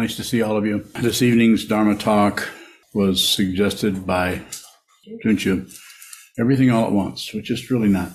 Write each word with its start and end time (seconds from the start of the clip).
Nice 0.00 0.16
to 0.16 0.24
see 0.24 0.40
all 0.40 0.56
of 0.56 0.64
you. 0.64 0.78
This 1.02 1.20
evening's 1.20 1.66
Dharma 1.66 1.94
talk 1.94 2.48
was 2.94 3.22
suggested 3.22 4.06
by 4.06 4.40
Junchu. 5.22 5.70
Everything 6.38 6.70
all 6.70 6.86
at 6.86 6.92
once, 6.92 7.34
which 7.34 7.50
is 7.50 7.70
really 7.70 7.90
not 7.90 8.10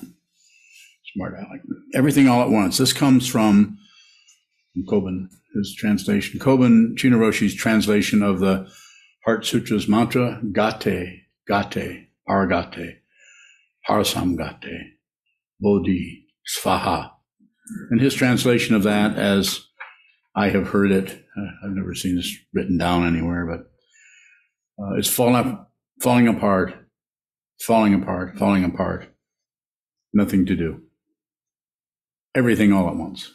smart 1.14 1.36
aleck. 1.36 1.62
Everything 1.94 2.28
all 2.28 2.42
at 2.42 2.50
once. 2.50 2.80
This 2.80 2.92
comes 2.92 3.28
from 3.28 3.78
Kobun, 4.90 5.28
his 5.54 5.76
translation. 5.76 6.40
Kobun 6.40 6.98
Roshi's 6.98 7.54
translation 7.54 8.24
of 8.24 8.40
the 8.40 8.68
Heart 9.24 9.46
Sutra's 9.46 9.88
mantra, 9.88 10.42
Gate, 10.52 11.22
Gate, 11.48 12.08
Paragate, 12.28 12.96
Parasamgate, 13.88 14.90
Bodhi, 15.60 16.26
Svaha. 16.50 17.12
And 17.92 18.02
his 18.02 18.16
translation 18.16 18.74
of 18.74 18.82
that, 18.82 19.20
as 19.20 19.68
I 20.36 20.50
have 20.50 20.68
heard 20.68 20.92
it, 20.92 21.24
uh, 21.38 21.48
I've 21.64 21.72
never 21.72 21.96
seen 21.96 22.18
this 22.18 22.36
written 22.54 22.78
down 22.78 23.08
anywhere, 23.08 23.46
but 23.46 24.84
uh, 24.84 24.96
it's 24.96 25.10
falling, 25.10 25.66
falling 26.02 26.28
apart, 26.28 26.74
falling 27.62 27.94
apart, 27.94 28.38
falling 28.38 28.66
apart. 28.66 29.08
Nothing 30.14 30.46
to 30.46 30.56
do. 30.56 30.82
Everything 32.36 32.74
all 32.74 32.90
at 32.90 32.96
once. 32.96 33.32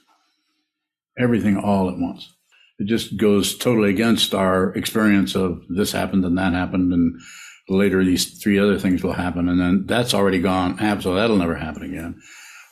Everything 1.19 1.57
all 1.57 1.89
at 1.89 1.99
once. 1.99 2.35
It 2.79 2.87
just 2.87 3.17
goes 3.19 3.57
totally 3.57 3.91
against 3.91 4.35
our 4.35 4.75
experience 4.75 5.35
of 5.35 5.63
this 5.69 5.93
happened 5.93 6.25
and 6.25 6.39
that 6.39 6.53
happened 6.53 6.93
and 6.93 7.21
later 7.69 8.05
these 8.05 8.43
three 8.43 8.59
other 8.59 8.79
things 8.79 9.03
will 9.03 9.13
happen 9.13 9.49
and 9.49 9.61
then 9.61 9.85
that's 9.87 10.13
already 10.13 10.41
gone 10.41 10.77
so 11.01 11.15
that'll 11.15 11.37
never 11.37 11.55
happen 11.55 11.85
again 11.85 12.21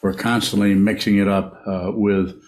we're 0.03 0.15
constantly 0.15 0.75
mixing 0.75 1.19
it 1.19 1.29
up 1.29 1.62
uh, 1.67 1.92
with 1.95 2.42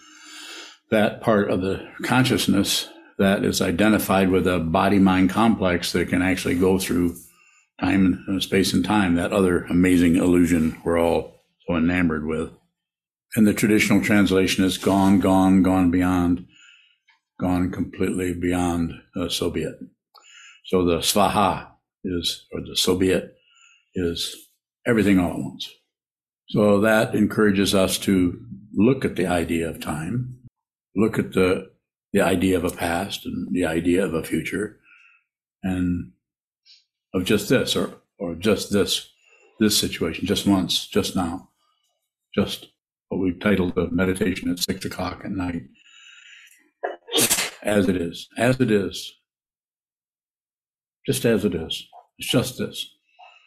that 0.91 1.21
part 1.21 1.51
of 1.51 1.61
the 1.61 1.89
consciousness 2.03 2.89
that 3.19 3.45
is 3.45 3.61
identified 3.61 4.31
with 4.31 4.47
a 4.47 4.59
body 4.59 4.99
mind 4.99 5.31
complex 5.31 5.93
that 5.93 6.09
can 6.09 6.23
actually 6.23 6.59
go 6.59 6.79
through 6.79 7.17
time 7.81 8.23
and 8.27 8.39
uh, 8.39 8.41
space 8.41 8.73
and 8.73 8.85
time 8.85 9.15
that 9.15 9.33
other 9.33 9.65
amazing 9.65 10.17
illusion 10.17 10.81
we're 10.85 11.01
all 11.01 11.43
so 11.67 11.77
enamored 11.77 12.27
with 12.27 12.51
and 13.37 13.47
the 13.47 13.55
traditional 13.55 14.03
translation 14.03 14.65
is 14.65 14.77
gone 14.77 15.19
gone 15.19 15.63
gone 15.63 15.91
beyond 15.91 16.47
gone 17.39 17.71
completely 17.71 18.35
beyond 18.35 18.93
uh, 19.17 19.29
so 19.29 19.51
be 19.51 19.63
it 19.63 19.79
so 20.67 20.85
the 20.85 20.99
svaha 20.99 21.71
is, 22.05 22.47
or 22.53 22.61
the 22.61 22.77
so 22.77 22.97
be 22.97 23.11
it, 23.11 23.37
is 23.95 24.37
everything 24.87 25.19
all 25.19 25.33
at 25.33 25.39
once. 25.39 25.71
So 26.49 26.81
that 26.81 27.15
encourages 27.15 27.75
us 27.75 27.99
to 27.99 28.41
look 28.75 29.05
at 29.05 29.17
the 29.17 29.27
idea 29.27 29.69
of 29.69 29.81
time, 29.81 30.39
look 30.97 31.19
at 31.19 31.33
the, 31.33 31.71
the 32.13 32.21
idea 32.21 32.57
of 32.57 32.65
a 32.65 32.71
past 32.71 33.27
and 33.27 33.49
the 33.53 33.65
idea 33.65 34.05
of 34.05 34.15
a 34.15 34.23
future, 34.23 34.81
and 35.63 36.13
of 37.15 37.25
just 37.25 37.49
this 37.49 37.77
or, 37.77 37.95
or 38.19 38.35
just 38.35 38.73
this, 38.73 39.11
this 39.59 39.79
situation, 39.79 40.27
just 40.27 40.47
once, 40.47 40.87
just 40.87 41.15
now, 41.15 41.49
just 42.35 42.69
what 43.09 43.19
we've 43.19 43.41
titled 43.41 43.75
the 43.75 43.89
meditation 43.91 44.51
at 44.51 44.59
six 44.59 44.85
o'clock 44.85 45.23
at 45.25 45.33
night. 45.33 45.63
As 47.63 47.89
it 47.89 47.97
is, 47.97 48.29
as 48.39 48.59
it 48.61 48.71
is, 48.71 49.13
just 51.07 51.25
as 51.25 51.45
it 51.45 51.55
is. 51.55 51.87
It's 52.19 52.31
just 52.31 52.59
this. 52.59 52.95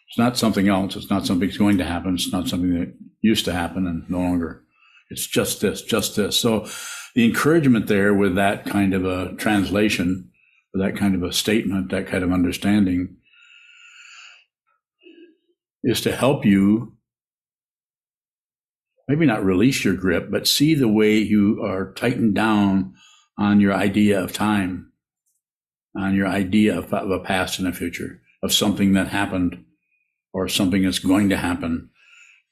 It's 0.09 0.17
not 0.17 0.37
something 0.37 0.67
else. 0.67 0.95
It's 0.95 1.09
not 1.09 1.25
something 1.25 1.47
that's 1.47 1.57
going 1.57 1.77
to 1.77 1.85
happen. 1.85 2.15
It's 2.15 2.31
not 2.31 2.47
something 2.47 2.77
that 2.79 2.93
used 3.21 3.45
to 3.45 3.53
happen 3.53 3.87
and 3.87 4.07
no 4.09 4.19
longer. 4.19 4.63
It's 5.09 5.25
just 5.25 5.61
this, 5.61 5.81
just 5.81 6.15
this. 6.15 6.37
So 6.37 6.67
the 7.15 7.25
encouragement 7.25 7.87
there 7.87 8.13
with 8.13 8.35
that 8.35 8.65
kind 8.65 8.93
of 8.93 9.05
a 9.05 9.33
translation, 9.35 10.31
with 10.73 10.81
that 10.81 10.97
kind 10.97 11.15
of 11.15 11.23
a 11.23 11.33
statement, 11.33 11.91
that 11.91 12.07
kind 12.07 12.23
of 12.23 12.31
understanding, 12.31 13.17
is 15.83 16.01
to 16.01 16.15
help 16.15 16.45
you 16.45 16.93
maybe 19.07 19.25
not 19.25 19.43
release 19.43 19.83
your 19.83 19.95
grip, 19.95 20.31
but 20.31 20.47
see 20.47 20.73
the 20.73 20.87
way 20.87 21.17
you 21.17 21.61
are 21.61 21.93
tightened 21.93 22.33
down 22.33 22.93
on 23.37 23.59
your 23.59 23.73
idea 23.73 24.21
of 24.21 24.31
time 24.31 24.93
on 25.95 26.15
your 26.15 26.27
idea 26.27 26.77
of, 26.77 26.93
of 26.93 27.11
a 27.11 27.19
past 27.19 27.59
and 27.59 27.67
a 27.67 27.73
future, 27.73 28.21
of 28.41 28.53
something 28.53 28.93
that 28.93 29.07
happened 29.07 29.63
or 30.33 30.47
something 30.47 30.83
that's 30.83 30.99
going 30.99 31.29
to 31.29 31.37
happen. 31.37 31.89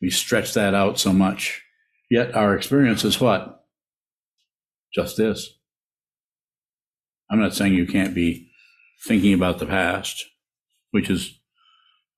We 0.01 0.09
stretch 0.09 0.53
that 0.53 0.73
out 0.73 0.99
so 0.99 1.13
much. 1.13 1.63
Yet 2.09 2.35
our 2.35 2.55
experience 2.55 3.03
is 3.03 3.19
what? 3.19 3.60
Just 4.93 5.17
this. 5.17 5.57
I'm 7.29 7.39
not 7.39 7.53
saying 7.53 7.73
you 7.73 7.87
can't 7.87 8.13
be 8.13 8.49
thinking 9.05 9.33
about 9.33 9.59
the 9.59 9.65
past, 9.65 10.25
which 10.91 11.09
is 11.09 11.39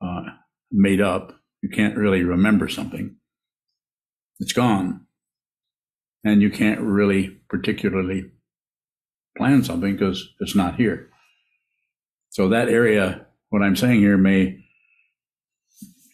uh, 0.01 0.23
made 0.71 1.01
up. 1.01 1.39
You 1.61 1.69
can't 1.69 1.95
really 1.95 2.23
remember 2.23 2.67
something. 2.67 3.15
It's 4.39 4.53
gone. 4.53 5.05
And 6.23 6.41
you 6.41 6.49
can't 6.49 6.81
really 6.81 7.41
particularly 7.49 8.31
plan 9.37 9.63
something 9.63 9.93
because 9.93 10.29
it's 10.39 10.55
not 10.55 10.75
here. 10.75 11.09
So 12.29 12.49
that 12.49 12.69
area, 12.69 13.27
what 13.49 13.61
I'm 13.61 13.75
saying 13.75 13.99
here 13.99 14.17
may, 14.17 14.57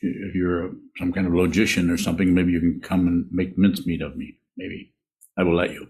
if 0.01 0.35
you're 0.35 0.71
some 0.97 1.13
kind 1.13 1.27
of 1.27 1.33
logician 1.33 1.89
or 1.89 1.97
something, 1.97 2.33
maybe 2.33 2.51
you 2.51 2.59
can 2.59 2.81
come 2.81 3.07
and 3.07 3.27
make 3.31 3.57
mincemeat 3.57 4.01
of 4.01 4.17
me. 4.17 4.37
Maybe 4.57 4.93
I 5.37 5.43
will 5.43 5.55
let 5.55 5.71
you. 5.71 5.87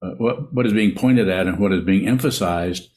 What 0.00 0.52
what 0.52 0.66
is 0.66 0.72
being 0.72 0.94
pointed 0.94 1.28
at 1.28 1.46
and 1.46 1.58
what 1.58 1.72
is 1.72 1.84
being 1.84 2.08
emphasized, 2.08 2.88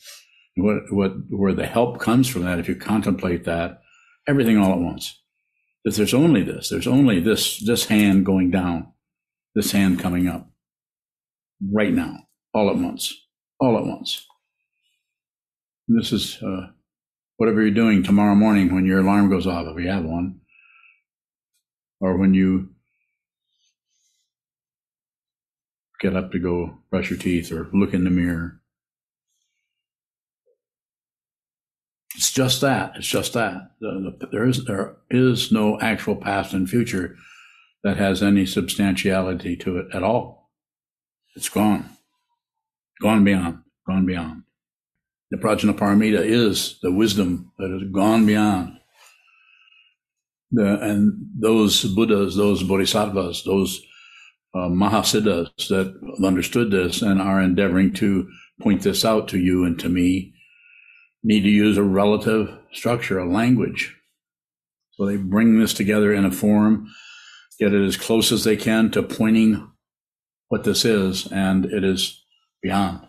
what 0.56 0.92
what 0.92 1.14
where 1.30 1.54
the 1.54 1.66
help 1.66 2.00
comes 2.00 2.28
from 2.28 2.44
that, 2.44 2.60
if 2.60 2.68
you 2.68 2.76
contemplate 2.76 3.44
that, 3.46 3.82
everything 4.28 4.58
all 4.58 4.74
at 4.74 4.80
once. 4.80 5.20
If 5.86 5.98
there's 5.98 6.14
only 6.14 6.44
this, 6.44 6.70
there's 6.70 6.88
only 6.88 7.20
this 7.20 7.60
this 7.60 7.86
hand 7.86 8.26
going 8.26 8.52
down, 8.52 8.94
this 9.54 9.72
hand 9.72 10.00
coming 10.00 10.28
up, 10.28 10.50
right 11.72 11.94
now, 11.94 12.20
all 12.54 12.70
at 12.70 12.78
once, 12.78 13.14
all 13.60 13.78
at 13.78 13.86
once. 13.86 14.26
This 15.90 16.14
is 16.14 16.42
uh, 16.42 16.68
whatever 17.36 17.62
you're 17.62 17.72
doing 17.72 18.04
tomorrow 18.04 18.36
morning 18.36 18.74
when 18.74 18.86
your 18.86 19.02
alarm 19.02 19.30
goes 19.30 19.46
off, 19.46 19.68
if 19.68 19.84
you 19.84 19.90
have 19.90 20.06
one, 20.06 20.40
or 22.00 22.18
when 22.18 22.34
you 22.34 22.73
get 26.04 26.16
up 26.18 26.32
to 26.34 26.40
go 26.40 26.78
brush 26.92 27.10
your 27.10 27.18
teeth 27.18 27.52
or 27.52 27.70
look 27.74 27.94
in 27.94 28.04
the 28.04 28.10
mirror. 28.10 28.60
It's 32.16 32.32
just 32.32 32.62
that. 32.62 32.98
It's 32.98 33.08
just 33.08 33.34
that. 33.34 33.72
The, 33.80 34.16
the, 34.20 34.28
there 34.28 34.46
is 34.48 34.66
there 34.66 34.98
is 35.10 35.52
no 35.52 35.80
actual 35.80 36.16
past 36.16 36.54
and 36.54 36.70
future 36.70 37.16
that 37.84 37.98
has 37.98 38.22
any 38.22 38.46
substantiality 38.46 39.56
to 39.58 39.78
it 39.78 39.88
at 39.94 40.04
all. 40.04 40.52
It's 41.36 41.50
gone, 41.50 41.90
gone 43.02 43.24
beyond, 43.24 43.60
gone 43.88 44.06
beyond. 44.06 44.44
The 45.32 45.38
Prajnaparamita 45.38 46.20
is 46.20 46.78
the 46.84 46.92
wisdom 46.92 47.52
that 47.58 47.72
has 47.72 47.92
gone 47.92 48.26
beyond. 48.28 48.78
The, 50.52 50.80
and 50.82 51.30
those 51.40 51.84
Buddhas, 51.84 52.36
those 52.36 52.62
Bodhisattvas, 52.62 53.44
those 53.44 53.84
uh, 54.54 54.70
Mahasiddhas 54.70 55.68
that 55.70 56.00
have 56.18 56.26
understood 56.26 56.72
this 56.72 57.02
and 57.02 57.22
are 57.22 57.42
endeavoring 57.42 57.94
to 57.94 58.30
point 58.62 58.82
this 58.84 59.04
out 59.04 59.28
to 59.30 59.40
you 59.40 59.66
and 59.66 59.80
to 59.80 59.90
me 59.90 60.34
need 61.24 61.42
to 61.42 61.50
use 61.50 61.78
a 61.78 61.84
relative 61.84 62.56
structure, 62.72 63.18
a 63.18 63.30
language. 63.30 63.96
So 64.92 65.06
they 65.06 65.18
bring 65.18 65.60
this 65.60 65.74
together 65.74 66.14
in 66.14 66.26
a 66.26 66.32
form, 66.32 66.88
get 67.60 67.74
it 67.74 67.86
as 67.86 67.98
close 67.98 68.32
as 68.32 68.44
they 68.44 68.58
can 68.58 68.92
to 68.92 69.02
pointing 69.02 69.72
what 70.50 70.66
this 70.66 70.86
is, 70.86 71.32
and 71.32 71.66
it 71.66 71.84
is 71.84 72.24
beyond 72.62 73.08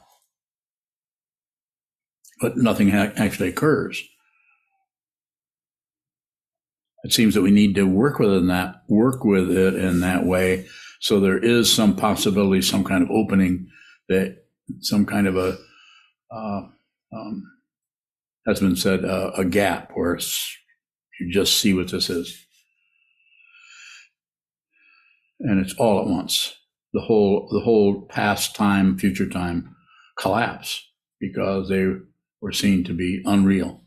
but 2.45 2.59
nothing 2.59 2.91
ha- 2.91 3.13
actually 3.17 3.49
occurs. 3.49 4.03
It 7.05 7.13
seems 7.13 7.35
that 7.35 7.43
we 7.43 7.51
need 7.51 7.75
to 7.77 7.85
work 7.85 8.19
within 8.19 8.49
that, 8.49 8.83
work 8.89 9.25
with 9.25 9.51
it 9.51 9.75
in 9.75 10.01
that 10.01 10.25
way. 10.25 10.67
So 11.05 11.21
there 11.21 11.37
is 11.37 11.71
some 11.71 11.97
possibility, 11.97 12.63
some 12.63 12.83
kind 12.83 13.03
of 13.03 13.11
opening 13.11 13.69
that 14.09 14.39
some 14.81 15.05
kind 15.05 15.27
of 15.27 15.37
a, 15.37 15.59
uh, 16.35 16.63
um, 17.13 17.43
has 18.47 18.61
been 18.61 18.75
said, 18.75 19.05
uh, 19.05 19.33
a 19.37 19.45
gap 19.45 19.91
where 19.93 20.19
you 21.21 21.31
just 21.31 21.59
see 21.61 21.75
what 21.75 21.91
this 21.91 22.09
is. 22.09 22.47
And 25.41 25.61
it's 25.63 25.75
all 25.75 26.01
at 26.01 26.07
once. 26.07 26.57
The 26.95 27.03
whole, 27.03 27.51
the 27.53 27.61
whole 27.61 28.07
past 28.07 28.57
time, 28.57 28.97
future 28.97 29.29
time 29.29 29.77
collapse 30.19 30.89
because 31.21 31.69
they 31.69 31.85
were 32.41 32.53
seen 32.53 32.83
to 32.85 32.95
be 32.95 33.21
unreal. 33.27 33.83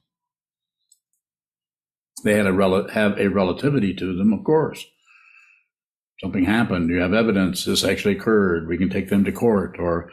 They 2.24 2.34
had 2.34 2.46
a 2.46 2.54
rel- 2.54 2.90
have 2.90 3.20
a 3.20 3.28
relativity 3.28 3.96
to 3.96 4.16
them, 4.16 4.34
of 4.34 4.44
course. 4.44 4.86
Something 6.22 6.46
happened. 6.46 6.90
You 6.90 7.00
have 7.00 7.14
evidence. 7.14 7.66
This 7.66 7.84
actually 7.84 8.18
occurred. 8.18 8.68
We 8.68 8.78
can 8.78 8.90
take 8.90 9.10
them 9.10 9.24
to 9.26 9.32
court, 9.32 9.78
or 9.80 10.12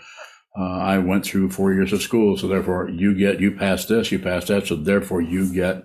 uh, 0.59 0.79
I 0.79 0.99
went 0.99 1.25
through 1.25 1.51
four 1.51 1.73
years 1.73 1.93
of 1.93 2.03
school, 2.03 2.37
so 2.37 2.47
therefore 2.47 2.91
you 2.91 3.15
get, 3.15 3.41
you 3.41 3.57
pass 3.57 3.87
this, 3.87 4.13
you 4.13 4.19
pass 4.19 4.47
that, 4.49 4.67
so 4.67 4.77
therefore 4.77 5.21
you 5.21 5.53
get 5.53 5.85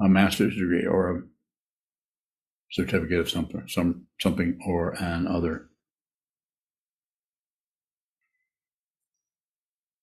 a 0.00 0.08
master's 0.08 0.54
degree 0.54 0.86
or 0.86 1.10
a 1.10 1.22
certificate 2.72 3.20
of 3.20 3.30
something, 3.30 3.62
some, 3.68 4.06
something 4.20 4.58
or 4.66 4.90
an 5.02 5.26
other. 5.26 5.68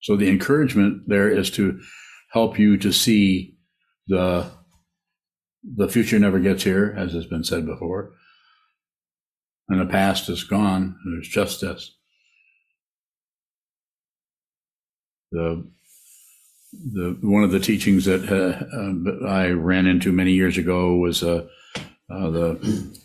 So 0.02 0.16
the 0.16 0.30
encouragement 0.30 1.04
there 1.08 1.30
is 1.30 1.50
to 1.52 1.80
help 2.32 2.60
you 2.60 2.78
to 2.78 2.92
see 2.92 3.58
the 4.08 4.52
the 5.64 5.90
future 5.90 6.20
never 6.20 6.40
gets 6.40 6.64
here, 6.64 6.94
as 6.96 7.14
has 7.14 7.26
been 7.26 7.44
said 7.44 7.66
before, 7.66 8.14
and 9.70 9.80
the 9.80 9.86
past 9.86 10.30
is 10.30 10.44
gone. 10.44 10.98
There's 11.06 11.28
just 11.28 11.62
this. 11.62 11.92
The 15.32 15.68
the 16.72 17.18
one 17.22 17.44
of 17.44 17.52
the 17.52 17.60
teachings 17.60 18.06
that 18.06 18.30
uh, 18.30 18.66
uh, 18.76 19.28
I 19.28 19.50
ran 19.50 19.86
into 19.88 20.12
many 20.12 20.34
years 20.34 20.58
ago 20.58 20.96
was 20.96 21.24
uh, 21.24 21.48
uh 22.10 22.30
the 22.30 23.00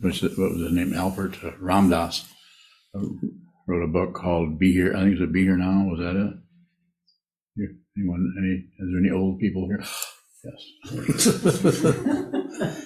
what's 0.00 0.20
the, 0.20 0.28
what 0.28 0.52
was 0.52 0.62
his 0.62 0.72
name 0.72 0.94
Albert 0.94 1.36
uh, 1.44 1.52
Ram 1.60 1.90
Dass 1.90 2.26
uh, 2.94 3.02
wrote 3.66 3.84
a 3.84 3.92
book 3.92 4.14
called 4.14 4.58
Be 4.58 4.72
Here. 4.72 4.94
I 4.96 5.00
think 5.00 5.12
it's 5.12 5.22
a 5.22 5.26
Be 5.26 5.42
Here 5.42 5.56
Now. 5.56 5.86
Was 5.88 6.00
that 6.00 6.16
it? 6.16 6.34
Anyone? 7.96 8.34
Any? 8.38 8.64
Is 8.78 8.90
there 8.90 9.00
any 9.00 9.10
old 9.10 9.38
people 9.38 9.66
here? 9.66 9.84
Yes. 10.42 10.72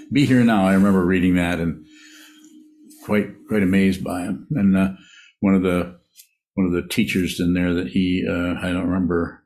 Be 0.12 0.26
Here 0.26 0.42
Now. 0.42 0.66
I 0.66 0.74
remember 0.74 1.04
reading 1.04 1.36
that 1.36 1.60
and 1.60 1.86
quite 3.04 3.28
quite 3.48 3.62
amazed 3.62 4.02
by 4.02 4.22
him. 4.22 4.46
And 4.52 4.76
uh, 4.76 4.92
one 5.40 5.54
of 5.54 5.62
the 5.62 5.98
one 6.54 6.66
of 6.66 6.72
the 6.72 6.86
teachers 6.88 7.38
in 7.40 7.54
there 7.54 7.74
that 7.74 7.88
he 7.88 8.26
uh, 8.28 8.54
I 8.60 8.72
don't 8.72 8.88
remember 8.88 9.44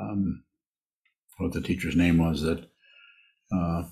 um, 0.00 0.42
what 1.38 1.52
the 1.52 1.60
teacher's 1.60 1.96
name 1.96 2.18
was 2.18 2.42
that 2.42 2.58
uh, 3.52 3.84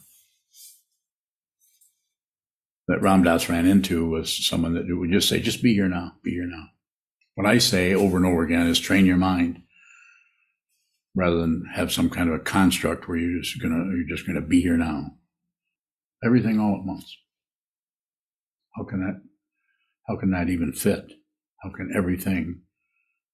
that 2.88 3.02
Ram 3.02 3.22
Dass 3.22 3.48
ran 3.48 3.66
into 3.66 4.08
was 4.08 4.46
someone 4.46 4.74
that 4.74 4.86
would 4.88 5.12
just 5.12 5.28
say, 5.28 5.40
"Just 5.40 5.62
be 5.62 5.74
here 5.74 5.88
now, 5.88 6.14
be 6.22 6.32
here 6.32 6.46
now." 6.46 6.66
What 7.34 7.46
I 7.46 7.58
say 7.58 7.94
over 7.94 8.16
and 8.16 8.26
over 8.26 8.42
again 8.42 8.66
is 8.66 8.80
train 8.80 9.06
your 9.06 9.16
mind 9.16 9.62
rather 11.14 11.36
than 11.36 11.64
have 11.74 11.92
some 11.92 12.10
kind 12.10 12.28
of 12.28 12.34
a 12.34 12.40
construct 12.40 13.08
where 13.08 13.18
you're 13.18 13.40
just 13.40 13.60
gonna 13.62 13.84
you're 13.94 14.08
just 14.08 14.26
gonna 14.26 14.40
be 14.40 14.60
here 14.60 14.76
now. 14.76 15.12
Everything 16.24 16.58
all 16.58 16.74
at 16.74 16.84
once. 16.84 17.16
How 18.78 18.84
can 18.84 19.00
that 19.00 19.20
how 20.06 20.16
can 20.16 20.30
that 20.30 20.48
even 20.48 20.72
fit? 20.72 21.12
How 21.62 21.70
can 21.70 21.92
everything 21.94 22.62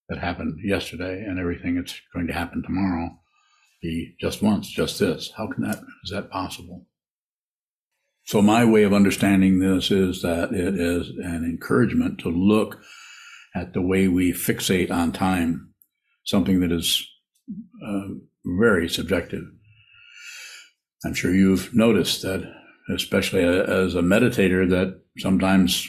that 0.08 0.19
happened 0.19 0.58
yesterday 0.64 1.23
and 1.23 1.38
everything 1.38 1.76
that's 1.76 2.00
going 2.12 2.26
to 2.26 2.32
happen 2.32 2.62
tomorrow 2.62 3.11
be 3.82 4.17
just 4.20 4.43
once, 4.43 4.69
just 4.69 4.99
this? 4.99 5.32
How 5.37 5.46
can 5.52 5.64
that 5.64 5.79
is 6.05 6.11
that 6.11 6.31
possible? 6.31 6.87
So 8.25 8.41
my 8.41 8.64
way 8.64 8.85
of 8.85 8.94
understanding 8.94 9.58
this 9.58 9.91
is 9.91 10.23
that 10.23 10.52
it 10.52 10.81
is 10.81 11.11
an 11.11 11.44
encouragement 11.44 12.19
to 12.20 12.31
look 12.31 12.81
at 13.55 13.75
the 13.75 13.82
way 13.82 14.08
we 14.08 14.32
fixate 14.32 14.91
on 14.91 15.12
time, 15.12 15.75
something 16.25 16.61
that 16.61 16.73
is 16.73 17.06
uh, 17.87 18.14
very 18.46 18.88
subjective. 18.88 19.44
I'm 21.05 21.12
sure 21.12 21.35
you've 21.35 21.75
noticed 21.75 22.23
that, 22.23 22.50
especially 22.88 23.44
as 23.44 23.94
a 23.94 24.00
meditator, 24.00 24.69
that 24.70 25.04
sometimes 25.19 25.88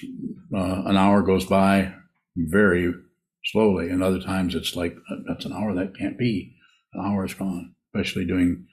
uh, 0.54 0.84
an 0.86 0.98
hour 0.98 1.22
goes 1.22 1.46
by 1.46 1.94
very 2.36 2.94
slowly, 3.46 3.90
and 3.90 4.04
other 4.04 4.20
times 4.20 4.56
it's 4.56 4.76
like 4.76 4.96
that's 5.28 5.46
an 5.46 5.54
hour 5.54 5.74
that 5.74 5.98
can't 5.98 6.18
be. 6.18 6.56
An 6.94 7.06
hour 7.06 7.26
is 7.26 7.34
gone, 7.34 7.76
especially 7.94 8.26
doing 8.26 8.66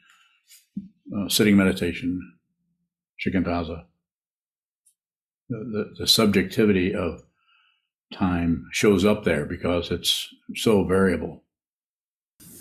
uh, 1.16 1.28
sitting 1.28 1.56
meditation, 1.56 2.20
shikantaza. 3.24 3.84
The, 5.48 5.58
the, 5.58 5.94
the 5.98 6.06
subjectivity 6.06 6.94
of 6.94 7.22
time 8.12 8.68
shows 8.72 9.04
up 9.04 9.24
there 9.24 9.44
because 9.44 9.90
it's 9.90 10.28
so 10.54 10.84
variable. 10.84 11.42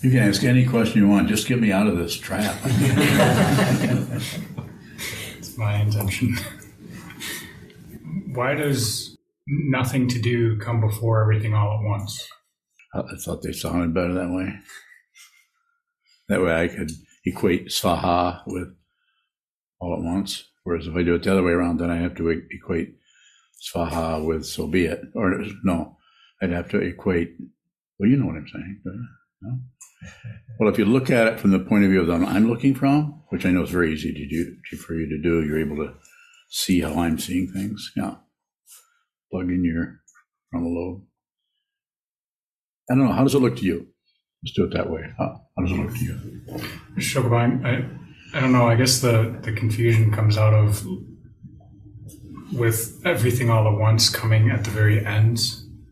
You 0.02 0.10
can 0.10 0.18
ask 0.18 0.42
any 0.42 0.66
question 0.66 1.02
you 1.02 1.08
want. 1.08 1.28
Just 1.28 1.46
get 1.46 1.60
me 1.60 1.70
out 1.70 1.86
of 1.86 1.96
this 1.96 2.16
trap. 2.16 2.58
it's 5.38 5.56
my 5.56 5.76
intention. 5.76 6.36
Why 8.34 8.54
does 8.54 9.18
nothing 9.46 10.08
to 10.08 10.20
do 10.20 10.58
come 10.58 10.80
before 10.80 11.22
everything 11.22 11.54
all 11.54 11.78
at 11.78 11.84
once? 11.84 12.28
Oh, 12.94 13.02
I 13.10 13.16
thought 13.16 13.42
they 13.42 13.52
sounded 13.52 13.94
better 13.94 14.14
that 14.14 14.30
way. 14.30 14.54
That 16.28 16.42
way 16.42 16.54
I 16.54 16.68
could 16.68 16.90
equate 17.24 17.68
svaha 17.68 18.42
with 18.46 18.74
all 19.80 19.94
at 19.94 20.02
once. 20.02 20.44
Whereas 20.64 20.86
if 20.86 20.94
I 20.94 21.02
do 21.02 21.14
it 21.14 21.24
the 21.24 21.32
other 21.32 21.42
way 21.42 21.52
around, 21.52 21.78
then 21.78 21.90
I 21.90 21.96
have 21.96 22.14
to 22.16 22.28
equate 22.28 22.94
svaha 23.62 24.24
with 24.24 24.46
so 24.46 24.66
be 24.66 24.86
it. 24.86 25.02
Or 25.14 25.44
no, 25.64 25.98
I'd 26.40 26.50
have 26.50 26.70
to 26.70 26.78
equate, 26.78 27.36
well, 27.98 28.08
you 28.08 28.16
know 28.16 28.26
what 28.26 28.36
I'm 28.36 28.48
saying. 28.48 28.80
No? 29.42 29.58
Well, 30.58 30.68
if 30.68 30.78
you 30.78 30.84
look 30.84 31.10
at 31.10 31.26
it 31.26 31.40
from 31.40 31.50
the 31.50 31.58
point 31.58 31.84
of 31.84 31.90
view 31.90 32.00
of 32.00 32.06
them 32.06 32.24
I'm 32.24 32.48
looking 32.48 32.74
from, 32.74 33.22
which 33.28 33.44
I 33.44 33.50
know 33.50 33.62
is 33.62 33.70
very 33.70 33.92
easy 33.92 34.12
to 34.12 34.28
do 34.28 34.76
for 34.76 34.94
you 34.94 35.08
to 35.08 35.18
do, 35.20 35.44
you're 35.44 35.60
able 35.60 35.76
to 35.76 35.94
see 36.52 36.82
how 36.82 37.00
I'm 37.00 37.18
seeing 37.18 37.50
things. 37.50 37.92
Yeah. 37.96 38.16
Plug 39.30 39.48
in 39.48 39.64
your 39.64 40.00
frontal 40.50 40.74
lobe. 40.74 41.02
I 42.90 42.94
don't 42.94 43.06
know. 43.06 43.12
How 43.12 43.22
does 43.22 43.34
it 43.34 43.38
look 43.38 43.56
to 43.56 43.64
you? 43.64 43.88
Let's 44.44 44.54
do 44.54 44.64
it 44.64 44.74
that 44.74 44.90
way. 44.90 45.02
How, 45.18 45.40
how 45.56 45.64
does 45.64 45.72
it 45.72 45.78
look 45.78 45.94
to 45.94 46.04
you? 46.04 46.20
Shokabine, 46.98 47.64
I, 47.64 48.36
I 48.36 48.40
don't 48.40 48.52
know. 48.52 48.68
I 48.68 48.74
guess 48.74 49.00
the, 49.00 49.34
the 49.42 49.52
confusion 49.52 50.12
comes 50.12 50.36
out 50.36 50.52
of 50.52 50.84
with 52.52 53.00
everything 53.06 53.48
all 53.48 53.66
at 53.66 53.78
once 53.78 54.10
coming 54.10 54.50
at 54.50 54.64
the 54.64 54.70
very 54.70 55.04
end. 55.06 55.40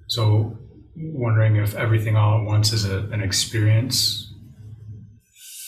So 0.08 0.58
wondering 0.94 1.56
if 1.56 1.74
everything 1.74 2.16
all 2.16 2.40
at 2.40 2.44
once 2.44 2.74
is 2.74 2.84
a, 2.84 2.98
an 3.12 3.22
experience, 3.22 4.30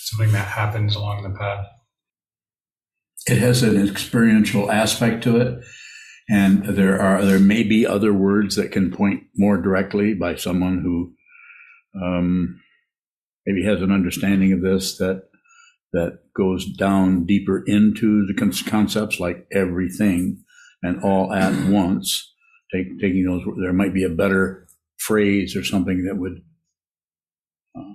something 0.05 0.33
that 0.33 0.49
happens 0.49 0.97
along 0.97 1.23
the 1.23 1.31
path. 1.39 1.65
It 3.27 3.39
has 3.39 3.63
an 3.63 3.89
experiential 3.89 4.71
aspect 4.71 5.23
to 5.25 5.41
it, 5.41 5.65
and 6.29 6.65
there 6.65 7.01
are 7.01 7.25
there 7.25 7.39
may 7.39 7.63
be 7.63 7.87
other 7.87 8.13
words 8.13 8.57
that 8.57 8.73
can 8.73 8.91
point 8.91 9.25
more 9.37 9.57
directly 9.57 10.15
by 10.15 10.35
someone 10.35 10.81
who 10.81 11.15
um, 12.03 12.61
maybe 13.47 13.65
has 13.65 13.81
an 13.81 13.93
understanding 13.93 14.53
of 14.53 14.63
this 14.63 14.97
that 14.99 15.25
that 15.93 16.21
goes 16.35 16.65
down 16.65 17.25
deeper 17.27 17.63
into 17.67 18.27
the 18.27 18.35
concepts 18.67 19.21
like 19.21 19.47
everything 19.53 20.43
and 20.83 21.03
all 21.03 21.33
at 21.33 21.53
once. 21.69 22.31
Take, 22.75 22.99
taking 23.01 23.25
those, 23.27 23.43
there 23.63 23.75
might 23.75 23.93
be 23.93 24.05
a 24.05 24.09
better 24.09 24.67
phrase 24.99 25.55
or 25.55 25.63
something 25.63 26.05
that 26.07 26.17
would 26.17 26.41
uh, 27.77 27.95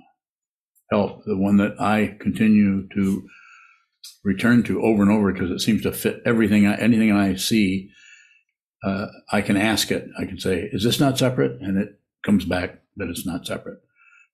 help. 0.91 1.23
The 1.25 1.37
one 1.37 1.57
that 1.57 1.81
I 1.81 2.15
continue 2.19 2.87
to 2.89 3.27
return 4.23 4.63
to 4.63 4.81
over 4.81 5.01
and 5.01 5.11
over 5.11 5.31
because 5.31 5.51
it 5.51 5.59
seems 5.59 5.83
to 5.83 5.91
fit 5.91 6.21
everything, 6.25 6.65
anything 6.65 7.11
I 7.11 7.35
see. 7.35 7.89
Uh, 8.83 9.07
I 9.31 9.41
can 9.41 9.57
ask 9.57 9.91
it. 9.91 10.07
I 10.19 10.25
can 10.25 10.39
say, 10.39 10.69
"Is 10.71 10.83
this 10.83 10.99
not 10.99 11.17
separate?" 11.17 11.59
And 11.61 11.77
it 11.77 11.99
comes 12.23 12.45
back 12.45 12.81
that 12.97 13.09
it's 13.09 13.25
not 13.25 13.45
separate. 13.45 13.79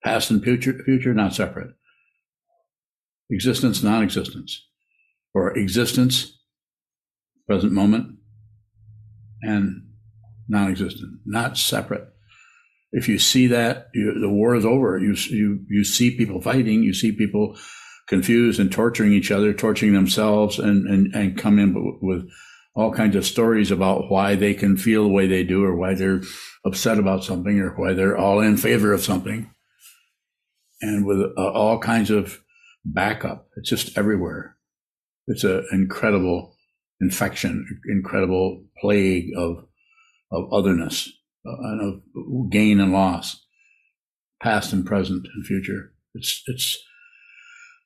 Past 0.03 0.31
and 0.31 0.43
future, 0.43 0.73
future 0.83 1.13
not 1.13 1.33
separate. 1.33 1.75
Existence, 3.29 3.81
non-existence, 3.81 4.67
or 5.33 5.57
existence, 5.57 6.39
present 7.47 7.71
moment, 7.71 8.17
and 9.41 9.87
non-existent, 10.49 11.19
not 11.25 11.57
separate 11.57 12.13
if 12.93 13.09
you 13.09 13.17
see 13.17 13.47
that, 13.47 13.89
you, 13.93 14.19
the 14.19 14.29
war 14.29 14.55
is 14.55 14.65
over. 14.65 14.99
You, 14.99 15.15
you, 15.29 15.65
you 15.67 15.83
see 15.83 16.15
people 16.15 16.39
fighting, 16.39 16.83
you 16.83 16.93
see 16.93 17.11
people 17.11 17.57
confused 18.07 18.59
and 18.59 18.71
torturing 18.71 19.13
each 19.13 19.31
other, 19.31 19.53
torturing 19.53 19.93
themselves, 19.93 20.59
and, 20.59 20.87
and, 20.87 21.13
and 21.15 21.37
come 21.37 21.59
in 21.59 21.97
with 22.01 22.29
all 22.75 22.91
kinds 22.91 23.15
of 23.15 23.25
stories 23.25 23.71
about 23.71 24.09
why 24.09 24.35
they 24.35 24.53
can 24.53 24.75
feel 24.77 25.03
the 25.03 25.09
way 25.09 25.27
they 25.27 25.43
do, 25.43 25.63
or 25.63 25.75
why 25.75 25.93
they're 25.93 26.21
upset 26.65 26.97
about 26.97 27.23
something, 27.23 27.59
or 27.59 27.69
why 27.75 27.93
they're 27.93 28.17
all 28.17 28.39
in 28.39 28.57
favor 28.57 28.93
of 28.93 29.01
something. 29.01 29.49
And 30.81 31.05
with 31.05 31.19
uh, 31.37 31.51
all 31.51 31.79
kinds 31.79 32.09
of 32.09 32.41
backup, 32.83 33.47
it's 33.55 33.69
just 33.69 33.97
everywhere. 33.97 34.57
It's 35.27 35.43
an 35.43 35.65
incredible 35.71 36.55
infection, 36.99 37.65
incredible 37.89 38.65
plague 38.81 39.29
of, 39.37 39.65
of 40.31 40.51
otherness 40.51 41.09
and 41.45 41.81
of 41.81 42.49
gain 42.49 42.79
and 42.79 42.91
loss, 42.91 43.45
past 44.41 44.73
and 44.73 44.85
present 44.85 45.25
and 45.33 45.45
future. 45.45 45.93
It's 46.13 46.43
it's 46.47 46.77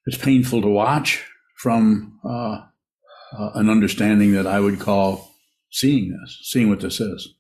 it's 0.08 0.18
painful 0.18 0.62
to 0.62 0.70
watch 0.70 1.26
from 1.58 2.18
uh, 2.24 2.62
uh, 3.38 3.50
an 3.56 3.70
understanding 3.70 4.32
that 4.32 4.48
I 4.48 4.62
would 4.62 4.80
call 4.80 5.36
seeing 5.70 6.18
this, 6.18 6.40
seeing 6.44 6.70
what 6.70 6.80
this 6.80 7.02
is. 7.02 7.36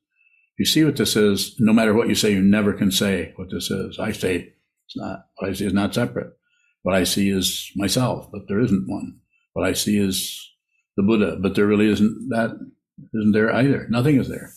You 0.59 0.65
see 0.65 0.83
what 0.83 0.97
this 0.97 1.15
is. 1.15 1.55
No 1.59 1.71
matter 1.71 1.93
what 1.93 2.09
you 2.09 2.15
say, 2.15 2.31
you 2.31 2.41
never 2.41 2.73
can 2.73 2.91
say 2.91 3.31
what 3.37 3.49
this 3.51 3.71
is. 3.71 3.97
I 3.99 4.11
say 4.11 4.53
it's 4.85 4.97
not. 4.97 5.27
What 5.37 5.49
I 5.49 5.53
see 5.53 5.65
is 5.65 5.73
not 5.73 5.93
separate. 5.93 6.33
What 6.83 6.93
I 6.93 7.05
see 7.05 7.29
is 7.29 7.71
myself, 7.75 8.29
but 8.31 8.41
there 8.49 8.59
isn't 8.59 8.87
one. 8.87 9.19
What 9.53 9.65
I 9.65 9.71
see 9.73 9.97
is 9.97 10.37
the 10.97 11.03
Buddha, 11.03 11.37
but 11.41 11.55
there 11.55 11.67
really 11.67 11.89
isn't 11.89 12.29
that. 12.29 12.51
Isn't 13.13 13.31
there 13.31 13.53
either? 13.53 13.87
Nothing 13.89 14.19
is 14.19 14.27
there. 14.27 14.51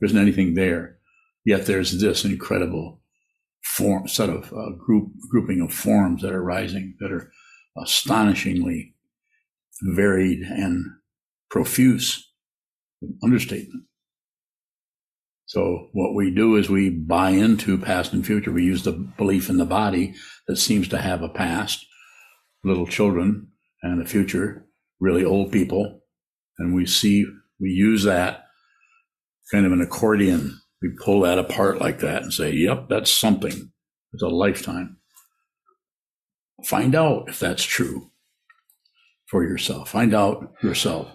There 0.00 0.06
isn't 0.06 0.18
anything 0.18 0.54
there. 0.54 0.98
Yet 1.44 1.66
there's 1.66 2.00
this 2.00 2.24
incredible 2.24 3.02
form 3.62 4.08
set 4.08 4.30
of 4.30 4.52
uh, 4.52 4.70
group 4.70 5.12
grouping 5.30 5.60
of 5.60 5.72
forms 5.72 6.22
that 6.22 6.32
are 6.32 6.42
rising 6.42 6.96
that 6.98 7.12
are 7.12 7.30
astonishingly 7.76 8.94
varied 9.82 10.40
and 10.42 10.84
profuse. 11.50 12.28
Understatement. 13.22 13.84
So 15.46 15.88
what 15.92 16.14
we 16.14 16.34
do 16.34 16.56
is 16.56 16.70
we 16.70 16.88
buy 16.88 17.30
into 17.30 17.76
past 17.76 18.12
and 18.12 18.24
future. 18.24 18.52
We 18.52 18.64
use 18.64 18.84
the 18.84 18.92
belief 18.92 19.50
in 19.50 19.58
the 19.58 19.66
body 19.66 20.14
that 20.46 20.56
seems 20.56 20.88
to 20.88 20.98
have 20.98 21.22
a 21.22 21.28
past, 21.28 21.84
little 22.64 22.86
children, 22.86 23.48
and 23.82 24.00
a 24.00 24.06
future, 24.06 24.66
really 25.00 25.24
old 25.24 25.52
people, 25.52 26.00
and 26.58 26.74
we 26.74 26.86
see 26.86 27.26
we 27.60 27.68
use 27.68 28.04
that 28.04 28.44
kind 29.50 29.66
of 29.66 29.72
an 29.72 29.80
accordion. 29.80 30.58
We 30.80 30.90
pull 31.04 31.20
that 31.22 31.38
apart 31.38 31.80
like 31.80 31.98
that 32.00 32.22
and 32.22 32.32
say, 32.32 32.52
"Yep, 32.52 32.88
that's 32.88 33.10
something. 33.10 33.72
It's 34.12 34.22
a 34.22 34.28
lifetime." 34.28 35.01
Find 36.64 36.94
out 36.94 37.28
if 37.28 37.40
that's 37.40 37.64
true 37.64 38.10
for 39.26 39.42
yourself. 39.42 39.90
Find 39.90 40.14
out 40.14 40.52
yourself. 40.62 41.08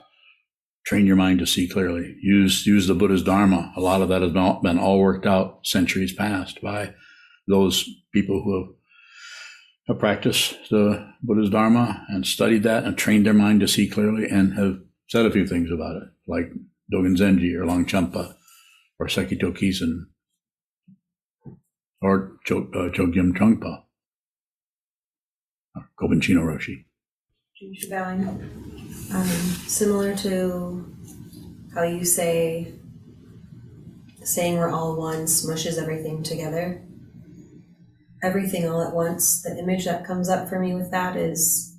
Train 0.86 1.06
your 1.06 1.15
mind 1.15 1.39
to 1.39 1.46
see 1.46 1.67
clearly. 1.67 2.15
Use 2.22 2.65
use 2.65 2.88
the 2.88 2.96
Buddha's 2.96 3.24
Dharma. 3.24 3.74
A 3.75 3.82
lot 3.82 4.01
of 4.01 4.10
that 4.10 4.22
has 4.22 4.32
been, 4.32 4.79
all 4.79 5.00
worked 5.00 5.25
out 5.25 5.60
centuries 5.65 6.13
past 6.13 6.62
by 6.62 6.94
those 7.48 7.88
people 8.13 8.41
who 8.44 8.58
have, 8.58 8.75
have 9.88 10.00
practiced 10.00 10.58
the 10.70 11.13
Buddha's 11.22 11.50
Dharma 11.50 12.06
and 12.10 12.25
studied 12.25 12.63
that 12.63 12.86
and 12.86 12.98
trained 12.98 13.25
their 13.25 13.34
mind 13.34 13.60
to 13.60 13.67
see 13.67 13.88
clearly 13.88 14.27
and 14.29 14.53
have 14.53 14.79
said 15.10 15.25
a 15.25 15.32
few 15.32 15.46
things 15.46 15.70
about 15.72 15.98
it, 15.98 16.10
like 16.27 16.51
Dogen 16.91 17.17
Zenji 17.17 17.53
or 17.53 17.65
Longchenpa 17.65 18.34
or 19.00 19.08
Sekito 19.08 19.56
Kisen 19.56 20.06
or 22.01 22.38
uh, 22.50 22.89
Chogyam 22.94 23.34
Trungpa 23.34 23.84
or 25.77 25.89
Kobun 26.00 26.22
Chino 26.22 26.41
Roshi. 26.41 26.86
Bowing. 27.89 28.27
Um, 29.13 29.27
similar 29.67 30.15
to 30.17 30.86
how 31.74 31.84
you 31.84 32.05
say, 32.05 32.74
saying 34.24 34.57
we're 34.57 34.69
all 34.69 34.98
one 34.98 35.25
smushes 35.25 35.81
everything 35.81 36.22
together. 36.22 36.84
Everything 38.24 38.69
all 38.69 38.81
at 38.81 38.93
once. 38.93 39.41
The 39.41 39.57
image 39.57 39.86
that 39.86 40.05
comes 40.05 40.29
up 40.29 40.50
for 40.50 40.60
me 40.60 40.74
with 40.75 40.91
that 40.91 41.15
is 41.15 41.75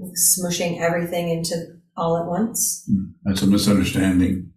smushing 0.00 0.80
everything 0.80 1.28
into 1.28 1.56
all 1.96 2.16
at 2.16 2.26
once. 2.26 2.88
That's 3.24 3.42
a 3.42 3.46
misunderstanding. 3.46 4.50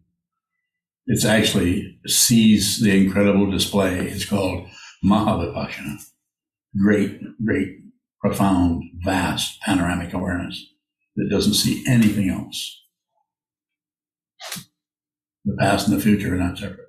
It's 1.07 1.25
actually 1.25 1.99
sees 2.07 2.81
the 2.81 3.05
incredible 3.05 3.51
display. 3.51 4.07
It's 4.07 4.25
called 4.25 4.67
Mahavipassana. 5.03 5.97
Great, 6.81 7.21
great, 7.45 7.77
profound, 8.25 8.83
vast 9.03 9.61
panoramic 9.61 10.11
awareness 10.11 10.65
that 11.15 11.29
doesn't 11.29 11.53
see 11.53 11.83
anything 11.87 12.27
else. 12.27 12.81
The 15.45 15.55
past 15.59 15.87
and 15.87 15.95
the 15.95 16.01
future 16.01 16.33
are 16.33 16.37
not 16.37 16.57
separate. 16.57 16.79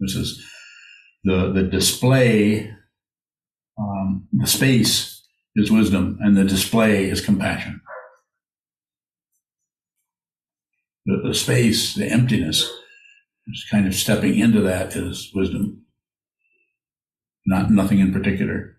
This 0.00 0.14
is 0.14 0.44
the, 1.24 1.50
the 1.50 1.62
display, 1.62 2.74
um, 3.78 4.28
the 4.32 4.46
space 4.46 5.26
is 5.56 5.70
wisdom, 5.70 6.18
and 6.20 6.36
the 6.36 6.44
display 6.44 7.08
is 7.08 7.24
compassion. 7.24 7.80
The, 11.06 11.28
the 11.28 11.34
space, 11.34 11.94
the 11.94 12.06
emptiness, 12.06 12.70
is 13.46 13.66
kind 13.70 13.86
of 13.86 13.94
stepping 13.94 14.38
into 14.38 14.60
that 14.60 14.94
is 14.94 15.30
wisdom, 15.34 15.83
not 17.46 17.70
nothing 17.70 17.98
in 17.98 18.12
particular, 18.12 18.76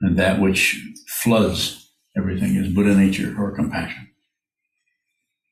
and 0.00 0.18
that 0.18 0.40
which 0.40 0.82
floods 1.22 1.90
everything 2.16 2.56
is 2.56 2.72
Buddha 2.72 2.94
nature 2.94 3.34
or 3.38 3.54
compassion. 3.54 4.08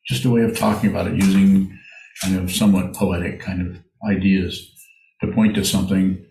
Just 0.06 0.24
a 0.24 0.30
way 0.30 0.42
of 0.42 0.56
talking 0.56 0.90
about 0.90 1.06
it 1.06 1.22
using 1.22 1.78
kind 2.22 2.36
of 2.36 2.50
somewhat 2.50 2.94
poetic 2.94 3.40
kind 3.40 3.66
of 3.66 3.82
ideas 4.08 4.72
to 5.20 5.32
point 5.32 5.54
to 5.54 5.64
something 5.64 6.24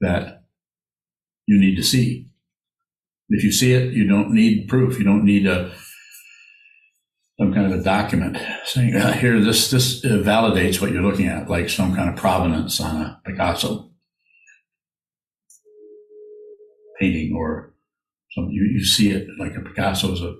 that 0.00 0.44
you 1.46 1.58
need 1.58 1.76
to 1.76 1.82
see. 1.82 2.28
If 3.28 3.42
you 3.42 3.52
see 3.52 3.72
it, 3.72 3.94
you 3.94 4.06
don't 4.06 4.32
need 4.32 4.68
proof. 4.68 4.98
You 4.98 5.04
don't 5.04 5.24
need 5.24 5.46
a 5.46 5.72
some 7.40 7.54
kind 7.54 7.72
of 7.72 7.80
a 7.80 7.82
document 7.82 8.36
saying, 8.66 8.94
uh, 8.94 9.12
"Here, 9.14 9.40
this 9.40 9.70
this 9.70 10.04
validates 10.04 10.80
what 10.80 10.92
you're 10.92 11.02
looking 11.02 11.26
at," 11.26 11.48
like 11.48 11.70
some 11.70 11.94
kind 11.94 12.10
of 12.10 12.16
provenance 12.16 12.78
on 12.80 13.00
a 13.00 13.20
Picasso 13.24 13.91
painting 17.02 17.34
or 17.36 17.74
something. 18.32 18.52
You, 18.52 18.64
you 18.76 18.84
see 18.84 19.10
it 19.10 19.26
like 19.38 19.54
a 19.56 19.60
Picasso 19.60 20.12
is 20.12 20.22
a 20.22 20.32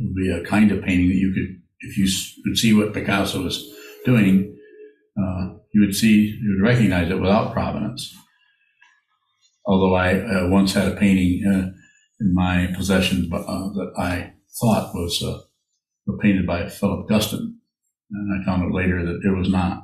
would 0.00 0.14
be 0.14 0.30
a 0.30 0.44
kind 0.44 0.70
of 0.72 0.82
painting 0.82 1.08
that 1.08 1.16
you 1.16 1.32
could, 1.32 1.62
if 1.80 1.96
you 1.96 2.08
could 2.44 2.58
see 2.58 2.74
what 2.74 2.94
Picasso 2.94 3.42
was 3.42 3.72
doing, 4.04 4.56
uh, 5.18 5.54
you 5.72 5.80
would 5.80 5.94
see, 5.94 6.38
you 6.40 6.56
would 6.56 6.68
recognize 6.68 7.10
it 7.10 7.20
without 7.20 7.52
provenance. 7.52 8.14
Although 9.64 9.94
I 9.94 10.18
uh, 10.20 10.48
once 10.48 10.74
had 10.74 10.88
a 10.88 10.96
painting 10.96 11.42
uh, 11.46 11.70
in 12.20 12.34
my 12.34 12.72
possession 12.76 13.28
uh, 13.32 13.38
that 13.38 13.92
I 13.98 14.34
thought 14.60 14.94
was 14.94 15.22
uh, 15.22 16.12
painted 16.20 16.46
by 16.46 16.68
Philip 16.68 17.08
Guston, 17.08 17.54
and 18.10 18.40
I 18.42 18.44
found 18.44 18.62
out 18.62 18.72
later 18.72 19.04
that 19.04 19.20
it 19.24 19.36
was 19.36 19.48
not. 19.48 19.82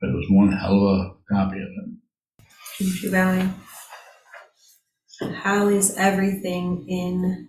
But 0.00 0.10
it 0.10 0.14
was 0.14 0.26
one 0.30 0.52
hell 0.52 0.82
of 0.88 1.06
a 1.06 1.34
copy 1.34 1.58
of 1.58 1.68
it. 1.68 2.44
Junshu 2.80 3.12
bowing. 3.12 3.54
How 5.20 5.68
is 5.68 5.94
everything 5.96 6.86
in 6.88 7.48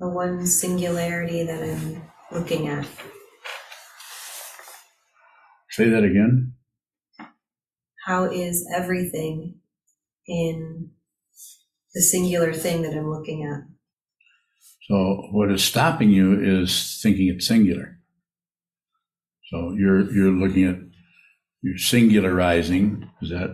the 0.00 0.08
one 0.08 0.44
singularity 0.46 1.44
that 1.44 1.62
I'm 1.62 2.02
looking 2.32 2.66
at? 2.66 2.86
Say 5.70 5.88
that 5.88 6.02
again. 6.04 6.54
How 8.06 8.24
is 8.24 8.68
everything 8.74 9.60
in 10.26 10.90
the 11.94 12.02
singular 12.02 12.52
thing 12.52 12.82
that 12.82 12.94
I'm 12.94 13.10
looking 13.10 13.44
at? 13.44 13.62
So 14.88 15.28
what 15.30 15.50
is 15.50 15.62
stopping 15.64 16.10
you 16.10 16.40
is 16.40 17.00
thinking 17.02 17.28
it's 17.28 17.46
singular. 17.46 17.98
So 19.50 19.74
you're 19.78 20.12
you're 20.12 20.32
looking 20.32 20.64
at 20.64 20.76
you're 21.62 21.78
singularizing. 21.78 23.08
Is 23.22 23.30
that? 23.30 23.50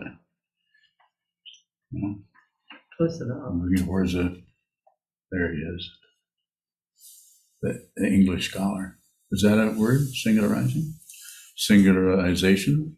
You 1.91 2.01
know, 2.01 2.15
Close 3.01 3.19
enough. 3.19 3.41
I'm 3.47 3.67
looking 3.67 3.87
where's 3.87 4.13
the? 4.13 4.43
There 5.31 5.51
he 5.51 5.59
is. 5.61 5.89
The, 7.63 7.87
the 7.95 8.05
English 8.05 8.51
scholar. 8.51 8.99
Is 9.31 9.41
that 9.41 9.57
a 9.57 9.71
word? 9.71 10.01
Singularizing. 10.23 10.91
Singularization. 11.57 12.93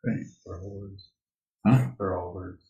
Okay. 0.00 0.22
They're 0.46 0.62
all 0.62 0.80
words. 0.80 1.10
Huh? 1.66 1.88
They're 1.98 2.18
all 2.18 2.32
words. 2.34 2.62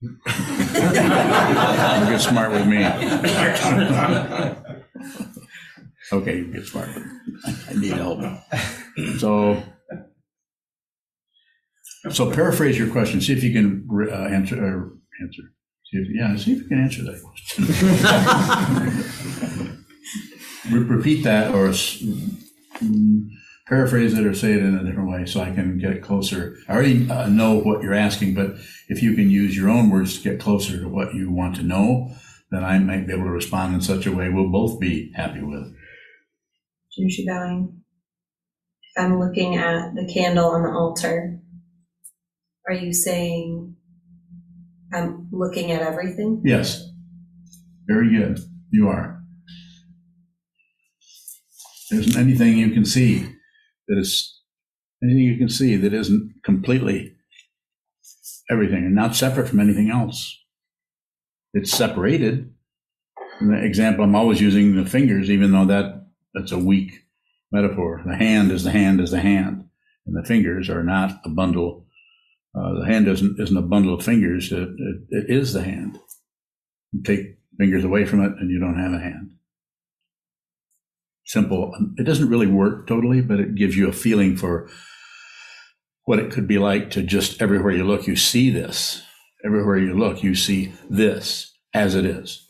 You 0.00 0.16
get 0.24 2.20
smart 2.20 2.52
with 2.52 2.68
me. 2.68 2.84
Okay, 6.12 6.38
you 6.38 6.52
get 6.52 6.66
smart. 6.66 6.88
with 6.88 6.96
me. 6.96 7.02
I 7.68 7.74
need 7.74 7.92
help. 7.92 8.20
So, 9.18 9.62
so 12.10 12.30
paraphrase 12.32 12.78
your 12.78 12.88
question. 12.90 13.20
See 13.20 13.32
if 13.34 13.42
you 13.44 13.52
can 13.52 13.86
uh, 14.10 14.14
answer 14.28 14.56
or 14.62 14.92
answer. 15.20 15.42
See 15.84 15.98
if, 15.98 16.08
yeah, 16.14 16.36
see 16.36 16.52
if 16.52 16.58
you 16.62 16.68
can 16.68 16.80
answer 16.80 17.02
that 17.02 17.20
question. 17.22 17.64
Re- 20.70 20.84
Repeat 20.84 21.24
that 21.24 21.54
or 21.54 21.68
s- 21.68 21.98
mm, 22.02 23.28
paraphrase 23.66 24.16
it 24.16 24.24
or 24.26 24.34
say 24.34 24.52
it 24.52 24.58
in 24.62 24.74
a 24.76 24.84
different 24.84 25.10
way 25.10 25.26
so 25.26 25.40
I 25.40 25.50
can 25.52 25.78
get 25.78 26.02
closer. 26.02 26.56
I 26.68 26.72
already 26.74 27.10
uh, 27.10 27.28
know 27.28 27.58
what 27.58 27.82
you're 27.82 27.94
asking, 27.94 28.34
but 28.34 28.54
if 28.88 29.02
you 29.02 29.14
can 29.14 29.30
use 29.30 29.56
your 29.56 29.68
own 29.68 29.90
words 29.90 30.16
to 30.16 30.30
get 30.30 30.40
closer 30.40 30.78
to 30.80 30.88
what 30.88 31.14
you 31.14 31.30
want 31.30 31.56
to 31.56 31.62
know, 31.62 32.12
then 32.50 32.64
I 32.64 32.78
might 32.78 33.06
be 33.06 33.12
able 33.12 33.24
to 33.24 33.30
respond 33.30 33.74
in 33.74 33.80
such 33.80 34.06
a 34.06 34.12
way 34.12 34.28
we'll 34.28 34.50
both 34.50 34.80
be 34.80 35.12
happy 35.14 35.42
with. 35.42 35.74
Junshu 36.98 37.26
bowing. 37.26 37.80
If 38.82 39.02
I'm 39.04 39.18
looking 39.20 39.56
at 39.56 39.94
the 39.94 40.10
candle 40.12 40.46
on 40.50 40.62
the 40.62 40.70
altar, 40.70 41.39
are 42.68 42.74
you 42.74 42.92
saying 42.92 43.74
I'm 44.92 45.28
looking 45.32 45.72
at 45.72 45.82
everything? 45.82 46.42
Yes. 46.44 46.88
Very 47.86 48.10
good. 48.16 48.40
You 48.70 48.88
are. 48.88 49.22
There 51.90 52.00
isn't 52.00 52.20
anything 52.20 52.58
you 52.58 52.70
can 52.70 52.84
see 52.84 53.26
that 53.88 53.98
is 53.98 54.40
anything 55.02 55.22
you 55.24 55.36
can 55.36 55.48
see 55.48 55.76
that 55.76 55.92
isn't 55.92 56.34
completely 56.44 57.16
everything 58.50 58.84
and 58.84 58.94
not 58.94 59.16
separate 59.16 59.48
from 59.48 59.60
anything 59.60 59.90
else. 59.90 60.38
It's 61.52 61.72
separated. 61.72 62.52
And 63.40 63.52
the 63.52 63.64
example 63.64 64.04
I'm 64.04 64.14
always 64.14 64.40
using 64.40 64.76
the 64.76 64.88
fingers, 64.88 65.30
even 65.30 65.52
though 65.52 65.64
that 65.66 66.06
that's 66.34 66.52
a 66.52 66.58
weak 66.58 66.92
metaphor. 67.50 68.02
The 68.06 68.16
hand 68.16 68.52
is 68.52 68.64
the 68.64 68.70
hand 68.70 69.00
is 69.00 69.10
the 69.10 69.20
hand, 69.20 69.64
and 70.06 70.16
the 70.16 70.26
fingers 70.26 70.68
are 70.68 70.84
not 70.84 71.20
a 71.24 71.28
bundle. 71.28 71.86
Uh, 72.56 72.80
the 72.80 72.86
hand 72.86 73.06
isn't 73.06 73.38
isn't 73.40 73.56
a 73.56 73.62
bundle 73.62 73.94
of 73.94 74.04
fingers. 74.04 74.50
It, 74.50 74.68
it, 74.68 74.96
it 75.10 75.30
is 75.30 75.52
the 75.52 75.62
hand. 75.62 75.98
You 76.92 77.02
take 77.02 77.38
fingers 77.58 77.84
away 77.84 78.04
from 78.04 78.20
it, 78.22 78.32
and 78.40 78.50
you 78.50 78.58
don't 78.58 78.78
have 78.78 78.92
a 78.92 79.02
hand. 79.02 79.32
Simple. 81.24 81.72
It 81.96 82.04
doesn't 82.04 82.28
really 82.28 82.48
work 82.48 82.88
totally, 82.88 83.20
but 83.20 83.38
it 83.38 83.54
gives 83.54 83.76
you 83.76 83.88
a 83.88 83.92
feeling 83.92 84.36
for 84.36 84.68
what 86.04 86.18
it 86.18 86.32
could 86.32 86.48
be 86.48 86.58
like 86.58 86.90
to 86.90 87.02
just 87.02 87.40
everywhere 87.40 87.72
you 87.72 87.84
look, 87.84 88.08
you 88.08 88.16
see 88.16 88.50
this. 88.50 89.02
Everywhere 89.44 89.78
you 89.78 89.96
look, 89.96 90.24
you 90.24 90.34
see 90.34 90.72
this 90.88 91.56
as 91.72 91.94
it 91.94 92.04
is. 92.04 92.48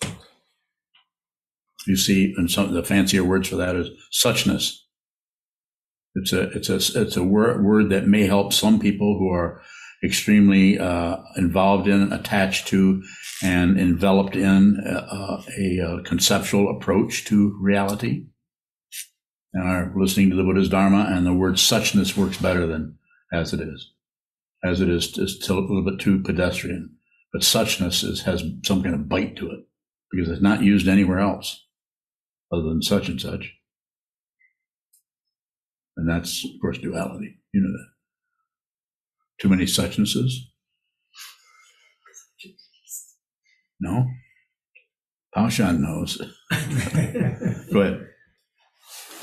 You 1.86 1.96
see, 1.96 2.32
and 2.36 2.50
some 2.50 2.72
the 2.72 2.82
fancier 2.82 3.22
words 3.22 3.48
for 3.48 3.56
that 3.56 3.76
is 3.76 3.90
suchness. 4.12 4.76
It's 6.14 6.32
a 6.32 6.42
it's 6.50 6.68
a 6.68 6.76
it's 6.76 7.16
a 7.16 7.22
word, 7.22 7.62
word 7.62 7.90
that 7.90 8.06
may 8.06 8.26
help 8.26 8.52
some 8.52 8.80
people 8.80 9.18
who 9.18 9.28
are 9.28 9.60
extremely 10.02 10.78
uh, 10.78 11.18
involved 11.36 11.88
in, 11.88 12.12
attached 12.12 12.68
to, 12.68 13.02
and 13.42 13.78
enveloped 13.78 14.36
in 14.36 14.80
uh, 14.80 15.42
a, 15.58 15.78
a, 15.78 16.02
conceptual 16.02 16.74
approach 16.74 17.24
to 17.26 17.56
reality, 17.60 18.26
and 19.52 19.68
are 19.68 19.92
listening 19.96 20.30
to 20.30 20.36
the 20.36 20.42
Buddha's 20.42 20.68
Dharma. 20.68 21.06
And 21.08 21.26
the 21.26 21.34
word 21.34 21.54
suchness 21.54 22.16
works 22.16 22.38
better 22.38 22.66
than 22.66 22.98
as 23.32 23.52
it 23.52 23.60
is. 23.60 23.92
As 24.62 24.80
it 24.80 24.88
is, 24.88 25.16
is 25.18 25.48
a 25.48 25.54
little 25.54 25.84
bit 25.84 25.98
too 25.98 26.22
pedestrian. 26.22 26.96
But 27.32 27.42
suchness 27.42 28.04
is, 28.04 28.22
has 28.22 28.44
some 28.64 28.82
kind 28.82 28.94
of 28.94 29.08
bite 29.08 29.36
to 29.36 29.50
it 29.50 29.60
because 30.10 30.28
it's 30.28 30.42
not 30.42 30.62
used 30.62 30.88
anywhere 30.88 31.20
else 31.20 31.64
other 32.52 32.62
than 32.62 32.82
such 32.82 33.08
and 33.08 33.20
such. 33.20 33.54
And 35.96 36.08
that's, 36.08 36.44
of 36.44 36.60
course, 36.60 36.78
duality. 36.78 37.38
You 37.52 37.60
know 37.60 37.72
that. 37.72 37.89
Too 39.40 39.48
many 39.48 39.66
suchnesses? 39.66 40.50
No? 43.80 44.06
Paushan 45.34 45.80
knows. 45.80 46.20
Go 47.72 47.80
ahead. 47.80 48.06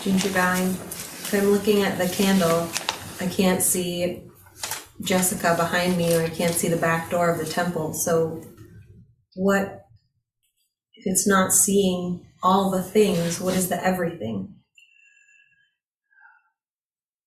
Ginger 0.02 0.30
bowing. 0.34 0.70
If 0.70 1.34
I'm 1.34 1.52
looking 1.52 1.84
at 1.84 1.98
the 1.98 2.08
candle, 2.08 2.68
I 3.20 3.28
can't 3.28 3.62
see 3.62 4.24
Jessica 5.02 5.54
behind 5.56 5.98
me, 5.98 6.16
or 6.16 6.24
I 6.24 6.30
can't 6.30 6.56
see 6.56 6.70
the 6.70 6.78
back 6.78 7.12
door 7.12 7.30
of 7.30 7.38
the 7.38 7.46
temple. 7.46 7.94
So, 7.94 8.42
what 9.36 9.86
if 10.96 11.06
it's 11.06 11.28
not 11.28 11.54
seeing 11.54 12.26
all 12.42 12.72
the 12.72 12.82
things? 12.82 13.40
What 13.40 13.56
is 13.56 13.70
the 13.70 13.84
everything? 13.84 14.56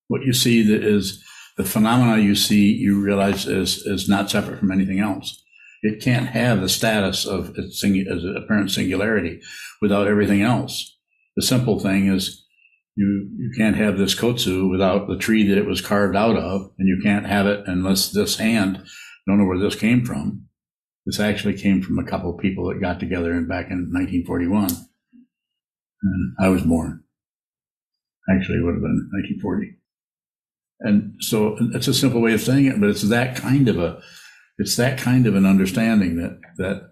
What 0.08 0.22
you 0.22 0.32
see 0.32 0.62
that 0.62 0.82
is 0.82 1.22
the 1.60 1.68
phenomena 1.68 2.22
you 2.22 2.34
see, 2.34 2.72
you 2.72 2.98
realize 2.98 3.46
is 3.46 3.86
is 3.86 4.08
not 4.08 4.30
separate 4.30 4.58
from 4.58 4.70
anything 4.70 4.98
else. 4.98 5.44
It 5.82 6.02
can't 6.02 6.28
have 6.28 6.60
the 6.60 6.70
status 6.70 7.26
of 7.26 7.54
its 7.58 7.84
as 7.84 8.24
apparent 8.24 8.70
singularity 8.70 9.40
without 9.82 10.06
everything 10.06 10.40
else. 10.40 10.96
The 11.36 11.42
simple 11.42 11.78
thing 11.78 12.06
is 12.06 12.46
you 12.96 13.28
you 13.36 13.50
can't 13.58 13.76
have 13.76 13.98
this 13.98 14.14
kotsu 14.14 14.70
without 14.70 15.06
the 15.06 15.18
tree 15.18 15.46
that 15.48 15.58
it 15.58 15.66
was 15.66 15.82
carved 15.82 16.16
out 16.16 16.36
of, 16.36 16.70
and 16.78 16.88
you 16.88 16.98
can't 17.02 17.26
have 17.26 17.46
it 17.46 17.64
unless 17.66 18.10
this 18.10 18.38
hand. 18.38 18.82
Don't 19.26 19.38
know 19.38 19.44
where 19.44 19.58
this 19.58 19.76
came 19.76 20.02
from. 20.04 20.46
This 21.04 21.20
actually 21.20 21.58
came 21.58 21.82
from 21.82 21.98
a 21.98 22.04
couple 22.04 22.34
of 22.34 22.40
people 22.40 22.68
that 22.68 22.80
got 22.80 23.00
together 23.00 23.34
in 23.34 23.46
back 23.46 23.70
in 23.70 23.90
1941, 23.92 24.70
and 26.02 26.34
I 26.38 26.48
was 26.48 26.62
born. 26.62 27.04
Actually, 28.30 28.58
it 28.58 28.64
would 28.64 28.74
have 28.74 28.82
been 28.82 29.10
1940. 29.12 29.79
And 30.80 31.14
so 31.20 31.56
it's 31.74 31.88
a 31.88 31.94
simple 31.94 32.20
way 32.20 32.32
of 32.32 32.40
saying 32.40 32.66
it, 32.66 32.80
but 32.80 32.88
it's 32.88 33.02
that 33.02 33.36
kind 33.36 33.68
of 33.68 33.78
a, 33.78 34.00
it's 34.58 34.76
that 34.76 34.98
kind 34.98 35.26
of 35.26 35.34
an 35.34 35.46
understanding 35.46 36.16
that 36.16 36.40
that 36.56 36.90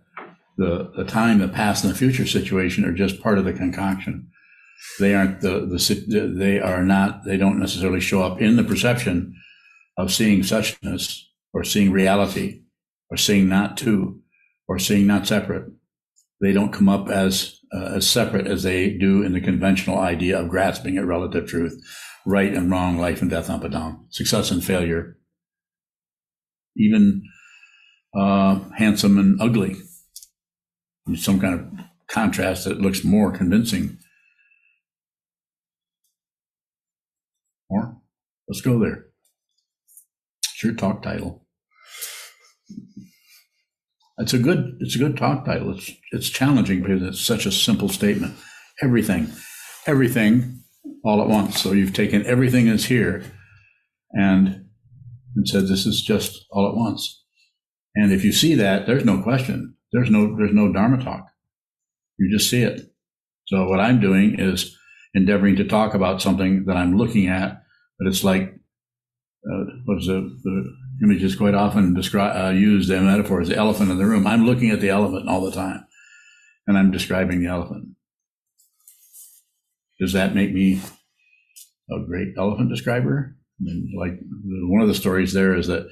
the 0.58 0.92
the 0.96 1.04
time, 1.04 1.38
the 1.38 1.48
past, 1.48 1.84
and 1.84 1.92
the 1.92 1.98
future 1.98 2.26
situation 2.26 2.84
are 2.84 2.92
just 2.92 3.22
part 3.22 3.38
of 3.38 3.44
the 3.44 3.52
concoction. 3.52 4.28
They 4.98 5.14
aren't 5.14 5.40
the 5.40 5.60
the 5.60 6.34
they 6.36 6.60
are 6.60 6.82
not 6.82 7.24
they 7.24 7.36
don't 7.36 7.58
necessarily 7.58 8.00
show 8.00 8.22
up 8.22 8.40
in 8.40 8.56
the 8.56 8.64
perception 8.64 9.34
of 9.96 10.12
seeing 10.12 10.40
suchness 10.40 11.22
or 11.52 11.64
seeing 11.64 11.90
reality 11.90 12.62
or 13.10 13.16
seeing 13.16 13.48
not 13.48 13.76
two 13.76 14.20
or 14.66 14.78
seeing 14.78 15.06
not 15.06 15.26
separate. 15.26 15.70
They 16.40 16.52
don't 16.52 16.72
come 16.72 16.88
up 16.88 17.08
as 17.08 17.58
uh, 17.74 17.92
as 17.96 18.08
separate 18.08 18.46
as 18.46 18.62
they 18.62 18.90
do 18.90 19.22
in 19.22 19.32
the 19.32 19.40
conventional 19.40 19.98
idea 19.98 20.38
of 20.40 20.48
grasping 20.48 20.96
at 20.96 21.04
relative 21.04 21.48
truth, 21.48 21.80
right 22.28 22.52
and 22.52 22.70
wrong, 22.70 22.98
life 22.98 23.22
and 23.22 23.30
death, 23.30 23.48
up 23.48 23.64
and 23.64 23.72
down, 23.72 24.06
success 24.10 24.50
and 24.50 24.62
failure, 24.62 25.16
even 26.76 27.22
uh, 28.16 28.60
handsome 28.76 29.18
and 29.18 29.40
ugly. 29.40 29.76
Some 31.14 31.40
kind 31.40 31.54
of 31.54 31.84
contrast 32.08 32.64
that 32.64 32.80
looks 32.80 33.02
more 33.02 33.32
convincing 33.32 33.98
More? 37.70 37.96
Let's 38.48 38.60
go 38.60 38.78
there. 38.78 39.06
It's 40.44 40.64
your 40.64 40.74
talk 40.74 41.02
title. 41.02 41.46
It's 44.18 44.32
a 44.32 44.38
good 44.38 44.78
it's 44.80 44.96
a 44.96 44.98
good 44.98 45.16
talk 45.16 45.44
title. 45.44 45.76
It's 45.76 45.92
it's 46.12 46.28
challenging 46.28 46.82
because 46.82 47.02
it's 47.02 47.20
such 47.20 47.46
a 47.46 47.52
simple 47.52 47.88
statement. 47.88 48.34
Everything, 48.82 49.30
everything, 49.86 50.57
all 51.04 51.22
at 51.22 51.28
once. 51.28 51.60
So 51.60 51.72
you've 51.72 51.94
taken 51.94 52.26
everything 52.26 52.66
that's 52.68 52.86
here, 52.86 53.24
and 54.12 54.66
and 55.36 55.48
said 55.48 55.66
this 55.66 55.86
is 55.86 56.02
just 56.02 56.46
all 56.50 56.68
at 56.68 56.76
once. 56.76 57.24
And 57.94 58.12
if 58.12 58.24
you 58.24 58.32
see 58.32 58.54
that, 58.56 58.86
there's 58.86 59.04
no 59.04 59.22
question. 59.22 59.76
There's 59.92 60.10
no 60.10 60.36
there's 60.36 60.54
no 60.54 60.72
dharma 60.72 61.02
talk. 61.02 61.26
You 62.18 62.30
just 62.36 62.50
see 62.50 62.62
it. 62.62 62.92
So 63.46 63.66
what 63.66 63.80
I'm 63.80 64.00
doing 64.00 64.38
is 64.38 64.76
endeavoring 65.14 65.56
to 65.56 65.64
talk 65.64 65.94
about 65.94 66.20
something 66.20 66.64
that 66.66 66.76
I'm 66.76 66.96
looking 66.96 67.28
at, 67.28 67.62
but 67.98 68.08
it's 68.08 68.24
like 68.24 68.58
uh, 69.50 69.64
what's 69.84 70.06
the, 70.06 70.36
the 70.42 70.76
image 71.02 71.22
is 71.22 71.36
quite 71.36 71.54
often 71.54 71.94
describe, 71.94 72.36
uh, 72.36 72.50
used 72.50 72.90
the 72.90 73.00
metaphor 73.00 73.40
as 73.40 73.48
the 73.48 73.56
elephant 73.56 73.90
in 73.90 73.98
the 73.98 74.06
room. 74.06 74.26
I'm 74.26 74.44
looking 74.44 74.70
at 74.70 74.80
the 74.80 74.90
elephant 74.90 75.28
all 75.28 75.44
the 75.44 75.52
time, 75.52 75.86
and 76.66 76.76
I'm 76.76 76.90
describing 76.90 77.40
the 77.40 77.48
elephant. 77.48 77.87
Does 79.98 80.12
that 80.12 80.34
make 80.34 80.52
me 80.52 80.80
a 81.90 82.00
great 82.06 82.34
elephant 82.36 82.70
describer? 82.70 83.36
I 83.60 83.64
mean, 83.64 83.92
like 83.98 84.18
one 84.68 84.82
of 84.82 84.88
the 84.88 84.94
stories 84.94 85.32
there 85.32 85.54
is 85.54 85.66
that 85.66 85.88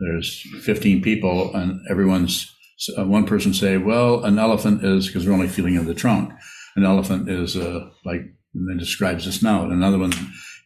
there's 0.00 0.42
15 0.62 1.02
people, 1.02 1.54
and 1.54 1.80
everyone's 1.90 2.54
uh, 2.96 3.04
one 3.04 3.26
person 3.26 3.52
say, 3.52 3.76
"Well, 3.76 4.24
an 4.24 4.38
elephant 4.38 4.84
is 4.84 5.06
because 5.06 5.26
we're 5.26 5.32
only 5.32 5.48
feeling 5.48 5.74
in 5.74 5.86
the 5.86 5.94
trunk. 5.94 6.32
An 6.76 6.84
elephant 6.84 7.28
is 7.28 7.56
uh, 7.56 7.90
like 8.04 8.22
and 8.54 8.68
then 8.68 8.78
describes 8.78 9.24
the 9.24 9.32
snout. 9.32 9.70
Another 9.70 9.98
one 9.98 10.12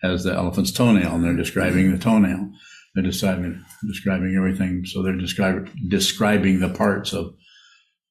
has 0.03 0.25
the 0.25 0.33
elephant's 0.33 0.73
toenail, 0.73 1.14
and 1.14 1.25
they're 1.25 1.37
describing 1.37 1.90
the 1.90 1.99
toenail. 1.99 2.51
They're 2.95 3.05
describing 3.05 3.64
describing 3.87 4.35
everything. 4.37 4.85
So 4.85 5.03
they're 5.03 5.16
describing 5.16 5.71
describing 5.88 6.61
the 6.61 6.68
parts 6.68 7.12
of 7.12 7.35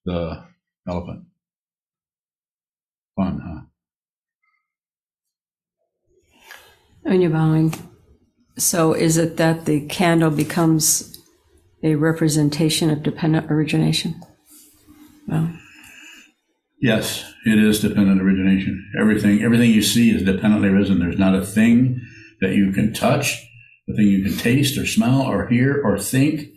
the 0.06 0.44
elephant. 0.88 1.26
Fun, 3.16 3.40
huh? 3.44 3.61
And 7.06 7.22
you're 7.22 7.32
bowing. 7.32 7.74
So 8.58 8.94
is 8.94 9.18
it 9.18 9.38
that 9.38 9.66
the 9.66 9.86
candle 9.88 10.32
becomes 10.32 11.18
a 11.84 11.96
representation 11.96 12.90
of 12.90 13.04
dependent 13.04 13.52
origination? 13.52 14.22
Well, 15.28 15.52
Yes, 16.82 17.32
it 17.46 17.60
is 17.60 17.80
dependent 17.80 18.22
origination. 18.22 18.92
Everything, 19.00 19.44
everything 19.44 19.70
you 19.70 19.84
see 19.84 20.10
is 20.10 20.24
dependently 20.24 20.70
arisen. 20.70 20.98
There's 20.98 21.20
not 21.20 21.36
a 21.36 21.46
thing 21.46 22.02
that 22.42 22.56
you 22.56 22.72
can 22.72 22.92
touch, 22.92 23.38
a 23.88 23.94
thing 23.94 24.08
you 24.08 24.24
can 24.24 24.36
taste 24.36 24.80
or 24.80 24.88
smell 24.88 25.22
or 25.22 25.48
hear 25.48 25.80
or 25.86 26.00
think 26.00 26.50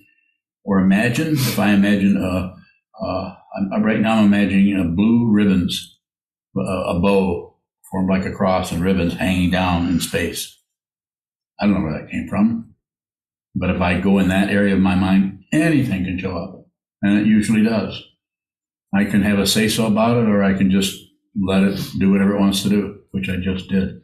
or 0.64 0.78
imagine. 0.78 1.34
If 1.34 1.58
I 1.58 1.72
imagine 1.72 2.16
a, 2.16 2.56
right 3.82 4.00
now 4.00 4.14
I'm 4.14 4.32
imagining 4.32 4.80
a 4.80 4.84
blue 4.84 5.30
ribbons, 5.30 5.98
a, 6.56 6.60
a 6.60 7.00
bow 7.00 7.53
formed 7.94 8.10
like 8.10 8.26
a 8.26 8.34
cross 8.34 8.72
and 8.72 8.82
ribbons 8.82 9.14
hanging 9.14 9.50
down 9.50 9.86
in 9.86 10.00
space. 10.00 10.58
I 11.60 11.66
don't 11.66 11.74
know 11.74 11.82
where 11.82 12.00
that 12.00 12.10
came 12.10 12.26
from, 12.28 12.74
but 13.54 13.70
if 13.70 13.80
I 13.80 14.00
go 14.00 14.18
in 14.18 14.28
that 14.28 14.50
area 14.50 14.74
of 14.74 14.80
my 14.80 14.96
mind, 14.96 15.44
anything 15.52 16.04
can 16.04 16.18
show 16.18 16.36
up, 16.36 16.66
and 17.02 17.20
it 17.20 17.26
usually 17.26 17.62
does. 17.62 18.02
I 18.92 19.04
can 19.04 19.22
have 19.22 19.38
a 19.38 19.46
say 19.46 19.68
so 19.68 19.86
about 19.86 20.16
it, 20.16 20.28
or 20.28 20.42
I 20.42 20.54
can 20.54 20.72
just 20.72 21.00
let 21.40 21.62
it 21.62 21.80
do 22.00 22.10
whatever 22.10 22.34
it 22.34 22.40
wants 22.40 22.64
to 22.64 22.68
do. 22.68 22.98
which 23.12 23.28
I 23.28 23.36
just 23.36 23.68
did, 23.68 24.00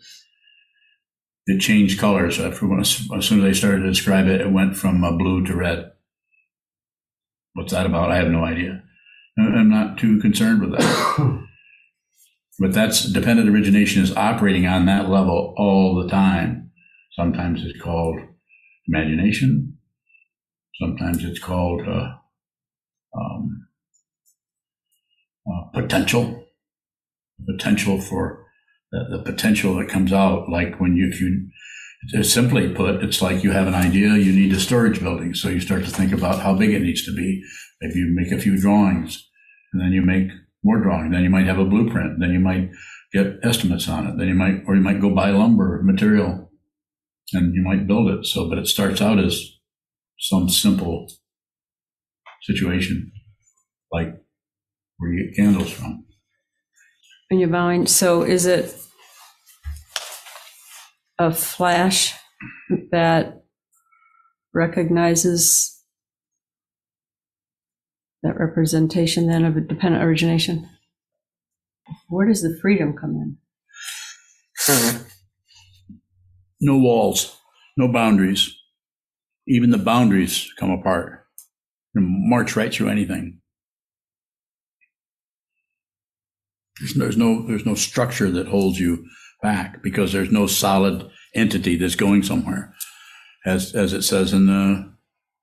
it 1.46 1.58
changed 1.60 1.98
colors. 1.98 2.38
As 2.38 2.56
soon 2.58 3.40
as 3.40 3.44
I 3.44 3.52
started 3.52 3.80
to 3.80 3.88
describe 3.88 4.28
it, 4.28 4.40
it 4.40 4.52
went 4.52 4.76
from 4.76 5.02
uh, 5.02 5.10
blue 5.10 5.44
to 5.46 5.56
red. 5.56 5.90
What's 7.54 7.72
that 7.72 7.86
about? 7.86 8.12
I 8.12 8.18
have 8.18 8.28
no 8.28 8.44
idea. 8.44 8.84
I'm 9.36 9.68
not 9.68 9.98
too 9.98 10.20
concerned 10.20 10.60
with 10.60 10.78
that. 10.78 11.46
but 12.60 12.74
that's 12.74 13.04
dependent 13.04 13.48
origination 13.48 14.02
is 14.02 14.14
operating 14.14 14.66
on 14.66 14.84
that 14.84 15.08
level 15.08 15.54
all 15.56 15.94
the 15.94 16.08
time. 16.10 16.70
Sometimes 17.12 17.64
it's 17.64 17.80
called 17.80 18.20
imagination. 18.86 19.78
Sometimes 20.78 21.24
it's 21.24 21.38
called 21.38 21.80
uh, 21.88 22.12
um, 23.18 23.66
uh, 25.50 25.80
potential, 25.80 26.44
potential 27.48 27.98
for 27.98 28.44
the, 28.92 29.06
the 29.10 29.22
potential 29.22 29.76
that 29.76 29.88
comes 29.88 30.12
out. 30.12 30.50
Like 30.50 30.78
when 30.78 30.96
you, 30.96 31.08
if 31.08 31.18
you, 31.18 31.48
simply 32.22 32.72
put, 32.74 33.02
it's 33.02 33.22
like 33.22 33.42
you 33.42 33.52
have 33.52 33.68
an 33.68 33.74
idea, 33.74 34.14
you 34.16 34.32
need 34.32 34.52
a 34.52 34.60
storage 34.60 35.00
building. 35.00 35.34
So 35.34 35.48
you 35.48 35.60
start 35.60 35.84
to 35.84 35.90
think 35.90 36.12
about 36.12 36.40
how 36.40 36.54
big 36.54 36.70
it 36.70 36.82
needs 36.82 37.04
to 37.06 37.14
be. 37.14 37.42
Maybe 37.80 38.00
you 38.00 38.14
make 38.14 38.32
a 38.32 38.40
few 38.40 38.60
drawings 38.60 39.28
and 39.72 39.80
then 39.80 39.92
you 39.92 40.02
make 40.02 40.30
more 40.62 40.82
drawings. 40.82 41.12
Then 41.12 41.22
you 41.22 41.30
might 41.30 41.46
have 41.46 41.58
a 41.58 41.64
blueprint. 41.64 42.20
Then 42.20 42.32
you 42.32 42.40
might 42.40 42.70
get 43.12 43.38
estimates 43.42 43.88
on 43.88 44.06
it. 44.06 44.18
Then 44.18 44.28
you 44.28 44.34
might, 44.34 44.62
or 44.66 44.74
you 44.74 44.82
might 44.82 45.00
go 45.00 45.14
buy 45.14 45.30
lumber 45.30 45.80
material 45.82 46.50
and 47.32 47.54
you 47.54 47.62
might 47.62 47.86
build 47.86 48.10
it. 48.10 48.26
So, 48.26 48.48
but 48.48 48.58
it 48.58 48.66
starts 48.66 49.00
out 49.00 49.18
as 49.18 49.42
some 50.18 50.48
simple 50.48 51.10
situation, 52.42 53.12
like 53.92 54.14
where 54.98 55.12
you 55.12 55.26
get 55.26 55.36
candles 55.36 55.70
from. 55.70 56.04
When 57.28 57.40
you're 57.40 57.48
bowing, 57.48 57.86
so 57.86 58.22
is 58.22 58.44
it 58.44 58.76
a 61.18 61.32
flash 61.32 62.14
that 62.90 63.42
recognizes 64.52 65.79
that 68.22 68.38
representation 68.38 69.26
then 69.26 69.44
of 69.44 69.56
a 69.56 69.60
dependent 69.60 70.04
origination? 70.04 70.68
Where 72.08 72.28
does 72.28 72.42
the 72.42 72.56
freedom 72.60 72.96
come 72.96 73.10
in? 73.16 73.36
Hmm. 74.66 75.02
No 76.60 76.78
walls, 76.78 77.36
no 77.76 77.88
boundaries. 77.88 78.54
Even 79.48 79.70
the 79.70 79.78
boundaries 79.78 80.52
come 80.58 80.70
apart 80.70 81.24
and 81.94 82.28
march 82.28 82.54
right 82.56 82.72
through 82.72 82.88
anything. 82.88 83.40
There's, 86.78 86.94
there's 86.94 87.16
no 87.16 87.46
there's 87.46 87.66
no 87.66 87.74
structure 87.74 88.30
that 88.30 88.48
holds 88.48 88.78
you 88.78 89.04
back 89.42 89.82
because 89.82 90.12
there's 90.12 90.30
no 90.30 90.46
solid 90.46 91.08
entity 91.34 91.76
that's 91.76 91.94
going 91.94 92.22
somewhere, 92.22 92.74
as 93.44 93.74
as 93.74 93.92
it 93.92 94.02
says 94.02 94.32
in 94.32 94.46
the 94.46 94.92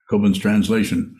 Kobun's 0.09 0.39
translation. 0.39 1.15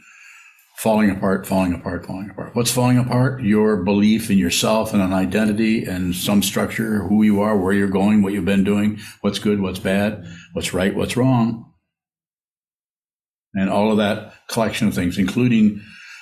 Falling 0.77 1.09
apart, 1.09 1.47
falling 1.47 1.73
apart, 1.73 2.05
falling 2.05 2.29
apart. 2.29 2.55
What's 2.55 2.71
falling 2.71 2.99
apart? 2.99 3.41
Your 3.41 3.77
belief 3.77 4.29
in 4.29 4.37
yourself 4.37 4.93
and 4.93 5.01
an 5.01 5.11
identity 5.11 5.83
and 5.83 6.15
some 6.15 6.43
structure, 6.43 7.01
who 7.01 7.23
you 7.23 7.41
are, 7.41 7.57
where 7.57 7.73
you're 7.73 7.87
going, 7.87 8.21
what 8.21 8.33
you've 8.33 8.45
been 8.45 8.63
doing, 8.63 8.99
what's 9.21 9.39
good, 9.39 9.59
what's 9.59 9.79
bad, 9.79 10.23
what's 10.53 10.75
right, 10.75 10.95
what's 10.95 11.17
wrong. 11.17 11.73
And 13.55 13.71
all 13.71 13.91
of 13.91 13.97
that 13.97 14.35
collection 14.49 14.87
of 14.87 14.93
things, 14.93 15.17
including 15.17 15.81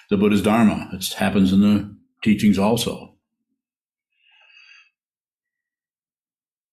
the 0.09 0.15
Buddha's 0.15 0.41
Dharma. 0.41 0.89
It 0.93 1.05
happens 1.13 1.51
in 1.51 1.59
the 1.59 1.93
teachings 2.23 2.57
also. 2.57 3.17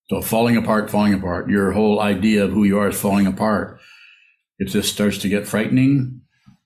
So 0.09 0.23
falling 0.23 0.57
apart, 0.57 0.89
falling 0.89 1.15
apart. 1.15 1.51
Your 1.51 1.73
whole 1.73 2.01
idea 2.01 2.45
of 2.45 2.53
who 2.53 2.63
you 2.63 2.79
are 2.79 2.91
is 2.91 3.01
falling 3.01 3.27
apart. 3.27 3.81
If 4.59 4.73
this 4.73 4.93
starts 4.93 5.19
to 5.19 5.29
get 5.29 5.49
frightening, 5.49 6.22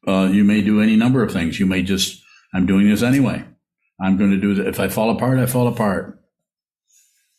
uh, 0.07 0.29
you 0.33 0.45
may 0.45 0.63
do 0.63 0.81
any 0.81 0.97
number 0.97 1.23
of 1.23 1.33
things. 1.33 1.59
You 1.59 1.67
may 1.67 1.83
just, 1.83 2.23
I'm 2.55 2.67
doing 2.67 2.89
this 2.89 3.03
anyway. 3.03 3.45
I'm 4.01 4.17
going 4.17 4.31
to 4.31 4.41
do 4.41 4.55
that. 4.55 4.67
If 4.67 4.79
I 4.79 4.89
fall 4.89 5.11
apart, 5.11 5.39
I 5.39 5.47
fall 5.47 5.69
apart. 5.69 6.21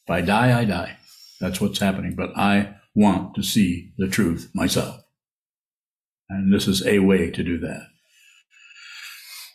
If 0.06 0.12
I 0.12 0.21
die, 0.21 0.58
I 0.60 0.65
die. 0.65 0.97
That's 1.39 1.62
what's 1.62 1.80
happening. 1.80 2.15
But 2.15 2.32
I 2.36 2.75
want 2.95 3.36
to 3.36 3.43
see 3.43 3.91
the 3.97 4.08
truth 4.08 4.49
myself. 4.53 5.01
And 6.30 6.53
this 6.53 6.67
is 6.67 6.86
a 6.86 6.99
way 6.99 7.30
to 7.30 7.43
do 7.43 7.60
that. 7.60 7.88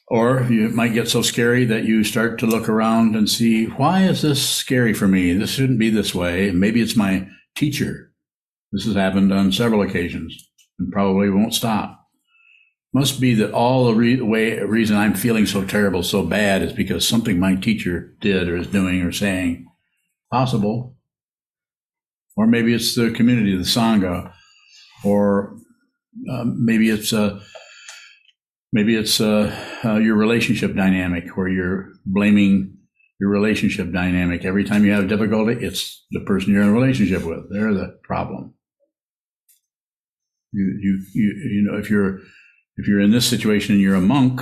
Or 0.09 0.47
you 0.51 0.69
might 0.69 0.95
get 0.95 1.09
so 1.09 1.23
scary 1.23 1.65
that 1.65 1.85
you 1.85 2.05
start 2.05 2.39
to 2.41 2.47
look 2.47 2.69
around 2.69 3.17
and 3.17 3.29
see, 3.29 3.67
why 3.67 4.03
is 4.03 4.23
this 4.23 4.47
scary 4.47 4.93
for 4.93 5.09
me? 5.09 5.33
This 5.33 5.51
shouldn't 5.51 5.79
be 5.79 5.91
this 5.91 6.15
way. 6.15 6.51
Maybe 6.51 6.83
it's 6.83 6.97
my 6.97 7.29
teacher. 7.57 8.13
This 8.73 8.85
has 8.85 8.95
happened 8.95 9.33
on 9.33 9.53
several 9.53 9.83
occasions 9.83 10.51
and 10.79 10.93
probably 10.93 11.31
won't 11.31 11.55
stop. 11.55 12.02
Must 12.95 13.21
be 13.21 13.35
that 13.35 13.53
all 13.53 13.87
the 13.87 13.95
re- 13.95 14.21
way, 14.21 14.59
reason 14.61 14.97
I'm 14.97 15.15
feeling 15.15 15.47
so 15.47 15.65
terrible, 15.65 16.03
so 16.03 16.23
bad 16.23 16.63
is 16.63 16.75
because 16.75 17.09
something 17.09 17.39
my 17.39 17.55
teacher 17.55 18.15
did 18.21 18.49
or 18.49 18.57
is 18.57 18.67
doing 18.67 19.01
or 19.01 19.13
saying. 19.13 19.67
Possible. 20.31 20.97
Or 22.37 22.47
maybe 22.47 22.75
it's 22.75 22.95
the 22.95 23.11
community, 23.11 23.57
the 23.57 23.63
Sangha, 23.63 24.33
or 25.05 25.57
um, 26.31 26.65
maybe 26.65 26.91
it's 26.91 27.13
uh, 27.13 27.41
maybe 28.73 28.97
it's 28.97 29.21
uh, 29.21 29.55
uh, 29.85 29.97
your 29.97 30.17
relationship 30.17 30.75
dynamic 30.75 31.37
where 31.37 31.49
you're 31.49 31.93
blaming 32.07 32.77
your 33.21 33.31
relationship 33.31 33.93
dynamic 33.93 34.45
every 34.45 34.65
time 34.65 34.85
you 34.85 34.93
have 34.93 35.09
difficulty. 35.09 35.65
It's 35.65 36.05
the 36.11 36.21
person 36.21 36.53
you're 36.53 36.63
in 36.63 36.71
a 36.71 36.73
relationship 36.73 37.23
with. 37.25 37.51
They're 37.51 37.75
the 37.75 37.99
problem. 38.03 38.55
You 40.53 40.79
you 40.81 41.03
you, 41.15 41.51
you 41.53 41.63
know 41.63 41.79
if 41.79 41.89
you're 41.89 42.21
if 42.77 42.89
you're 42.89 43.01
in 43.01 43.11
this 43.11 43.29
situation 43.29 43.75
and 43.75 43.83
you're 43.83 43.95
a 43.95 44.01
monk, 44.01 44.41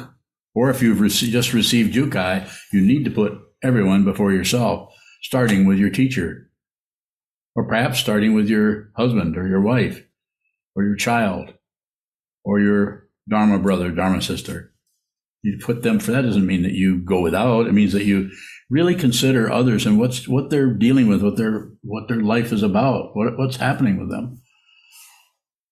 or 0.55 0.71
if 0.71 0.83
you've 0.83 0.99
rece- 0.99 1.31
just 1.31 1.53
received 1.53 1.95
Jukai, 1.95 2.51
you 2.73 2.81
need 2.81 3.05
to 3.05 3.11
put 3.11 3.39
everyone 3.63 4.05
before 4.05 4.33
yourself, 4.33 4.95
starting 5.23 5.67
with 5.67 5.79
your 5.79 5.91
teacher, 5.91 6.51
or 7.55 7.67
perhaps 7.67 7.99
starting 7.99 8.35
with 8.35 8.49
your 8.49 8.91
husband 8.97 9.37
or 9.37 9.47
your 9.47 9.61
wife, 9.61 10.05
or 10.75 10.85
your 10.85 10.97
child, 10.97 11.55
or 12.45 12.61
your 12.61 13.09
Dharma 13.29 13.59
brother, 13.59 13.91
Dharma 13.91 14.23
sister. 14.23 14.73
You 15.43 15.59
put 15.59 15.83
them 15.83 16.01
for 16.01 16.11
that 16.13 16.23
doesn't 16.23 16.47
mean 16.47 16.63
that 16.63 16.73
you 16.73 16.99
go 16.99 17.21
without. 17.21 17.67
It 17.67 17.73
means 17.73 17.93
that 17.93 18.05
you 18.05 18.31
really 18.69 18.95
consider 18.95 19.51
others 19.51 19.87
and 19.87 19.99
what's 19.99 20.29
what 20.29 20.51
they're 20.51 20.73
dealing 20.73 21.07
with, 21.07 21.23
what 21.23 21.37
their 21.37 21.71
what 21.83 22.09
their 22.09 22.21
life 22.21 22.53
is 22.53 22.63
about, 22.63 23.17
what, 23.17 23.39
what's 23.39 23.57
happening 23.57 23.99
with 23.99 24.11
them 24.11 24.41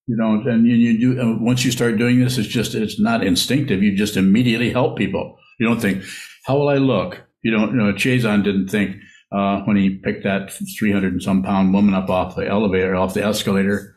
you 0.08 0.16
know 0.16 0.40
and 0.46 0.66
you, 0.66 0.74
you 0.74 1.14
do 1.14 1.38
once 1.38 1.64
you 1.64 1.70
start 1.70 1.98
doing 1.98 2.18
this 2.18 2.38
it's 2.38 2.48
just 2.48 2.74
it's 2.74 2.98
not 2.98 3.22
instinctive. 3.24 3.82
You 3.82 3.94
just 3.96 4.16
immediately 4.16 4.70
help 4.70 4.96
people. 4.96 5.38
You 5.60 5.66
don't 5.66 5.80
think 5.80 6.02
how 6.44 6.56
will 6.56 6.68
i 6.68 6.76
look? 6.76 7.22
You 7.42 7.52
don't 7.52 7.72
you 7.72 7.76
know 7.76 7.92
chazon 7.92 8.42
didn't 8.42 8.68
think 8.68 8.96
uh, 9.30 9.60
when 9.60 9.76
he 9.76 10.00
picked 10.02 10.24
that 10.24 10.50
300 10.78 11.12
and 11.12 11.22
some 11.22 11.42
pound 11.42 11.74
woman 11.74 11.94
up 11.94 12.08
off 12.08 12.34
the 12.34 12.48
elevator 12.48 12.96
off 12.96 13.14
the 13.14 13.22
escalator 13.22 13.94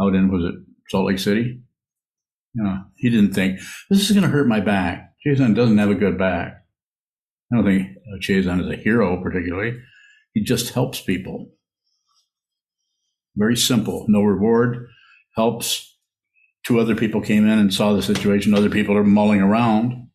out 0.00 0.14
in 0.14 0.30
was 0.30 0.44
it 0.44 0.54
salt 0.90 1.06
lake 1.06 1.18
city? 1.18 1.62
Yeah 2.54 2.82
he 2.96 3.08
didn't 3.08 3.32
think 3.32 3.58
this 3.88 4.10
is 4.10 4.12
going 4.12 4.22
to 4.22 4.28
hurt 4.30 4.46
my 4.46 4.60
back. 4.60 5.14
Chazon 5.26 5.54
doesn't 5.54 5.78
have 5.78 5.90
a 5.90 5.94
good 5.94 6.18
back. 6.18 6.62
I 7.50 7.56
don't 7.56 7.64
think 7.64 7.88
uh, 7.96 8.18
chazon 8.18 8.60
is 8.60 8.70
a 8.70 8.82
hero 8.82 9.22
particularly. 9.22 9.78
He 10.34 10.42
just 10.42 10.74
helps 10.74 11.00
people. 11.00 11.52
Very 13.36 13.56
simple. 13.56 14.04
No 14.08 14.22
reward 14.22 14.88
helps. 15.34 15.90
Two 16.66 16.80
other 16.80 16.94
people 16.94 17.20
came 17.20 17.46
in 17.46 17.58
and 17.58 17.74
saw 17.74 17.92
the 17.92 18.02
situation. 18.02 18.54
Other 18.54 18.70
people 18.70 18.96
are 18.96 19.04
mulling 19.04 19.40
around 19.40 20.08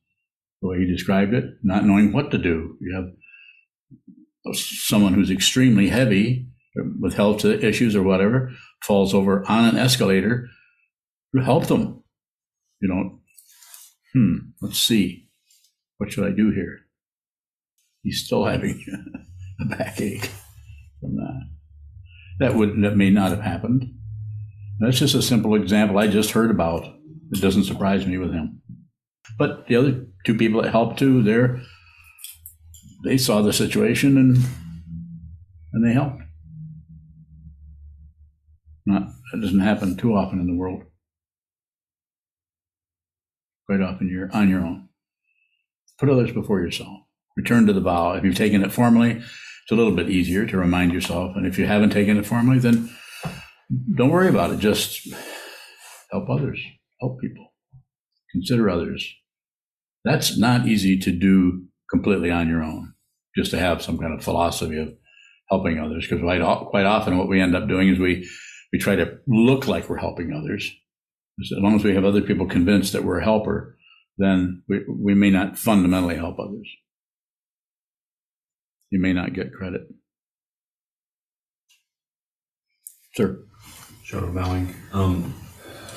the 0.62 0.68
way 0.68 0.80
he 0.80 0.86
described 0.86 1.34
it, 1.34 1.46
not 1.64 1.86
knowing 1.86 2.12
what 2.12 2.32
to 2.32 2.38
do. 2.38 2.76
You 2.82 2.96
have 2.96 4.56
someone 4.56 5.14
who's 5.14 5.30
extremely 5.30 5.90
heavy 5.90 6.48
with 7.00 7.14
health 7.14 7.46
issues 7.46 7.96
or 7.96 8.04
whatever 8.04 8.52
falls 8.84 9.14
over 9.14 9.44
on 9.50 9.66
an 9.66 9.78
escalator. 9.78 10.48
Help 11.44 11.68
them. 11.68 12.04
You 12.82 12.90
know, 12.90 13.20
hmm, 14.14 14.38
let's 14.62 14.80
see. 14.80 15.30
What 15.98 16.12
should 16.12 16.26
I 16.26 16.32
do 16.32 16.52
here? 16.52 16.80
He's 18.04 18.24
still 18.26 18.46
having 18.52 18.84
a 19.62 19.66
backache 19.66 20.30
from 21.00 21.16
that. 21.16 21.50
That 22.40 22.56
would 22.56 22.82
that 22.82 22.96
may 22.96 23.10
not 23.10 23.32
have 23.32 23.42
happened. 23.42 23.99
That's 24.80 25.00
just 25.00 25.16
a 25.16 25.22
simple 25.22 25.56
example 25.56 25.98
I 25.98 26.08
just 26.08 26.32
heard 26.32 26.52
about. 26.52 26.86
It 27.32 27.42
doesn't 27.42 27.66
surprise 27.66 28.06
me 28.08 28.18
with 28.18 28.32
him. 28.34 28.62
But 29.38 29.68
the 29.68 29.76
other 29.76 30.06
two 30.26 30.36
people 30.36 30.62
that 30.62 30.72
helped 30.72 31.00
too, 31.00 31.24
they're 31.24 31.62
they 33.04 33.18
saw 33.18 33.42
the 33.42 33.54
situation 33.54 34.18
and 34.18 34.38
and 35.74 35.86
they 35.86 35.94
helped. 35.94 36.22
Not 38.86 39.04
that 39.32 39.42
doesn't 39.42 39.60
happen 39.60 39.98
too 39.98 40.16
often 40.16 40.40
in 40.40 40.48
the 40.48 40.56
world. 40.56 40.84
Quite 43.68 43.82
often 43.82 44.10
you're 44.10 44.30
on 44.34 44.50
your 44.50 44.62
own. 44.62 44.90
Put 46.00 46.10
others 46.10 46.32
before 46.32 46.62
yourself. 46.62 47.00
Return 47.38 47.68
to 47.68 47.74
the 47.74 47.82
vow. 47.82 48.14
If 48.14 48.24
you've 48.24 48.36
taken 48.36 48.64
it 48.64 48.72
formally, 48.72 49.12
It's 49.70 49.72
a 49.72 49.76
little 49.76 49.96
bit 49.96 50.10
easier 50.10 50.48
to 50.48 50.58
remind 50.58 50.94
yourself. 50.94 51.36
And 51.36 51.46
if 51.46 51.60
you 51.60 51.68
haven't 51.68 51.92
taken 51.92 52.18
it 52.18 52.26
formally, 52.26 52.58
then 52.58 52.90
don't 53.96 54.10
worry 54.10 54.30
about 54.30 54.52
it. 54.52 54.60
Just 54.60 55.08
help 56.12 56.30
others, 56.30 56.60
help 57.00 57.20
people, 57.20 57.54
consider 58.32 58.70
others. 58.70 59.14
That's 60.04 60.38
not 60.38 60.68
easy 60.68 60.98
to 61.00 61.12
do 61.12 61.66
completely 61.90 62.32
on 62.32 62.48
your 62.48 62.64
own, 62.64 62.94
just 63.36 63.52
to 63.52 63.60
have 63.60 63.82
some 63.82 63.98
kind 63.98 64.14
of 64.14 64.24
philosophy 64.24 64.78
of 64.78 64.94
helping 65.50 65.80
others. 65.80 66.08
Because 66.08 66.24
quite, 66.24 66.42
quite 66.70 66.86
often, 66.86 67.18
what 67.18 67.28
we 67.28 67.42
end 67.42 67.56
up 67.56 67.68
doing 67.68 67.90
is 67.90 68.00
we, 68.00 68.28
we 68.72 68.80
try 68.80 68.96
to 68.96 69.18
look 69.28 69.68
like 69.68 69.90
we're 69.90 69.98
helping 69.98 70.34
others. 70.34 70.72
As 71.42 71.52
long 71.52 71.76
as 71.76 71.84
we 71.84 71.96
have 71.96 72.06
other 72.06 72.22
people 72.22 72.48
convinced 72.48 72.94
that 72.94 73.04
we're 73.04 73.20
a 73.20 73.24
helper, 73.24 73.78
then 74.18 74.64
we, 74.68 74.82
we 74.88 75.14
may 75.14 75.30
not 75.30 75.58
fundamentally 75.58 76.16
help 76.16 76.38
others. 76.40 76.68
You 78.90 79.00
may 79.00 79.14
not 79.14 79.34
get 79.34 79.54
credit. 79.54 79.88
Sir. 83.16 83.44
Shadow 84.10 84.32
bowing. 84.32 84.74
Um, 84.92 85.36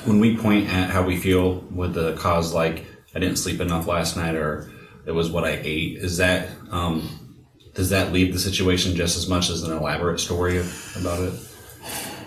when 0.05 0.19
we 0.19 0.37
point 0.37 0.69
at 0.69 0.91
how 0.91 1.01
we 1.03 1.17
feel 1.17 1.61
with 1.71 1.95
the 1.95 2.13
cause, 2.13 2.53
like 2.53 2.85
I 3.15 3.19
didn't 3.19 3.37
sleep 3.37 3.59
enough 3.59 3.87
last 3.87 4.15
night, 4.15 4.35
or 4.35 4.71
it 5.07 5.13
was 5.13 5.31
what 5.31 5.45
I 5.45 5.59
ate, 5.63 5.97
is 5.97 6.17
that 6.17 6.47
um, 6.69 7.47
does 7.73 7.89
that 7.89 8.13
leave 8.13 8.31
the 8.31 8.37
situation 8.37 8.95
just 8.95 9.17
as 9.17 9.27
much 9.27 9.49
as 9.49 9.63
an 9.63 9.75
elaborate 9.75 10.19
story 10.19 10.59
about 10.95 11.23
it? 11.23 11.33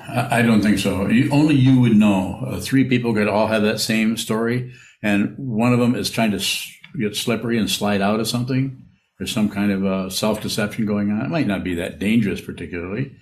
I 0.09 0.39
I 0.39 0.43
don't 0.43 0.61
think 0.61 0.81
so. 0.81 1.07
You, 1.07 1.31
only 1.31 1.55
you 1.55 1.81
would 1.81 1.95
know. 1.95 2.45
Uh, 2.45 2.61
three 2.61 2.89
people 2.89 3.15
could 3.15 3.29
all 3.29 3.47
have 3.47 3.63
that 3.63 3.79
same 3.79 4.17
story, 4.17 4.73
and 5.05 5.37
one 5.39 5.73
of 5.73 5.79
them 5.79 5.95
is 5.95 6.11
trying 6.11 6.33
to 6.33 6.39
s- 6.39 6.69
get 6.99 7.15
slippery 7.15 7.59
and 7.59 7.71
slide 7.71 8.01
out 8.03 8.19
of 8.19 8.27
something. 8.27 8.83
There's 9.21 9.31
some 9.31 9.49
kind 9.51 9.71
of 9.71 9.87
uh, 9.87 10.11
self 10.11 10.43
deception 10.43 10.85
going 10.85 11.13
on. 11.13 11.25
It 11.25 11.31
might 11.31 11.47
not 11.47 11.63
be 11.63 11.77
that 11.77 12.01
dangerous, 12.01 12.41
particularly, 12.41 13.13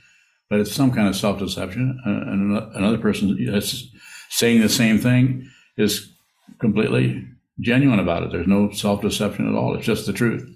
but 0.51 0.61
it's 0.61 0.73
some 0.73 0.93
kind 0.93 1.09
of 1.09 1.17
self 1.17 1.39
deception. 1.39 2.01
Uh, 2.07 2.11
and 2.11 2.57
another 2.75 2.99
person 2.99 3.37
that's 3.51 3.87
saying 4.31 4.61
the 4.61 4.69
same 4.69 4.99
thing 4.99 5.49
is 5.77 6.13
completely 6.61 7.27
genuine 7.61 7.99
about 7.99 8.23
it. 8.23 8.33
There's 8.33 8.47
no 8.47 8.71
self 8.71 9.03
deception 9.03 9.49
at 9.49 9.55
all. 9.55 9.75
It's 9.75 9.87
just 9.87 10.07
the 10.07 10.13
truth. 10.13 10.49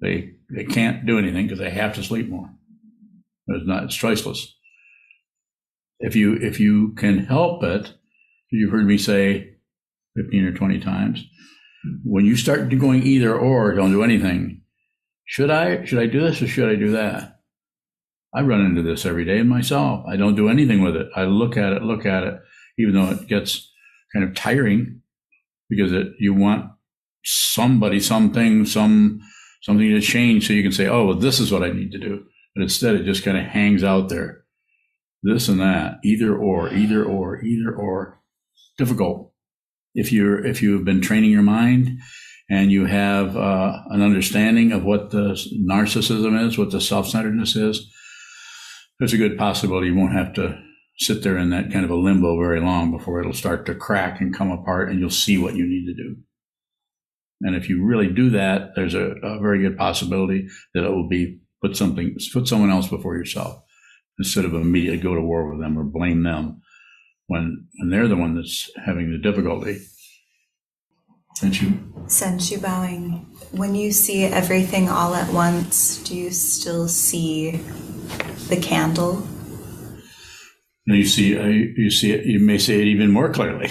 They 0.00 0.32
they 0.54 0.64
can't 0.64 1.06
do 1.06 1.18
anything 1.18 1.46
because 1.46 1.58
they 1.58 1.70
have 1.70 1.94
to 1.94 2.02
sleep 2.02 2.28
more. 2.28 2.50
It's 3.48 3.66
not. 3.66 3.84
It's 3.84 3.96
choiceless 3.96 4.46
if 6.00 6.16
you 6.16 6.34
if 6.34 6.58
you 6.58 6.92
can 6.94 7.18
help 7.26 7.62
it, 7.62 7.92
you've 8.50 8.72
heard 8.72 8.86
me 8.86 8.98
say 8.98 9.54
15 10.16 10.44
or 10.44 10.52
20 10.52 10.80
times, 10.80 11.24
when 12.04 12.24
you 12.24 12.36
start 12.36 12.68
going 12.78 13.02
either 13.02 13.38
or, 13.38 13.74
don't 13.74 13.92
do 13.92 14.02
anything. 14.02 14.62
Should 15.26 15.50
I 15.50 15.84
should 15.84 16.00
I 16.00 16.06
do 16.06 16.20
this 16.20 16.42
or 16.42 16.48
should 16.48 16.70
I 16.70 16.74
do 16.74 16.92
that? 16.92 17.39
I 18.32 18.42
run 18.42 18.60
into 18.60 18.82
this 18.82 19.04
every 19.04 19.24
day 19.24 19.42
myself. 19.42 20.04
I 20.06 20.16
don't 20.16 20.36
do 20.36 20.48
anything 20.48 20.82
with 20.82 20.96
it. 20.96 21.08
I 21.16 21.24
look 21.24 21.56
at 21.56 21.72
it, 21.72 21.82
look 21.82 22.06
at 22.06 22.22
it, 22.22 22.40
even 22.78 22.94
though 22.94 23.10
it 23.10 23.26
gets 23.28 23.72
kind 24.12 24.24
of 24.24 24.34
tiring 24.34 25.02
because 25.68 25.92
it 25.92 26.08
you 26.18 26.34
want 26.34 26.70
somebody, 27.24 28.00
something, 28.00 28.64
some 28.64 29.20
something 29.62 29.88
to 29.88 30.00
change 30.00 30.46
so 30.46 30.52
you 30.52 30.62
can 30.62 30.72
say, 30.72 30.86
oh, 30.86 31.06
well, 31.06 31.16
this 31.16 31.38
is 31.38 31.52
what 31.52 31.62
I 31.62 31.70
need 31.70 31.92
to 31.92 31.98
do. 31.98 32.24
But 32.54 32.62
instead, 32.62 32.94
it 32.94 33.04
just 33.04 33.24
kind 33.24 33.36
of 33.36 33.44
hangs 33.44 33.84
out 33.84 34.08
there 34.08 34.44
this 35.22 35.48
and 35.48 35.60
that, 35.60 35.98
either 36.04 36.34
or, 36.34 36.72
either 36.72 37.04
or, 37.04 37.42
either 37.42 37.74
or. 37.74 38.20
Difficult. 38.78 39.32
If 39.94 40.12
you're 40.12 40.44
if 40.44 40.62
you've 40.62 40.84
been 40.84 41.02
training 41.02 41.30
your 41.30 41.42
mind 41.42 41.98
and 42.48 42.72
you 42.72 42.86
have 42.86 43.36
uh, 43.36 43.82
an 43.90 44.00
understanding 44.00 44.72
of 44.72 44.84
what 44.84 45.10
the 45.10 45.38
narcissism 45.68 46.46
is, 46.46 46.56
what 46.56 46.70
the 46.70 46.80
self-centeredness 46.80 47.56
is, 47.56 47.92
there's 49.00 49.14
a 49.14 49.18
good 49.18 49.36
possibility 49.36 49.88
you 49.88 49.96
won't 49.96 50.12
have 50.12 50.32
to 50.34 50.62
sit 50.98 51.22
there 51.22 51.38
in 51.38 51.48
that 51.50 51.72
kind 51.72 51.84
of 51.84 51.90
a 51.90 51.96
limbo 51.96 52.38
very 52.38 52.60
long 52.60 52.92
before 52.92 53.18
it'll 53.18 53.32
start 53.32 53.64
to 53.64 53.74
crack 53.74 54.20
and 54.20 54.36
come 54.36 54.50
apart, 54.50 54.90
and 54.90 55.00
you'll 55.00 55.10
see 55.10 55.38
what 55.38 55.56
you 55.56 55.66
need 55.66 55.86
to 55.86 55.94
do. 55.94 56.16
And 57.40 57.56
if 57.56 57.70
you 57.70 57.82
really 57.82 58.08
do 58.08 58.28
that, 58.30 58.74
there's 58.76 58.92
a, 58.92 59.14
a 59.22 59.40
very 59.40 59.62
good 59.62 59.78
possibility 59.78 60.46
that 60.74 60.84
it 60.84 60.90
will 60.90 61.08
be 61.08 61.40
put 61.62 61.76
something 61.76 62.16
put 62.32 62.46
someone 62.46 62.70
else 62.70 62.88
before 62.88 63.16
yourself 63.16 63.62
instead 64.18 64.44
of 64.44 64.54
immediately 64.54 65.00
go 65.00 65.14
to 65.14 65.20
war 65.20 65.50
with 65.50 65.60
them 65.60 65.78
or 65.78 65.84
blame 65.84 66.22
them 66.22 66.60
when 67.26 67.66
when 67.78 67.88
they're 67.88 68.08
the 68.08 68.16
one 68.16 68.34
that's 68.34 68.70
having 68.84 69.10
the 69.10 69.18
difficulty. 69.18 69.78
Sense 72.06 72.50
you 72.50 72.58
bowing. 72.58 73.26
When 73.52 73.74
you 73.74 73.92
see 73.92 74.24
everything 74.24 74.88
all 74.88 75.14
at 75.14 75.32
once, 75.32 76.02
do 76.02 76.16
you 76.16 76.30
still 76.30 76.88
see 76.88 77.52
the 78.48 78.58
candle? 78.60 79.26
you, 80.84 80.92
know, 80.92 80.94
you 80.94 81.06
see 81.06 81.38
uh, 81.38 81.46
you 81.46 81.90
see 81.90 82.12
it. 82.12 82.26
You 82.26 82.40
may 82.40 82.58
see 82.58 82.80
it 82.80 82.86
even 82.86 83.10
more 83.10 83.32
clearly 83.32 83.70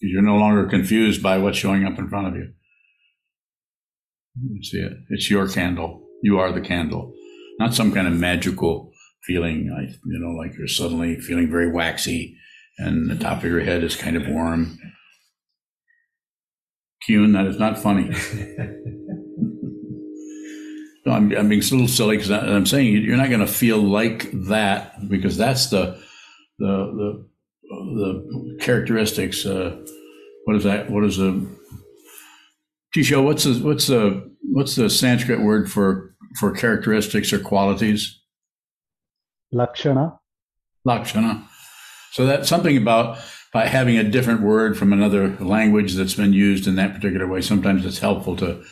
you're 0.00 0.22
no 0.22 0.36
longer 0.36 0.66
confused 0.66 1.22
by 1.22 1.38
what's 1.38 1.58
showing 1.58 1.84
up 1.84 1.98
in 1.98 2.08
front 2.08 2.28
of 2.28 2.36
you. 2.36 2.52
You 4.40 4.62
see 4.62 4.78
it. 4.78 4.92
It's 5.10 5.30
your 5.30 5.48
candle. 5.48 6.06
You 6.22 6.38
are 6.38 6.52
the 6.52 6.60
candle, 6.60 7.14
not 7.58 7.74
some 7.74 7.92
kind 7.92 8.06
of 8.06 8.14
magical 8.14 8.92
feeling. 9.24 9.70
Like 9.70 9.96
you 10.04 10.18
know, 10.18 10.30
like 10.30 10.56
you're 10.58 10.68
suddenly 10.68 11.18
feeling 11.20 11.50
very 11.50 11.70
waxy, 11.70 12.36
and 12.78 13.10
the 13.10 13.16
top 13.16 13.38
of 13.38 13.44
your 13.44 13.60
head 13.60 13.82
is 13.82 13.96
kind 13.96 14.16
of 14.16 14.28
warm. 14.28 14.78
Kuhn, 17.06 17.32
that 17.32 17.46
is 17.46 17.58
not 17.58 17.78
funny. 17.78 18.10
No, 21.06 21.12
I'm, 21.12 21.32
I'm 21.36 21.48
being 21.48 21.62
a 21.62 21.64
little 21.64 21.86
silly 21.86 22.16
because 22.16 22.32
I'm 22.32 22.66
saying 22.66 23.04
you're 23.04 23.16
not 23.16 23.28
going 23.28 23.38
to 23.40 23.46
feel 23.46 23.78
like 23.78 24.28
that 24.48 25.08
because 25.08 25.36
that's 25.36 25.70
the 25.70 26.00
the 26.58 26.74
the, 26.82 27.26
the 27.68 28.58
characteristics. 28.60 29.46
Uh, 29.46 29.76
what 30.46 30.56
is 30.56 30.64
that? 30.64 30.90
What 30.90 31.04
is 31.04 31.18
the 31.18 31.46
Tisho? 32.94 33.22
What's 33.22 33.44
the 33.44 33.54
what's 33.64 33.86
the 33.86 34.34
what's 34.42 34.74
the 34.74 34.90
Sanskrit 34.90 35.42
word 35.42 35.70
for 35.70 36.16
for 36.40 36.50
characteristics 36.50 37.32
or 37.32 37.38
qualities? 37.38 38.20
Lakshana. 39.52 40.18
Lakshana. 40.84 41.48
So 42.10 42.26
that's 42.26 42.48
something 42.48 42.76
about 42.76 43.18
by 43.56 43.66
having 43.68 43.96
a 43.96 44.04
different 44.04 44.42
word 44.42 44.76
from 44.76 44.92
another 44.92 45.34
language 45.38 45.94
that's 45.94 46.12
been 46.12 46.34
used 46.34 46.66
in 46.66 46.76
that 46.76 46.92
particular 46.92 47.26
way. 47.26 47.40
Sometimes 47.40 47.86
it's 47.86 48.00
helpful 48.00 48.36
to 48.36 48.62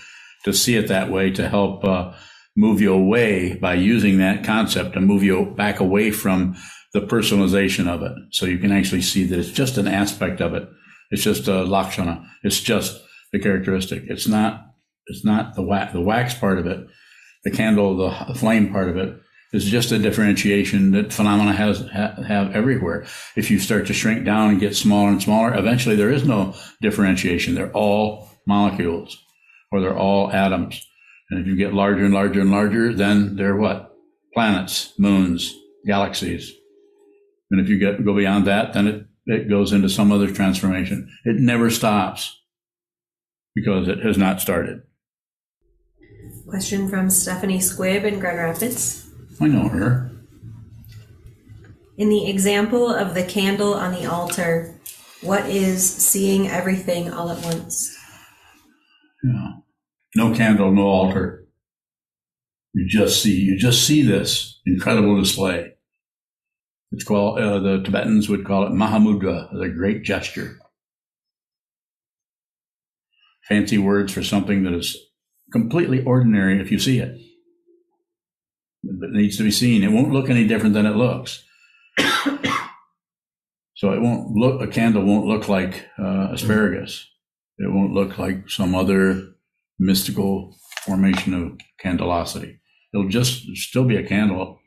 to 0.45 0.53
see 0.53 0.77
it 0.77 0.89
that 0.89 1.11
way 1.11 1.31
to 1.31 1.49
help 1.49 1.83
uh, 1.87 2.13
move 2.55 2.83
you 2.83 2.93
away 2.93 3.55
by 3.55 3.73
using 3.73 4.19
that 4.19 4.45
concept 4.45 4.93
to 4.93 5.01
move 5.01 5.23
you 5.23 5.47
back 5.57 5.81
away 5.81 6.11
from 6.11 6.55
the 6.93 7.01
personalization 7.01 7.89
of 7.89 8.03
it. 8.03 8.13
So 8.33 8.45
you 8.45 8.59
can 8.59 8.73
actually 8.73 9.01
see 9.01 9.25
that 9.25 9.39
it's 9.39 9.53
just 9.53 9.79
an 9.79 9.89
aspect 9.89 10.43
of 10.43 10.53
it. 10.53 10.69
It's 11.11 11.23
just 11.23 11.49
a 11.49 11.65
lakshana. 11.65 12.23
It's 12.43 12.61
just 12.61 13.03
the 13.33 13.39
characteristic. 13.39 14.03
It's 14.09 14.29
not. 14.29 14.67
It's 15.07 15.25
not 15.25 15.55
the 15.55 15.63
wax, 15.63 15.95
the 15.95 16.03
wax 16.03 16.35
part 16.35 16.59
of 16.59 16.67
it. 16.67 16.87
The 17.45 17.51
candle, 17.51 17.97
the 17.97 18.35
flame 18.35 18.71
part 18.71 18.91
of 18.91 18.99
it 18.99 19.19
is 19.55 19.65
just 19.65 19.93
a 19.93 19.99
differentiation 20.01 20.91
that 20.91 21.13
phenomena 21.13 21.53
has 21.53 21.89
ha, 21.89 22.15
have 22.27 22.55
everywhere. 22.57 23.07
If 23.37 23.53
you 23.53 23.61
start 23.61 23.87
to 23.87 23.93
shrink 23.93 24.25
down 24.25 24.51
and 24.51 24.61
get 24.61 24.75
smaller 24.75 25.11
and 25.11 25.23
smaller, 25.23 25.57
eventually 25.57 25.95
there 25.95 26.11
is 26.11 26.27
no 26.27 26.55
differentiation. 26.83 27.55
They're 27.55 27.71
all 27.71 28.29
molecules 28.49 29.17
or 29.71 29.81
they're 29.81 29.97
all 29.97 30.33
atoms. 30.33 30.85
And 31.31 31.41
if 31.41 31.47
you 31.47 31.55
get 31.55 31.73
larger 31.73 32.05
and 32.05 32.13
larger 32.13 32.41
and 32.41 32.51
larger, 32.51 32.93
then 32.93 33.37
they're 33.37 33.57
what? 33.57 33.95
Planets, 34.35 34.93
moons, 34.99 35.55
galaxies. 35.87 36.53
And 37.53 37.61
if 37.61 37.69
you 37.69 37.79
get 37.79 38.05
go 38.05 38.15
beyond 38.15 38.47
that, 38.49 38.73
then 38.73 38.89
it, 38.89 39.07
it 39.27 39.49
goes 39.49 39.73
into 39.73 39.89
some 39.89 40.11
other 40.11 40.33
transformation. 40.33 41.09
It 41.25 41.37
never 41.37 41.71
stops 41.71 42.41
because 43.55 43.87
it 43.87 44.01
has 44.01 44.19
not 44.19 44.41
started. 44.41 44.83
Question 46.49 46.89
from 46.89 47.09
Stephanie 47.09 47.59
Squibb 47.59 48.03
in 48.03 48.19
Grand 48.19 48.39
Rapids. 48.39 49.04
I 49.41 49.47
know 49.49 49.69
her. 49.69 50.11
In 51.97 52.09
the 52.09 52.29
example 52.29 52.89
of 52.89 53.15
the 53.15 53.25
candle 53.25 53.75
on 53.75 53.93
the 53.93 54.11
altar, 54.11 54.75
what 55.23 55.47
is 55.47 55.89
seeing 55.89 56.49
everything 56.49 57.11
all 57.13 57.31
at 57.31 57.45
once? 57.45 57.97
Yeah. 59.23 59.53
No 60.17 60.35
candle, 60.35 60.73
no 60.73 60.83
altar. 60.83 61.47
You 62.75 62.87
just 62.89 63.23
see, 63.23 63.35
you 63.41 63.57
just 63.57 63.87
see 63.87 64.03
this 64.03 64.61
incredible 64.67 65.19
display. 65.21 65.73
It's 66.91 67.05
called, 67.05 67.39
uh, 67.39 67.59
the 67.61 67.83
Tibetans 67.83 68.29
would 68.29 68.45
call 68.45 68.67
it 68.67 68.73
Mahamudra, 68.73 69.49
the 69.53 69.69
great 69.69 70.03
gesture. 70.03 70.59
Fancy 73.49 73.79
words 73.79 74.13
for 74.13 74.23
something 74.23 74.65
that 74.65 74.73
is 74.73 74.97
completely 75.53 76.03
ordinary 76.05 76.61
if 76.61 76.71
you 76.71 76.79
see 76.79 76.99
it. 76.99 77.21
It 78.87 79.11
needs 79.13 79.37
to 79.39 79.43
be 79.43 79.51
seen. 79.51 79.83
It 79.83 79.93
won't 79.93 80.13
look 80.13 80.31
any 80.31 80.47
different 80.47 80.75
than 80.75 80.87
it 80.87 80.97
looks. 80.97 81.45
so 83.75 83.93
it 83.93 84.01
won't 84.01 84.31
look, 84.33 84.61
a 84.61 84.67
candle 84.67 85.05
won't 85.05 85.27
look 85.27 85.49
like 85.49 85.87
uh, 85.99 86.29
asparagus. 86.33 87.09
It 87.59 87.73
won't 87.73 87.93
look 87.93 88.19
like 88.19 88.51
some 88.51 88.75
other 88.75 89.35
mystical 89.79 90.57
formation 90.85 91.35
of 91.35 91.59
candlosity. 91.83 92.61
It'll 92.93 93.09
just 93.09 93.45
still 93.57 93.85
be 93.85 93.97
a 93.97 94.07
candle, 94.07 94.61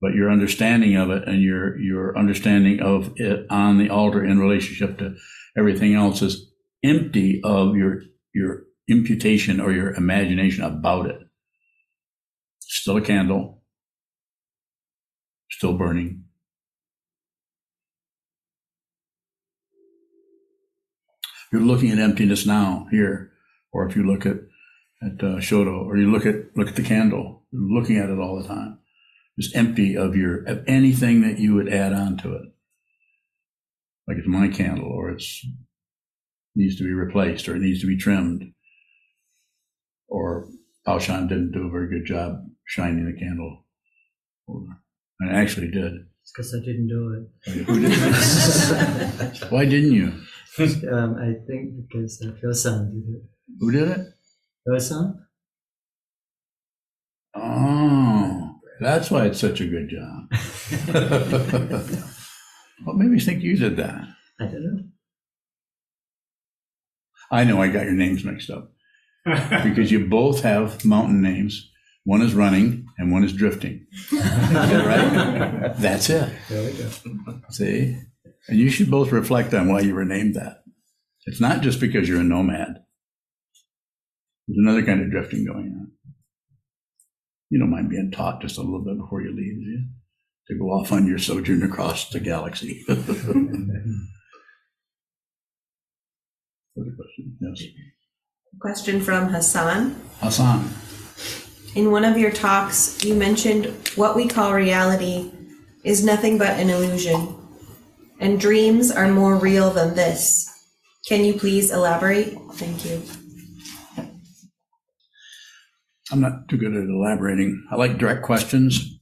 but 0.00 0.14
your 0.14 0.30
understanding 0.30 0.96
of 0.96 1.10
it 1.10 1.26
and 1.26 1.42
your 1.42 1.78
your 1.78 2.16
understanding 2.18 2.80
of 2.80 3.12
it 3.16 3.46
on 3.50 3.78
the 3.78 3.90
altar 3.90 4.24
in 4.24 4.38
relationship 4.38 4.98
to 4.98 5.16
everything 5.56 5.94
else 5.94 6.22
is 6.22 6.50
empty 6.82 7.40
of 7.44 7.76
your 7.76 8.02
your 8.34 8.64
imputation 8.88 9.60
or 9.60 9.72
your 9.72 9.92
imagination 9.94 10.64
about 10.64 11.06
it. 11.06 11.25
Still 12.68 12.96
a 12.96 13.00
candle, 13.00 13.62
still 15.48 15.74
burning. 15.78 16.24
You're 21.52 21.62
looking 21.62 21.92
at 21.92 22.00
emptiness 22.00 22.44
now 22.44 22.88
here, 22.90 23.30
or 23.72 23.88
if 23.88 23.94
you 23.94 24.04
look 24.04 24.26
at 24.26 24.38
at 25.00 25.22
uh, 25.22 25.36
Shoto, 25.38 25.86
or 25.86 25.96
you 25.96 26.10
look 26.10 26.26
at 26.26 26.56
look 26.56 26.66
at 26.68 26.74
the 26.74 26.82
candle, 26.82 27.44
you're 27.52 27.62
looking 27.62 27.98
at 27.98 28.10
it 28.10 28.18
all 28.18 28.42
the 28.42 28.48
time. 28.48 28.80
It's 29.36 29.54
empty 29.54 29.96
of 29.96 30.16
your 30.16 30.42
of 30.44 30.64
anything 30.66 31.22
that 31.22 31.38
you 31.38 31.54
would 31.54 31.72
add 31.72 31.92
on 31.92 32.16
to 32.18 32.34
it, 32.34 32.52
like 34.08 34.16
it's 34.16 34.26
my 34.26 34.48
candle, 34.48 34.90
or 34.90 35.10
it's 35.10 35.46
needs 36.56 36.76
to 36.78 36.84
be 36.84 36.92
replaced, 36.92 37.48
or 37.48 37.54
it 37.54 37.62
needs 37.62 37.80
to 37.82 37.86
be 37.86 37.96
trimmed, 37.96 38.52
or 40.08 40.48
Baoshan 40.84 41.28
didn't 41.28 41.52
do 41.52 41.68
a 41.68 41.70
very 41.70 41.88
good 41.88 42.06
job 42.06 42.44
shining 42.66 43.06
the 43.06 43.18
candle. 43.18 43.64
over. 44.48 44.66
I 45.22 45.34
actually 45.40 45.70
did. 45.70 45.92
It's 46.22 46.32
because 46.32 46.54
I 46.54 46.60
didn't 46.64 46.88
do 46.88 47.26
it. 47.46 47.64
Who 47.66 47.80
did? 47.80 47.92
Why 49.50 49.64
didn't 49.64 49.92
you? 49.92 50.12
um, 50.92 51.16
I 51.16 51.34
think 51.46 51.86
because 51.88 52.22
uh, 52.24 52.32
your 52.42 52.52
son 52.54 52.90
did 52.92 53.14
it. 53.16 53.22
Who 53.60 53.70
did 53.72 53.88
it? 53.88 54.80
Son? 54.82 55.26
Oh, 57.34 58.56
that's 58.80 59.10
why 59.10 59.26
it's 59.26 59.38
such 59.38 59.60
a 59.60 59.66
good 59.66 59.88
job. 59.88 60.28
What 62.84 62.96
made 62.96 63.10
me 63.10 63.20
think 63.20 63.42
you 63.42 63.56
did 63.56 63.76
that? 63.76 64.02
I 64.40 64.44
don't 64.46 64.64
know. 64.64 64.82
I 67.30 67.44
know 67.44 67.60
I 67.62 67.68
got 67.68 67.84
your 67.84 67.92
names 67.94 68.24
mixed 68.24 68.50
up 68.50 68.72
because 69.64 69.90
you 69.90 70.06
both 70.06 70.42
have 70.42 70.84
mountain 70.84 71.22
names. 71.22 71.70
One 72.06 72.22
is 72.22 72.34
running 72.34 72.86
and 72.98 73.10
one 73.10 73.24
is 73.24 73.32
drifting. 73.32 73.84
That 74.12 74.86
right? 74.86 75.74
That's 75.78 76.08
it. 76.08 76.32
There 76.48 76.64
we 76.64 76.70
go. 76.78 76.88
See? 77.50 77.98
And 78.46 78.58
you 78.60 78.70
should 78.70 78.92
both 78.92 79.10
reflect 79.10 79.52
on 79.52 79.66
why 79.66 79.80
you 79.80 79.92
were 79.92 80.04
named 80.04 80.36
that. 80.36 80.62
It's 81.24 81.40
not 81.40 81.62
just 81.62 81.80
because 81.80 82.08
you're 82.08 82.20
a 82.20 82.24
nomad. 82.24 82.76
There's 84.46 84.58
another 84.58 84.84
kind 84.84 85.02
of 85.02 85.10
drifting 85.10 85.44
going 85.44 85.66
on. 85.80 85.90
You 87.50 87.58
don't 87.58 87.72
mind 87.72 87.90
being 87.90 88.12
taught 88.12 88.40
just 88.40 88.56
a 88.56 88.62
little 88.62 88.84
bit 88.84 88.98
before 88.98 89.20
you 89.22 89.30
leave, 89.30 89.56
do 89.56 89.62
you? 89.62 89.88
To 90.46 90.54
go 90.56 90.66
off 90.66 90.92
on 90.92 91.08
your 91.08 91.18
sojourn 91.18 91.64
across 91.64 92.08
the 92.10 92.20
galaxy. 92.20 92.84
Other 92.88 93.00
question? 96.94 97.36
Yes. 97.40 97.62
Question 98.60 99.00
from 99.00 99.30
Hassan. 99.30 100.00
Hassan. 100.20 100.70
In 101.76 101.90
one 101.90 102.06
of 102.06 102.16
your 102.16 102.30
talks, 102.30 103.04
you 103.04 103.14
mentioned 103.14 103.66
what 103.96 104.16
we 104.16 104.26
call 104.26 104.54
reality 104.54 105.30
is 105.84 106.02
nothing 106.02 106.38
but 106.38 106.58
an 106.58 106.70
illusion, 106.70 107.36
and 108.18 108.40
dreams 108.40 108.90
are 108.90 109.12
more 109.12 109.36
real 109.36 109.70
than 109.70 109.94
this. 109.94 110.50
Can 111.06 111.22
you 111.22 111.34
please 111.34 111.70
elaborate? 111.70 112.34
Thank 112.54 112.86
you. 112.86 113.02
I'm 116.10 116.22
not 116.22 116.48
too 116.48 116.56
good 116.56 116.74
at 116.74 116.84
elaborating. 116.84 117.66
I 117.70 117.76
like 117.76 117.98
direct 117.98 118.22
questions. 118.22 118.98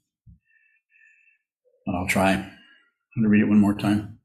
But 1.87 1.95
I'll 1.95 2.09
try. 2.09 2.33
I'm 2.33 2.43
going 2.43 3.23
to 3.23 3.29
read 3.29 3.43
it 3.43 3.49
one 3.49 3.61
more 3.61 3.77
time. 3.77 4.19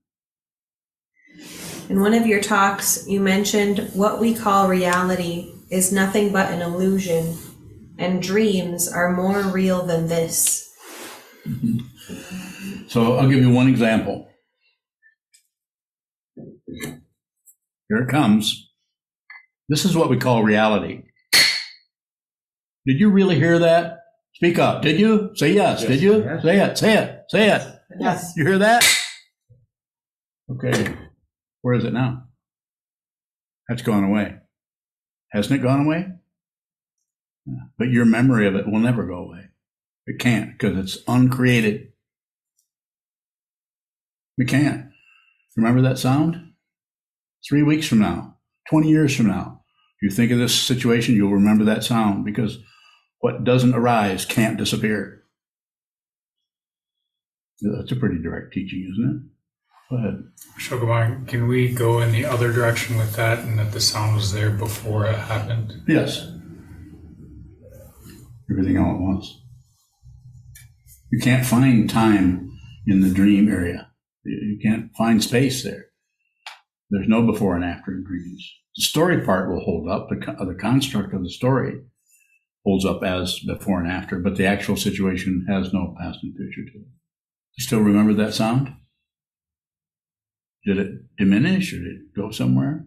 In 1.87 2.01
one 2.01 2.15
of 2.15 2.25
your 2.25 2.41
talks, 2.41 3.07
you 3.07 3.19
mentioned 3.19 3.91
what 3.93 4.19
we 4.19 4.33
call 4.33 4.67
reality 4.67 5.53
is 5.69 5.93
nothing 5.93 6.31
but 6.31 6.51
an 6.51 6.63
illusion, 6.63 7.37
and 7.99 8.21
dreams 8.21 8.91
are 8.91 9.15
more 9.15 9.41
real 9.43 9.85
than 9.85 10.07
this. 10.07 10.67
So 12.89 13.17
I'll 13.17 13.29
give 13.29 13.39
you 13.39 13.51
one 13.51 13.67
example. 13.67 14.27
Here 16.65 17.97
it 17.97 18.09
comes. 18.09 18.71
This 19.67 19.85
is 19.85 19.95
what 19.95 20.09
we 20.09 20.17
call 20.17 20.43
reality. 20.43 21.03
Did 22.87 22.99
you 22.99 23.11
really 23.11 23.35
hear 23.35 23.59
that? 23.59 23.99
Speak 24.33 24.57
up. 24.57 24.81
Did 24.81 24.99
you? 24.99 25.31
Say 25.35 25.53
yes. 25.53 25.85
Did 25.85 26.01
you? 26.01 26.23
Yes. 26.23 26.41
Say 26.41 26.59
it. 26.59 26.77
Say 26.77 26.97
it. 26.97 27.23
Say 27.29 27.49
it. 27.51 27.61
Yes. 27.99 28.33
You 28.35 28.45
hear 28.47 28.57
that? 28.57 28.83
Okay. 30.51 30.95
Where 31.61 31.75
is 31.75 31.83
it 31.83 31.93
now? 31.93 32.23
That's 33.67 33.83
gone 33.83 34.03
away. 34.03 34.35
Hasn't 35.31 35.59
it 35.59 35.63
gone 35.63 35.85
away? 35.85 36.07
Yeah. 37.49 37.63
But 37.77 37.89
your 37.89 38.05
memory 38.05 38.47
of 38.47 38.55
it 38.55 38.67
will 38.67 38.79
never 38.79 39.05
go 39.05 39.15
away. 39.15 39.49
It 40.05 40.19
can't 40.19 40.51
because 40.57 40.77
it's 40.77 41.03
uncreated. 41.07 41.93
We 44.37 44.45
can't. 44.45 44.85
Remember 45.57 45.81
that 45.81 45.99
sound? 45.99 46.53
Three 47.47 47.63
weeks 47.63 47.87
from 47.87 47.99
now, 47.99 48.37
20 48.69 48.89
years 48.89 49.15
from 49.15 49.27
now, 49.27 49.61
if 50.01 50.09
you 50.09 50.15
think 50.15 50.31
of 50.31 50.37
this 50.37 50.53
situation, 50.57 51.15
you'll 51.15 51.31
remember 51.31 51.65
that 51.65 51.83
sound 51.83 52.23
because 52.23 52.57
what 53.19 53.43
doesn't 53.43 53.75
arise 53.75 54.25
can't 54.25 54.57
disappear. 54.57 55.23
That's 57.61 57.91
a 57.91 57.95
pretty 57.95 58.21
direct 58.21 58.53
teaching, 58.53 58.89
isn't 58.91 59.09
it? 59.09 59.29
Go 59.89 59.97
ahead. 59.97 60.23
Shogaban, 60.59 61.27
can 61.27 61.47
we 61.47 61.73
go 61.73 61.99
in 61.99 62.11
the 62.11 62.25
other 62.25 62.53
direction 62.53 62.97
with 62.97 63.15
that 63.15 63.39
and 63.39 63.59
that 63.59 63.73
the 63.73 63.81
sound 63.81 64.15
was 64.15 64.31
there 64.31 64.51
before 64.51 65.05
it 65.05 65.17
happened? 65.17 65.81
Yes. 65.87 66.25
Everything 68.51 68.77
all 68.77 68.95
at 68.95 69.01
once. 69.01 69.41
You 71.11 71.19
can't 71.19 71.45
find 71.45 71.89
time 71.89 72.51
in 72.87 73.01
the 73.01 73.13
dream 73.13 73.49
area. 73.49 73.91
You 74.23 74.59
can't 74.61 74.91
find 74.95 75.23
space 75.23 75.63
there. 75.63 75.87
There's 76.89 77.07
no 77.07 77.25
before 77.25 77.55
and 77.55 77.63
after 77.63 77.91
in 77.91 78.03
dreams. 78.03 78.51
The 78.75 78.83
story 78.83 79.23
part 79.23 79.49
will 79.49 79.63
hold 79.63 79.89
up. 79.89 80.09
The, 80.09 80.45
the 80.45 80.55
construct 80.59 81.13
of 81.13 81.23
the 81.23 81.29
story 81.29 81.81
holds 82.65 82.85
up 82.85 83.03
as 83.03 83.39
before 83.39 83.79
and 83.79 83.91
after, 83.91 84.19
but 84.19 84.35
the 84.35 84.45
actual 84.45 84.75
situation 84.75 85.45
has 85.49 85.73
no 85.73 85.95
past 85.99 86.19
and 86.23 86.35
future 86.35 86.69
to 86.71 86.79
it. 86.79 86.87
You 87.57 87.63
still 87.63 87.79
remember 87.79 88.13
that 88.15 88.33
sound? 88.33 88.73
Did 90.65 90.77
it 90.77 91.17
diminish 91.17 91.73
or 91.73 91.77
did 91.77 91.87
it 91.87 92.15
go 92.15 92.31
somewhere? 92.31 92.85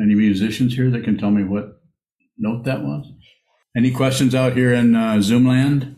Any 0.00 0.14
musicians 0.14 0.74
here 0.74 0.90
that 0.90 1.04
can 1.04 1.18
tell 1.18 1.30
me 1.30 1.44
what 1.44 1.80
note 2.36 2.64
that 2.64 2.82
was? 2.82 3.10
Any 3.76 3.90
questions 3.90 4.34
out 4.34 4.52
here 4.52 4.72
in 4.72 4.94
uh, 4.94 5.20
Zoom 5.20 5.46
land? 5.46 5.96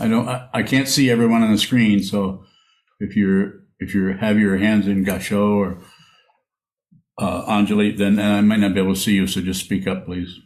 I 0.00 0.08
don't. 0.08 0.26
I, 0.26 0.48
I 0.54 0.62
can't 0.62 0.88
see 0.88 1.10
everyone 1.10 1.42
on 1.42 1.52
the 1.52 1.58
screen, 1.58 2.02
so 2.02 2.44
if 2.98 3.14
you're 3.14 3.60
if 3.78 3.94
you 3.94 4.16
have 4.16 4.38
your 4.38 4.56
hands 4.56 4.86
in 4.86 5.04
Gasho 5.04 5.56
or 5.56 5.78
uh, 7.18 7.44
Anjali, 7.46 7.96
then 7.96 8.18
I 8.18 8.40
might 8.40 8.60
not 8.60 8.72
be 8.72 8.80
able 8.80 8.94
to 8.94 9.00
see 9.00 9.14
you. 9.14 9.26
So 9.26 9.42
just 9.42 9.60
speak 9.64 9.86
up, 9.86 10.06
please. 10.06 10.38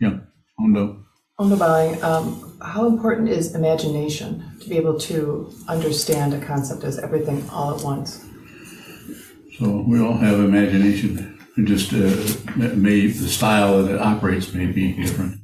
Yeah, 0.00 0.18
Hondo. 0.58 1.04
Ondobaling, 1.38 2.02
um, 2.02 2.58
how 2.62 2.86
important 2.86 3.28
is 3.28 3.54
imagination 3.54 4.42
to 4.60 4.68
be 4.68 4.76
able 4.76 4.98
to 5.00 5.52
understand 5.68 6.32
a 6.32 6.40
concept 6.44 6.82
as 6.82 6.98
everything 6.98 7.48
all 7.50 7.76
at 7.78 7.84
once? 7.84 8.24
So 9.58 9.84
we 9.86 10.00
all 10.00 10.16
have 10.16 10.40
imagination. 10.40 11.35
Just 11.64 11.92
uh, 11.92 12.14
may 12.56 13.06
the 13.06 13.28
style 13.28 13.82
that 13.82 13.94
it 13.94 14.00
operates 14.00 14.52
may 14.52 14.66
be 14.66 14.92
different. 14.92 15.40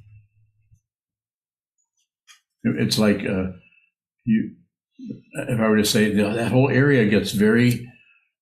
It's 2.64 2.98
like 2.98 3.24
uh, 3.24 3.52
you. 4.24 4.56
If 5.34 5.58
I 5.58 5.68
were 5.68 5.78
to 5.78 5.84
say 5.84 6.12
that 6.12 6.34
that 6.34 6.52
whole 6.52 6.68
area 6.68 7.06
gets 7.06 7.32
very, 7.32 7.90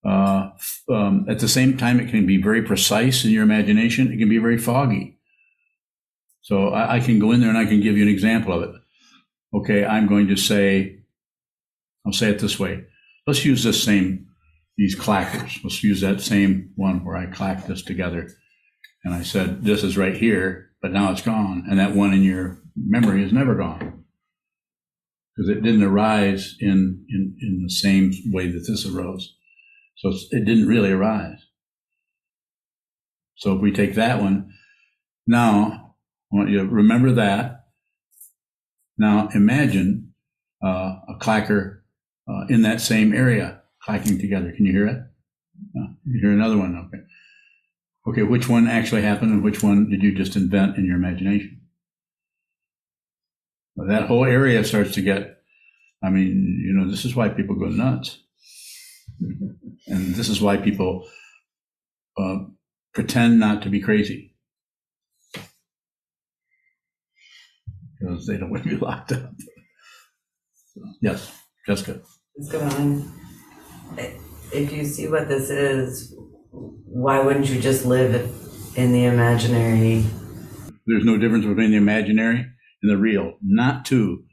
uh, 0.04 0.50
um, 0.90 1.26
at 1.28 1.38
the 1.38 1.48
same 1.48 1.76
time, 1.76 2.00
it 2.00 2.10
can 2.10 2.26
be 2.26 2.42
very 2.42 2.62
precise 2.62 3.24
in 3.24 3.30
your 3.30 3.44
imagination. 3.44 4.12
It 4.12 4.18
can 4.18 4.28
be 4.28 4.38
very 4.38 4.58
foggy. 4.58 5.18
So 6.42 6.70
I, 6.70 6.96
I 6.96 7.00
can 7.00 7.18
go 7.18 7.30
in 7.30 7.40
there 7.40 7.48
and 7.50 7.58
I 7.58 7.66
can 7.66 7.80
give 7.80 7.96
you 7.96 8.02
an 8.02 8.08
example 8.08 8.52
of 8.52 8.62
it. 8.62 8.80
Okay, 9.54 9.84
I'm 9.84 10.08
going 10.08 10.26
to 10.28 10.36
say, 10.36 10.98
I'll 12.04 12.12
say 12.12 12.30
it 12.30 12.40
this 12.40 12.58
way. 12.58 12.84
Let's 13.26 13.44
use 13.44 13.62
this 13.62 13.82
same 13.82 14.29
these 14.80 14.96
clackers. 14.98 15.62
Let's 15.62 15.84
use 15.84 16.00
that 16.00 16.22
same 16.22 16.70
one 16.74 17.04
where 17.04 17.14
I 17.14 17.26
clacked 17.26 17.68
this 17.68 17.82
together. 17.82 18.30
And 19.04 19.12
I 19.12 19.22
said, 19.22 19.62
this 19.62 19.84
is 19.84 19.98
right 19.98 20.16
here, 20.16 20.70
but 20.80 20.90
now 20.90 21.12
it's 21.12 21.20
gone. 21.20 21.66
And 21.68 21.78
that 21.78 21.94
one 21.94 22.14
in 22.14 22.22
your 22.22 22.62
memory 22.74 23.22
is 23.22 23.30
never 23.30 23.54
gone. 23.54 24.04
Because 25.36 25.50
it 25.50 25.62
didn't 25.62 25.82
arise 25.82 26.56
in, 26.60 27.04
in, 27.10 27.36
in 27.42 27.62
the 27.62 27.68
same 27.68 28.14
way 28.32 28.50
that 28.50 28.64
this 28.66 28.86
arose. 28.86 29.36
So 29.98 30.14
it 30.30 30.46
didn't 30.46 30.66
really 30.66 30.92
arise. 30.92 31.44
So 33.36 33.54
if 33.54 33.60
we 33.60 33.72
take 33.72 33.96
that 33.96 34.22
one, 34.22 34.50
Now, 35.26 35.94
I 36.32 36.36
want 36.36 36.50
you 36.50 36.58
to 36.58 36.66
remember 36.66 37.12
that. 37.12 37.66
Now, 38.98 39.28
imagine 39.34 40.14
uh, 40.64 40.96
a 41.08 41.14
clacker 41.20 41.80
uh, 42.28 42.46
in 42.48 42.62
that 42.62 42.80
same 42.80 43.14
area 43.14 43.59
clacking 43.82 44.18
together. 44.18 44.52
Can 44.52 44.66
you 44.66 44.72
hear 44.72 44.86
it? 44.86 44.98
No. 45.74 45.94
You 46.06 46.20
hear 46.20 46.32
another 46.32 46.56
one? 46.56 46.76
Okay. 46.86 47.02
Okay, 48.06 48.22
which 48.22 48.48
one 48.48 48.66
actually 48.66 49.02
happened 49.02 49.32
and 49.32 49.42
which 49.42 49.62
one 49.62 49.90
did 49.90 50.02
you 50.02 50.14
just 50.14 50.36
invent 50.36 50.76
in 50.76 50.86
your 50.86 50.96
imagination? 50.96 51.60
Well, 53.76 53.88
that 53.88 54.08
whole 54.08 54.24
area 54.24 54.64
starts 54.64 54.92
to 54.94 55.02
get, 55.02 55.42
I 56.02 56.10
mean, 56.10 56.62
you 56.64 56.72
know, 56.72 56.90
this 56.90 57.04
is 57.04 57.14
why 57.14 57.28
people 57.28 57.56
go 57.56 57.66
nuts. 57.66 58.18
And 59.86 60.14
this 60.14 60.28
is 60.28 60.40
why 60.40 60.56
people 60.56 61.06
uh, 62.18 62.38
pretend 62.94 63.38
not 63.38 63.62
to 63.62 63.68
be 63.68 63.80
crazy. 63.80 64.34
Because 67.98 68.26
they 68.26 68.38
don't 68.38 68.50
want 68.50 68.62
to 68.62 68.70
be 68.70 68.76
locked 68.76 69.12
up. 69.12 69.30
So, 70.74 70.80
yes, 71.02 71.30
Jessica. 71.66 72.00
It's 72.36 72.50
going 72.50 72.72
on. 72.72 73.12
If 73.96 74.72
you 74.72 74.84
see 74.84 75.08
what 75.08 75.28
this 75.28 75.50
is, 75.50 76.14
why 76.50 77.20
wouldn't 77.20 77.48
you 77.48 77.60
just 77.60 77.84
live 77.84 78.14
in 78.76 78.92
the 78.92 79.04
imaginary? 79.04 80.04
There's 80.86 81.04
no 81.04 81.18
difference 81.18 81.46
between 81.46 81.70
the 81.70 81.76
imaginary 81.76 82.46
and 82.82 82.90
the 82.90 82.96
real. 82.96 83.34
Not 83.42 83.84
two. 83.84 84.24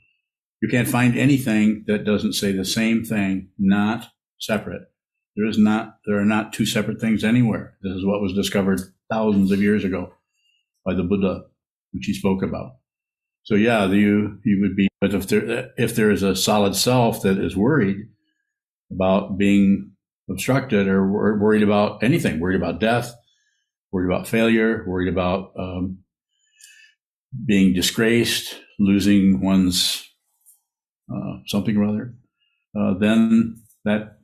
You 0.62 0.70
can't 0.70 0.88
find 0.88 1.18
anything 1.18 1.84
that 1.88 2.03
doesn't 2.03 2.34
say 2.34 2.51
the 2.51 2.66
same 2.66 3.03
thing, 3.03 3.49
not 3.60 4.08
separate. 4.39 4.84
There 5.36 5.47
is 5.47 5.60
not, 5.60 5.97
there 6.08 6.20
are 6.20 6.26
not 6.26 6.51
two 6.51 6.66
separate 6.66 6.99
things 6.99 7.24
anywhere. 7.24 7.78
This 7.84 7.93
is 7.93 8.05
what 8.05 8.22
was 8.22 8.34
discovered 8.34 8.82
thousands 9.12 9.51
of 9.51 9.62
years 9.62 9.84
ago 9.84 10.14
by 10.84 10.95
the 10.95 11.03
Buddha, 11.03 11.43
which 11.91 12.05
he 12.05 12.14
spoke 12.14 12.41
about. 12.41 12.78
So 13.43 13.53
yeah, 13.53 13.86
you, 13.86 14.39
you 14.43 14.60
would 14.62 14.76
be, 14.76 14.88
but 14.99 15.14
if 15.14 15.28
there, 15.28 15.72
if 15.78 15.95
there 15.95 16.10
is 16.10 16.24
a 16.24 16.36
solid 16.36 16.76
self 16.76 17.22
that 17.22 17.38
is 17.38 17.55
worried 17.55 18.08
about 18.92 19.38
being 19.38 19.92
obstructed 20.30 20.88
or 20.88 21.06
worried 21.38 21.64
about 21.64 22.04
anything, 22.04 22.40
worried 22.40 22.58
about 22.58 22.80
death, 22.80 23.14
worried 23.92 24.14
about 24.14 24.28
failure, 24.28 24.84
worried 24.88 25.12
about 25.12 25.52
um, 25.58 26.00
being 27.46 27.74
disgraced, 27.74 28.60
losing 28.80 29.42
one's 29.42 30.04
uh, 31.12 31.38
something 31.48 31.78
or 31.78 31.86
other, 31.86 32.16
uh, 32.78 32.94
then 33.00 33.56
that 33.86 34.18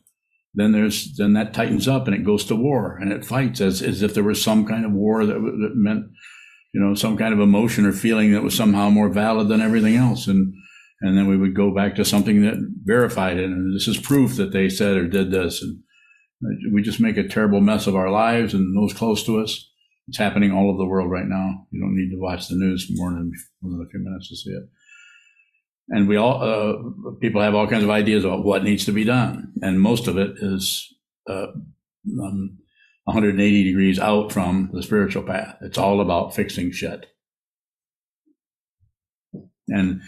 then 0.55 0.72
there's 0.72 1.16
then 1.16 1.34
that 1.34 1.53
tightens 1.53 1.88
up 1.88 2.07
and 2.07 2.16
it 2.16 2.26
goes 2.26 2.45
to 2.45 2.55
war 2.55 2.97
and 2.97 3.11
it 3.11 3.26
fights 3.26 3.59
as, 3.59 3.82
as 3.82 4.03
if 4.03 4.14
there 4.14 4.24
was 4.24 4.43
some 4.43 4.66
kind 4.68 4.86
of 4.86 4.91
war 4.91 5.26
that, 5.26 5.34
that 5.34 5.72
meant 5.74 6.05
you 6.74 6.82
know 6.82 6.93
some 6.93 7.18
kind 7.18 7.34
of 7.34 7.39
emotion 7.39 7.86
or 7.86 7.93
feeling 7.93 8.34
that 8.34 8.43
was 8.43 8.55
somehow 8.55 8.89
more 8.89 9.09
valid 9.09 9.47
than 9.47 9.61
everything 9.61 9.95
else. 9.95 10.28
And 10.28 10.53
and 11.04 11.16
then 11.16 11.28
we 11.28 11.38
would 11.38 11.56
go 11.56 11.74
back 11.74 11.95
to 11.95 12.04
something 12.04 12.41
that 12.41 12.56
verified 12.84 13.38
it 13.38 13.45
and 13.45 13.76
this 13.76 13.88
is 13.88 13.97
proof 13.97 14.36
that 14.38 14.51
they 14.51 14.70
said 14.70 14.97
or 14.97 15.08
did 15.08 15.30
this 15.30 15.62
and 15.62 15.84
we 16.72 16.82
just 16.82 16.99
make 16.99 17.18
a 17.18 17.28
terrible 17.28 17.62
mess 17.62 17.88
of 17.88 17.95
our 17.95 18.10
lives 18.10 18.54
and 18.54 18.76
those 18.76 18.93
close 18.93 19.24
to 19.26 19.39
us. 19.39 19.70
It's 20.08 20.18
happening 20.18 20.51
all 20.51 20.70
over 20.70 20.78
the 20.78 20.86
world 20.86 21.10
right 21.10 21.28
now. 21.28 21.66
You 21.72 21.80
don't 21.80 21.95
need 21.95 22.12
to 22.12 22.20
watch 22.20 22.47
the 22.47 22.56
news 22.56 22.88
more 22.91 23.12
than 23.12 23.32
more 23.62 23.72
than 23.72 23.86
a 23.86 23.89
few 23.89 23.99
minutes 24.01 24.30
to 24.30 24.36
see 24.36 24.51
it. 24.51 24.64
And 25.89 26.08
we 26.08 26.18
all 26.18 26.41
uh, 26.41 27.12
people 27.22 27.41
have 27.41 27.56
all 27.56 27.68
kinds 27.68 27.84
of 27.84 27.89
ideas 27.89 28.26
about 28.26 28.43
what 28.43 28.64
needs 28.64 28.86
to 28.86 28.91
be 28.91 29.04
done, 29.04 29.54
and 29.62 29.80
most 29.80 30.08
of 30.08 30.18
it 30.18 30.38
is 30.38 30.93
uh, 31.30 31.47
um, 32.22 32.58
180 33.06 33.64
degrees 33.64 33.99
out 33.99 34.32
from 34.32 34.70
the 34.74 34.84
spiritual 34.84 35.24
path. 35.24 35.58
It's 35.62 35.78
all 35.78 36.01
about 36.01 36.36
fixing 36.36 36.72
shit, 36.72 37.06
and 39.70 40.01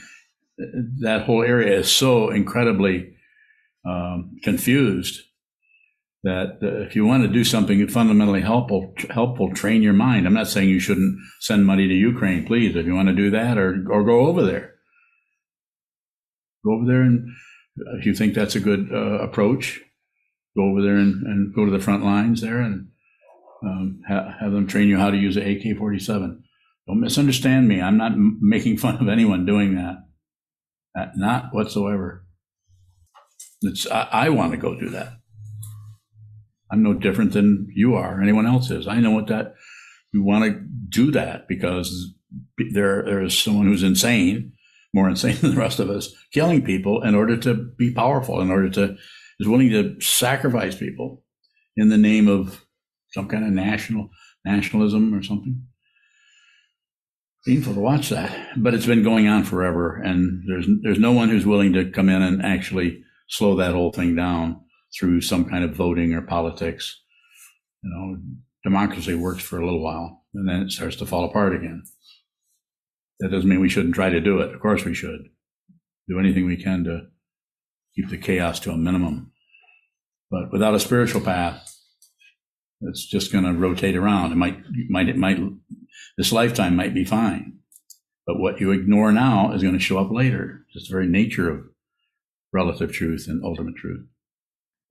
that 1.00 1.24
whole 1.26 1.44
area 1.44 1.80
is 1.80 1.92
so 1.92 2.30
incredibly 2.30 3.16
um, 3.86 4.38
confused 4.44 5.22
that 6.24 6.58
uh, 6.64 6.82
if 6.84 6.96
you 6.96 7.06
want 7.06 7.24
to 7.24 7.30
do 7.30 7.44
something 7.44 7.88
fundamentally 7.88 8.42
helpful, 8.42 8.94
helpful, 9.12 9.54
train 9.54 9.84
your 9.84 9.94
mind. 9.94 10.26
I'm 10.26 10.34
not 10.34 10.48
saying 10.48 10.70
you 10.70 10.80
shouldn't 10.80 11.20
send 11.40 11.66
money 11.66 11.88
to 11.88 11.94
Ukraine, 11.94 12.46
please, 12.46 12.76
if 12.76 12.86
you 12.86 12.96
want 12.96 13.10
to 13.10 13.16
do 13.16 13.30
that, 13.32 13.58
or 13.58 13.86
or 13.92 14.04
go 14.04 14.28
over 14.28 14.44
there 14.44 14.76
Go 16.66 16.74
over 16.74 16.86
there 16.86 17.02
and 17.02 17.30
if 17.98 18.06
you 18.06 18.16
think 18.16 18.34
that's 18.34 18.56
a 18.56 18.60
good 18.60 18.90
uh, 18.92 19.20
approach, 19.20 19.82
go 20.58 20.64
over 20.64 20.82
there 20.82 20.96
and, 20.96 21.24
and, 21.28 21.54
go 21.54 21.66
to 21.66 21.72
the 21.72 21.80
front 21.80 22.04
lines 22.04 22.42
there 22.42 22.60
and 22.60 22.88
um, 23.64 24.02
ha- 24.08 24.36
have 24.40 24.52
them 24.52 24.66
train 24.66 24.88
you 24.88 24.98
how 24.98 25.12
to 25.12 25.18
use 25.18 25.38
an 25.38 25.44
AK 25.44 25.78
47. 25.78 26.44
Don't 26.88 27.00
misunderstand 27.00 27.68
me. 27.68 27.82
I'm 27.82 27.98
not 27.98 28.14
m- 28.14 28.40
making 28.42 28.78
fun 28.78 28.96
of 29.00 29.10
anyone 29.10 29.46
doing 29.46 29.76
that. 29.76 30.05
Uh, 30.98 31.08
not 31.16 31.54
whatsoever. 31.54 32.26
It's, 33.62 33.90
I, 33.90 34.08
I 34.12 34.30
want 34.30 34.52
to 34.52 34.58
go 34.58 34.80
do 34.80 34.90
that. 34.90 35.14
I'm 36.72 36.84
no 36.84 36.94
different 36.94 37.34
than 37.34 37.68
you 37.76 37.96
are, 37.96 38.22
anyone 38.22 38.48
else 38.48 38.72
is. 38.72 38.88
I 38.88 39.00
know 39.00 39.12
what 39.12 39.28
that, 39.28 39.56
you 40.14 40.24
want 40.24 40.46
to 40.46 40.62
do 40.90 41.12
that 41.12 41.48
because 41.48 42.16
there, 42.74 43.04
there 43.04 43.22
is 43.22 43.38
someone 43.38 43.68
who's 43.68 43.84
insane 43.84 44.54
more 44.96 45.10
insane 45.10 45.36
than 45.42 45.52
the 45.52 45.62
rest 45.62 45.80
of 45.80 45.90
us, 45.90 46.16
killing 46.34 46.64
people 46.64 47.04
in 47.04 47.14
order 47.14 47.38
to 47.38 47.54
be 47.78 47.94
powerful, 47.94 48.42
in 48.42 48.50
order 48.50 48.70
to 48.70 48.96
is 49.38 49.48
willing 49.48 49.70
to 49.70 50.00
sacrifice 50.00 50.78
people 50.78 51.22
in 51.76 51.90
the 51.90 51.98
name 51.98 52.30
of 52.30 52.66
some 53.12 53.28
kind 53.28 53.44
of 53.44 53.52
national 53.52 54.10
nationalism 54.46 55.14
or 55.14 55.22
something. 55.22 55.62
Painful 57.46 57.76
to 57.76 57.80
watch 57.80 58.10
that, 58.10 58.36
but 58.58 58.74
it's 58.74 58.88
been 58.88 59.04
going 59.04 59.28
on 59.28 59.44
forever, 59.44 59.96
and 59.96 60.42
there's 60.48 60.68
there's 60.82 60.98
no 60.98 61.12
one 61.12 61.30
who's 61.30 61.46
willing 61.46 61.74
to 61.74 61.92
come 61.92 62.10
in 62.10 62.24
and 62.24 62.44
actually 62.44 63.04
slow 63.30 63.56
that 63.56 63.74
whole 63.74 63.92
thing 63.92 64.16
down 64.16 64.62
through 64.98 65.22
some 65.22 65.46
kind 65.46 65.64
of 65.64 65.76
voting 65.76 66.14
or 66.14 66.24
politics. 66.24 67.04
You 67.84 67.92
know, 67.92 68.18
democracy 68.64 69.14
works 69.14 69.44
for 69.44 69.60
a 69.60 69.64
little 69.64 69.84
while, 69.84 70.26
and 70.34 70.50
then 70.50 70.62
it 70.62 70.72
starts 70.72 70.96
to 70.96 71.06
fall 71.06 71.24
apart 71.24 71.56
again. 71.56 71.84
That 73.20 73.30
doesn't 73.30 73.48
mean 73.48 73.60
we 73.62 73.70
shouldn't 73.70 73.94
try 73.94 74.10
to 74.10 74.20
do 74.20 74.40
it. 74.40 74.54
Of 74.54 74.60
course, 74.60 74.84
we 74.84 74.96
should 74.96 75.30
do 76.10 76.20
anything 76.20 76.48
we 76.48 76.58
can 76.58 76.84
to 76.86 77.02
keep 77.96 78.10
the 78.10 78.18
chaos 78.18 78.60
to 78.62 78.72
a 78.72 78.78
minimum. 78.78 79.32
But 80.32 80.52
without 80.52 80.74
a 80.74 80.80
spiritual 80.80 81.22
path, 81.22 81.75
it's 82.88 83.06
just 83.06 83.32
going 83.32 83.44
to 83.44 83.54
rotate 83.54 83.96
around. 83.96 84.32
It 84.32 84.36
might, 84.36 84.60
might, 84.90 85.10
it 85.10 85.18
might, 85.18 85.40
this 86.18 86.32
lifetime 86.32 86.76
might 86.76 86.94
be 86.94 87.06
fine, 87.06 87.60
but 88.26 88.40
what 88.40 88.60
you 88.60 88.72
ignore 88.72 89.12
now 89.12 89.52
is 89.54 89.62
going 89.62 89.74
to 89.74 89.80
show 89.80 89.98
up 89.98 90.12
later. 90.12 90.66
Just 90.74 90.90
the 90.90 90.94
very 90.94 91.08
nature 91.08 91.50
of 91.50 91.66
relative 92.54 92.92
truth 92.92 93.26
and 93.28 93.44
ultimate 93.44 93.76
truth. 93.76 94.06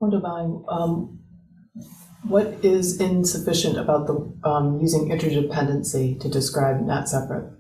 Um, 0.02 1.20
what 2.28 2.58
is 2.62 3.00
insufficient 3.00 3.78
about 3.78 4.06
the 4.06 4.48
um, 4.48 4.80
using 4.80 5.08
interdependency 5.08 6.18
to 6.20 6.28
describe 6.28 6.80
not 6.80 7.08
separate? 7.08 7.52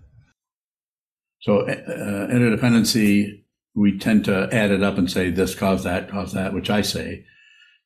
So 1.40 1.60
uh, 1.60 2.28
interdependency, 2.28 3.42
we 3.74 3.98
tend 3.98 4.24
to 4.24 4.48
add 4.52 4.70
it 4.70 4.82
up 4.82 4.96
and 4.96 5.10
say 5.10 5.30
this 5.30 5.54
caused 5.54 5.84
that, 5.84 6.10
caused 6.10 6.34
that, 6.34 6.54
which 6.54 6.70
I 6.70 6.80
say, 6.80 7.26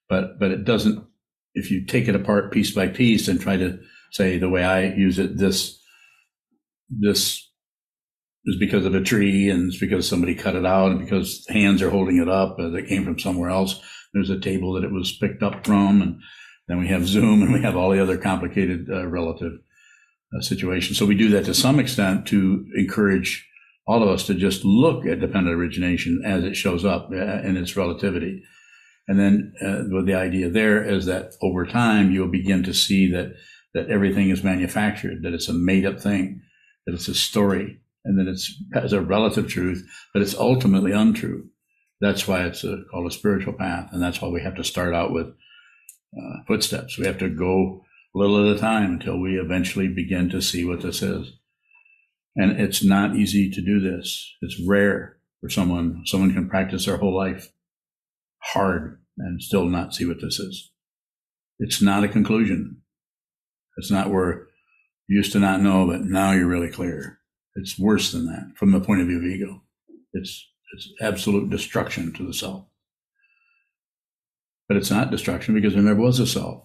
but 0.08 0.38
but 0.38 0.50
it 0.50 0.64
doesn't. 0.64 1.04
If 1.54 1.70
you 1.70 1.84
take 1.84 2.08
it 2.08 2.14
apart 2.14 2.52
piece 2.52 2.74
by 2.74 2.88
piece 2.88 3.28
and 3.28 3.40
try 3.40 3.56
to 3.56 3.78
say 4.12 4.38
the 4.38 4.48
way 4.48 4.64
I 4.64 4.92
use 4.94 5.18
it, 5.18 5.38
this 5.38 5.78
this 6.88 7.48
is 8.44 8.56
because 8.58 8.86
of 8.86 8.94
a 8.94 9.02
tree 9.02 9.50
and 9.50 9.68
it's 9.68 9.78
because 9.78 10.08
somebody 10.08 10.34
cut 10.34 10.56
it 10.56 10.64
out 10.64 10.90
and 10.90 11.00
because 11.00 11.44
hands 11.48 11.82
are 11.82 11.90
holding 11.90 12.16
it 12.18 12.28
up 12.28 12.56
uh, 12.58 12.68
that 12.68 12.88
came 12.88 13.04
from 13.04 13.18
somewhere 13.18 13.50
else. 13.50 13.80
There's 14.14 14.30
a 14.30 14.40
table 14.40 14.72
that 14.74 14.84
it 14.84 14.92
was 14.92 15.16
picked 15.18 15.42
up 15.42 15.66
from, 15.66 16.00
and 16.00 16.20
then 16.66 16.78
we 16.78 16.88
have 16.88 17.06
Zoom 17.06 17.42
and 17.42 17.52
we 17.52 17.62
have 17.62 17.76
all 17.76 17.90
the 17.90 18.02
other 18.02 18.16
complicated 18.16 18.86
uh, 18.90 19.06
relative 19.06 19.52
uh, 20.34 20.40
situations. 20.40 20.98
So 20.98 21.04
we 21.04 21.14
do 21.14 21.28
that 21.30 21.44
to 21.44 21.54
some 21.54 21.78
extent 21.78 22.26
to 22.28 22.64
encourage 22.76 23.46
all 23.86 24.02
of 24.02 24.08
us 24.08 24.26
to 24.26 24.34
just 24.34 24.64
look 24.64 25.06
at 25.06 25.20
dependent 25.20 25.56
origination 25.56 26.22
as 26.24 26.44
it 26.44 26.56
shows 26.56 26.84
up 26.84 27.10
uh, 27.10 27.16
in 27.16 27.56
its 27.56 27.76
relativity. 27.76 28.42
And 29.08 29.18
then 29.18 29.54
uh, 29.62 30.02
the 30.04 30.14
idea 30.14 30.50
there 30.50 30.84
is 30.84 31.06
that 31.06 31.32
over 31.42 31.64
time 31.64 32.12
you'll 32.12 32.30
begin 32.30 32.62
to 32.64 32.74
see 32.74 33.10
that 33.12 33.32
that 33.74 33.90
everything 33.90 34.30
is 34.30 34.42
manufactured, 34.42 35.22
that 35.22 35.34
it's 35.34 35.48
a 35.48 35.52
made 35.52 35.84
up 35.84 36.00
thing, 36.00 36.40
that 36.86 36.94
it's 36.94 37.08
a 37.08 37.14
story, 37.14 37.80
and 38.04 38.18
that 38.18 38.30
it's 38.30 38.52
has 38.74 38.92
a 38.92 39.00
relative 39.00 39.48
truth, 39.48 39.86
but 40.12 40.22
it's 40.22 40.34
ultimately 40.34 40.92
untrue. 40.92 41.48
That's 42.00 42.28
why 42.28 42.44
it's 42.44 42.64
a, 42.64 42.82
called 42.90 43.06
a 43.06 43.14
spiritual 43.14 43.54
path, 43.54 43.90
and 43.92 44.02
that's 44.02 44.20
why 44.20 44.28
we 44.28 44.42
have 44.42 44.56
to 44.56 44.64
start 44.64 44.94
out 44.94 45.12
with 45.12 45.26
uh, 45.26 46.42
footsteps. 46.46 46.98
We 46.98 47.06
have 47.06 47.18
to 47.18 47.28
go 47.28 47.84
a 48.14 48.18
little 48.18 48.50
at 48.50 48.56
a 48.56 48.60
time 48.60 48.92
until 48.92 49.18
we 49.18 49.38
eventually 49.38 49.88
begin 49.88 50.28
to 50.30 50.42
see 50.42 50.64
what 50.64 50.82
this 50.82 51.02
is. 51.02 51.32
And 52.36 52.60
it's 52.60 52.84
not 52.84 53.16
easy 53.16 53.50
to 53.50 53.60
do 53.60 53.80
this. 53.80 54.34
It's 54.40 54.60
rare 54.66 55.16
for 55.40 55.50
someone, 55.50 56.02
someone 56.06 56.32
can 56.32 56.48
practice 56.48 56.86
their 56.86 56.98
whole 56.98 57.16
life 57.16 57.52
hard 58.40 58.97
and 59.18 59.42
still 59.42 59.66
not 59.66 59.94
see 59.94 60.06
what 60.06 60.20
this 60.20 60.38
is. 60.38 60.70
It's 61.58 61.82
not 61.82 62.04
a 62.04 62.08
conclusion. 62.08 62.82
It's 63.78 63.90
not 63.90 64.10
where 64.10 64.48
You 65.08 65.16
used 65.16 65.32
to 65.32 65.40
not 65.40 65.62
know, 65.62 65.86
but 65.86 66.02
now 66.02 66.32
you're 66.32 66.46
really 66.46 66.70
clear. 66.70 67.18
It's 67.54 67.78
worse 67.78 68.12
than 68.12 68.26
that 68.26 68.52
from 68.56 68.72
the 68.72 68.80
point 68.80 69.00
of 69.00 69.08
view 69.08 69.18
of 69.18 69.24
ego. 69.24 69.62
It's 70.12 70.46
it's 70.74 70.92
absolute 71.00 71.50
destruction 71.50 72.12
to 72.14 72.26
the 72.26 72.34
self. 72.34 72.66
But 74.68 74.76
it's 74.76 74.90
not 74.90 75.10
destruction 75.10 75.54
because 75.54 75.72
there 75.72 75.82
never 75.82 76.00
was 76.00 76.20
a 76.20 76.26
self. 76.26 76.64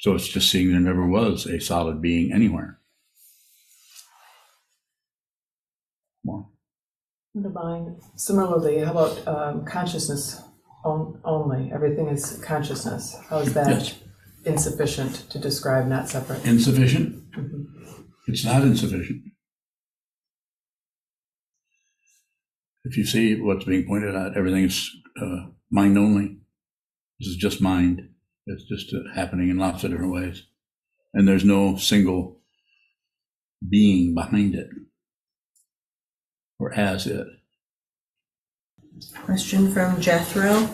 So 0.00 0.14
it's 0.14 0.28
just 0.28 0.50
seeing 0.50 0.72
there 0.72 0.80
never 0.80 1.06
was 1.06 1.46
a 1.46 1.60
solid 1.60 2.02
being 2.02 2.32
anywhere. 2.32 2.80
More. 6.24 6.48
Divine. 7.40 8.00
Similarly, 8.16 8.80
how 8.80 8.90
about 8.90 9.28
um, 9.28 9.64
consciousness 9.64 10.42
on, 10.86 11.20
only? 11.24 11.72
Everything 11.72 12.08
is 12.08 12.38
consciousness. 12.44 13.16
How 13.28 13.38
is 13.38 13.52
that 13.54 13.68
Yes. 13.68 13.94
insufficient 14.44 15.14
to 15.30 15.38
describe 15.38 15.88
not 15.88 16.08
separate? 16.08 16.44
Insufficient? 16.46 17.30
Mhm. 17.32 17.66
It's 18.28 18.44
not 18.44 18.62
insufficient. 18.62 19.22
If 22.84 22.96
you 22.96 23.04
see 23.04 23.40
what's 23.40 23.64
being 23.64 23.86
pointed 23.86 24.14
at, 24.14 24.36
everything's 24.36 24.90
uh, 25.20 25.46
mind 25.70 25.98
only. 25.98 26.38
This 27.18 27.28
is 27.30 27.36
just 27.36 27.60
mind. 27.60 28.10
It's 28.46 28.64
just 28.64 28.94
uh, 28.94 29.12
happening 29.14 29.48
in 29.48 29.56
lots 29.58 29.82
of 29.82 29.90
different 29.90 30.12
ways. 30.12 30.46
And 31.12 31.26
there's 31.26 31.44
no 31.44 31.76
single 31.76 32.40
being 33.68 34.14
behind 34.14 34.54
it 34.54 34.68
or 36.58 36.72
as 36.74 37.06
it. 37.06 37.26
Question 39.24 39.72
from 39.72 40.00
Jethro. 40.00 40.68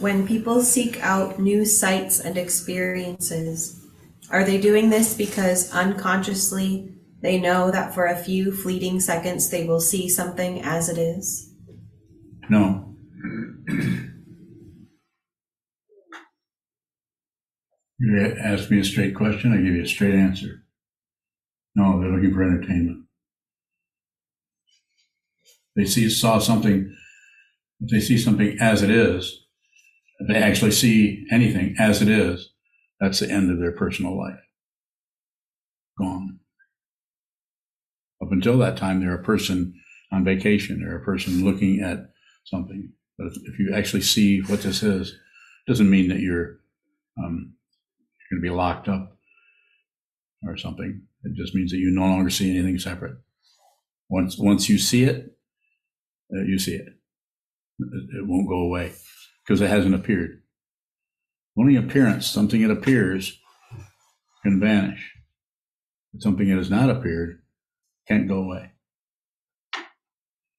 When 0.00 0.26
people 0.26 0.62
seek 0.62 1.00
out 1.02 1.38
new 1.38 1.64
sights 1.64 2.20
and 2.20 2.36
experiences, 2.36 3.84
are 4.30 4.44
they 4.44 4.60
doing 4.60 4.90
this 4.90 5.14
because 5.14 5.70
unconsciously 5.72 6.94
they 7.20 7.40
know 7.40 7.70
that 7.70 7.94
for 7.94 8.06
a 8.06 8.16
few 8.16 8.52
fleeting 8.52 9.00
seconds 9.00 9.50
they 9.50 9.66
will 9.66 9.80
see 9.80 10.08
something 10.08 10.60
as 10.62 10.88
it 10.88 10.98
is? 10.98 11.54
No. 12.48 12.94
You 17.98 18.36
ask 18.38 18.70
me 18.70 18.80
a 18.80 18.84
straight 18.84 19.14
question, 19.14 19.52
I 19.52 19.56
give 19.56 19.74
you 19.74 19.82
a 19.82 19.86
straight 19.86 20.14
answer. 20.14 20.64
No, 21.74 22.00
they're 22.00 22.10
looking 22.10 22.34
for 22.34 22.42
entertainment. 22.42 23.03
They 25.76 25.84
see 25.84 26.08
saw 26.08 26.38
something. 26.38 26.94
They 27.80 28.00
see 28.00 28.18
something 28.18 28.56
as 28.60 28.82
it 28.82 28.90
is, 28.90 29.44
they 30.28 30.36
actually 30.36 30.70
see 30.70 31.26
anything 31.30 31.74
as 31.78 32.00
it 32.00 32.08
is, 32.08 32.50
that's 33.00 33.20
the 33.20 33.30
end 33.30 33.50
of 33.50 33.58
their 33.58 33.72
personal 33.72 34.16
life. 34.16 34.40
Gone. 35.98 36.38
Up 38.22 38.32
until 38.32 38.58
that 38.58 38.76
time, 38.76 39.00
they're 39.00 39.14
a 39.14 39.22
person 39.22 39.74
on 40.12 40.24
vacation. 40.24 40.80
They're 40.80 40.96
a 40.96 41.04
person 41.04 41.44
looking 41.44 41.80
at 41.80 42.10
something. 42.44 42.92
But 43.18 43.28
if, 43.28 43.36
if 43.44 43.58
you 43.58 43.74
actually 43.74 44.02
see 44.02 44.40
what 44.40 44.62
this 44.62 44.82
is, 44.82 45.10
it 45.10 45.70
doesn't 45.70 45.90
mean 45.90 46.08
that 46.08 46.20
you're 46.20 46.58
um, 47.18 47.54
you're 48.30 48.40
going 48.40 48.42
to 48.42 48.48
be 48.48 48.50
locked 48.50 48.88
up 48.88 49.16
or 50.46 50.56
something. 50.56 51.02
It 51.24 51.34
just 51.34 51.54
means 51.54 51.70
that 51.70 51.78
you 51.78 51.90
no 51.90 52.02
longer 52.02 52.30
see 52.30 52.50
anything 52.50 52.78
separate. 52.78 53.16
Once 54.08 54.38
once 54.38 54.68
you 54.68 54.78
see 54.78 55.04
it, 55.04 55.36
uh, 56.32 56.42
you 56.42 56.58
see 56.58 56.74
it. 56.74 56.88
it. 57.78 58.26
Won't 58.26 58.48
go 58.48 58.58
away 58.58 58.92
because 59.44 59.60
it 59.60 59.70
hasn't 59.70 59.94
appeared. 59.94 60.42
Only 61.56 61.76
appearance, 61.76 62.26
something 62.26 62.62
that 62.62 62.72
appears, 62.72 63.38
can 64.42 64.60
vanish. 64.60 65.12
But 66.12 66.22
something 66.22 66.48
that 66.48 66.58
has 66.58 66.70
not 66.70 66.90
appeared 66.90 67.42
can't 68.08 68.28
go 68.28 68.38
away. 68.38 68.72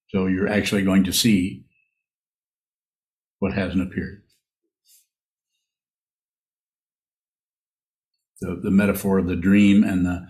So 0.10 0.28
you're 0.28 0.48
actually 0.48 0.84
going 0.84 1.04
to 1.06 1.14
see 1.14 1.66
what 3.40 3.54
hasn't 3.54 3.82
appeared. 3.82 4.24
The, 8.42 8.60
the 8.64 8.72
metaphor 8.72 9.18
of 9.18 9.28
the 9.28 9.36
dream 9.36 9.84
and 9.84 10.06
the, 10.06 10.28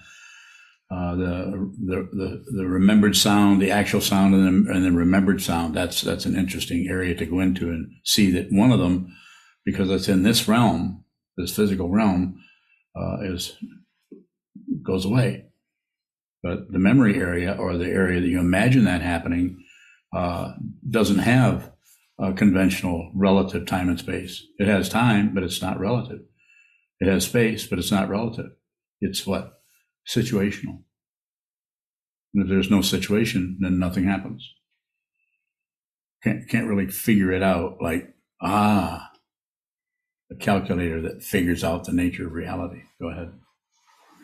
uh, 0.91 1.15
the, 1.15 1.71
the, 1.83 2.09
the, 2.13 2.45
the 2.57 2.65
remembered 2.65 3.15
sound, 3.15 3.61
the 3.61 3.71
actual 3.71 4.01
sound 4.01 4.35
and 4.35 4.67
the, 4.67 4.71
and 4.71 4.85
the 4.85 4.91
remembered 4.91 5.41
sound, 5.41 5.75
that's, 5.75 6.01
that's 6.01 6.25
an 6.25 6.35
interesting 6.35 6.87
area 6.87 7.15
to 7.15 7.25
go 7.25 7.39
into 7.39 7.69
and 7.69 7.91
see 8.03 8.31
that 8.31 8.51
one 8.51 8.71
of 8.71 8.79
them, 8.79 9.15
because 9.65 9.89
it's 9.89 10.07
in 10.07 10.23
this 10.23 10.47
realm, 10.47 11.03
this 11.37 11.55
physical 11.55 11.89
realm, 11.89 12.39
uh, 12.95 13.17
is, 13.21 13.57
goes 14.83 15.05
away. 15.05 15.45
But 16.43 16.71
the 16.71 16.79
memory 16.79 17.15
area 17.15 17.55
or 17.57 17.75
the 17.75 17.89
area 17.89 18.21
that 18.21 18.27
you 18.27 18.39
imagine 18.39 18.85
that 18.85 19.01
happening 19.01 19.63
uh, 20.15 20.53
doesn't 20.87 21.19
have 21.19 21.71
a 22.19 22.31
conventional 22.33 23.11
relative 23.15 23.65
time 23.65 23.89
and 23.89 23.99
space. 23.99 24.43
It 24.59 24.67
has 24.67 24.87
time, 24.87 25.33
but 25.33 25.43
it's 25.43 25.61
not 25.61 25.79
relative. 25.79 26.19
It 26.99 27.07
has 27.07 27.25
space, 27.25 27.65
but 27.65 27.79
it's 27.79 27.91
not 27.91 28.07
relative. 28.07 28.51
It's 29.01 29.25
what? 29.25 29.54
Situational. 30.07 30.83
And 32.33 32.43
if 32.43 32.49
there's 32.49 32.69
no 32.69 32.81
situation, 32.81 33.57
then 33.61 33.79
nothing 33.79 34.05
happens. 34.05 34.53
Can't, 36.23 36.47
can't 36.49 36.67
really 36.67 36.87
figure 36.87 37.31
it 37.31 37.43
out 37.43 37.77
like, 37.81 38.13
ah, 38.41 39.11
a 40.31 40.35
calculator 40.35 41.01
that 41.01 41.23
figures 41.23 41.63
out 41.63 41.85
the 41.85 41.93
nature 41.93 42.27
of 42.27 42.33
reality. 42.33 42.81
Go 42.99 43.09
ahead. 43.09 43.31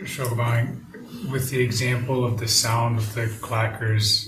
Shogabang, 0.01 1.29
with 1.31 1.51
the 1.51 1.61
example 1.61 2.25
of 2.25 2.39
the 2.39 2.47
sound 2.47 2.97
of 2.97 3.13
the 3.13 3.27
clackers, 3.27 4.27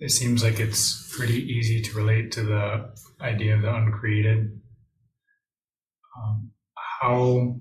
it 0.00 0.10
seems 0.10 0.42
like 0.42 0.58
it's 0.58 1.14
pretty 1.16 1.42
easy 1.44 1.80
to 1.82 1.96
relate 1.96 2.32
to 2.32 2.42
the 2.42 2.90
idea 3.20 3.54
of 3.54 3.62
the 3.62 3.72
uncreated. 3.72 4.60
Um, 6.16 6.50
how 7.00 7.60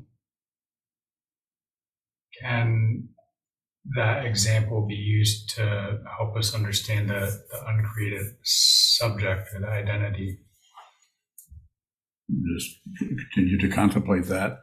can 2.42 3.10
that 3.96 4.26
example 4.26 4.86
be 4.88 4.96
used 4.96 5.50
to 5.56 6.00
help 6.18 6.38
us 6.38 6.54
understand 6.54 7.10
the, 7.10 7.40
the 7.52 7.66
uncreated 7.68 8.26
subject 8.44 9.50
or 9.54 9.62
the 9.62 9.68
identity? 9.68 10.40
Just 12.58 12.80
continue 13.34 13.58
to 13.58 13.70
contemplate 13.70 14.26
that. 14.26 14.60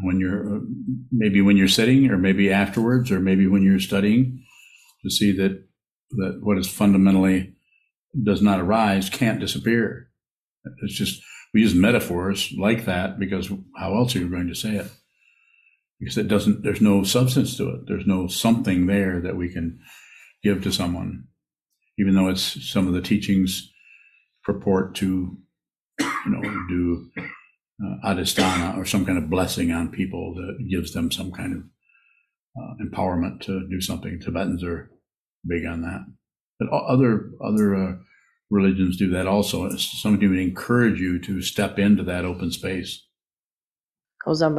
When 0.00 0.18
you're, 0.18 0.62
maybe 1.12 1.40
when 1.40 1.56
you're 1.56 1.68
sitting, 1.68 2.10
or 2.10 2.18
maybe 2.18 2.52
afterwards, 2.52 3.12
or 3.12 3.20
maybe 3.20 3.46
when 3.46 3.62
you're 3.62 3.78
studying, 3.78 4.44
to 5.04 5.10
see 5.10 5.30
that 5.36 5.64
that 6.10 6.38
what 6.42 6.58
is 6.58 6.68
fundamentally 6.68 7.54
does 8.22 8.42
not 8.42 8.60
arise 8.60 9.10
can't 9.10 9.40
disappear. 9.40 10.10
It's 10.82 10.94
just 10.94 11.22
we 11.54 11.60
use 11.60 11.74
metaphors 11.74 12.52
like 12.58 12.84
that 12.84 13.18
because 13.18 13.50
how 13.76 13.94
else 13.94 14.14
are 14.14 14.18
you 14.18 14.28
going 14.28 14.48
to 14.48 14.54
say 14.54 14.74
it? 14.74 14.88
Because 16.00 16.18
it 16.18 16.26
doesn't. 16.26 16.64
There's 16.64 16.80
no 16.80 17.04
substance 17.04 17.56
to 17.56 17.68
it. 17.70 17.86
There's 17.86 18.06
no 18.06 18.26
something 18.26 18.86
there 18.86 19.20
that 19.20 19.36
we 19.36 19.48
can 19.48 19.78
give 20.42 20.64
to 20.64 20.72
someone, 20.72 21.28
even 21.96 22.14
though 22.14 22.28
it's 22.28 22.68
some 22.68 22.88
of 22.88 22.92
the 22.92 23.00
teachings 23.00 23.72
purport 24.42 24.96
to, 24.96 25.38
you 26.00 26.10
know, 26.26 26.42
do 26.68 27.08
uh, 27.16 28.08
adhisthana 28.08 28.76
or 28.76 28.84
some 28.84 29.06
kind 29.06 29.16
of 29.16 29.30
blessing 29.30 29.70
on 29.70 29.88
people 29.88 30.34
that 30.34 30.68
gives 30.68 30.92
them 30.92 31.12
some 31.12 31.30
kind 31.30 31.52
of 31.54 31.62
uh, 32.60 32.74
empowerment 32.84 33.40
to 33.42 33.66
do 33.70 33.80
something. 33.80 34.18
Tibetans 34.18 34.64
are 34.64 34.90
big 35.46 35.64
on 35.64 35.82
that, 35.82 36.00
but 36.58 36.68
other 36.68 37.30
other 37.42 37.76
uh, 37.76 37.92
religions 38.54 38.96
do 38.96 39.10
that 39.10 39.26
also. 39.26 39.68
Somebody 39.76 40.28
would 40.28 40.38
encourage 40.38 41.00
you 41.00 41.18
to 41.18 41.42
step 41.42 41.78
into 41.78 42.04
that 42.04 42.24
open 42.24 42.52
space. 42.52 43.04
Ozan 44.26 44.54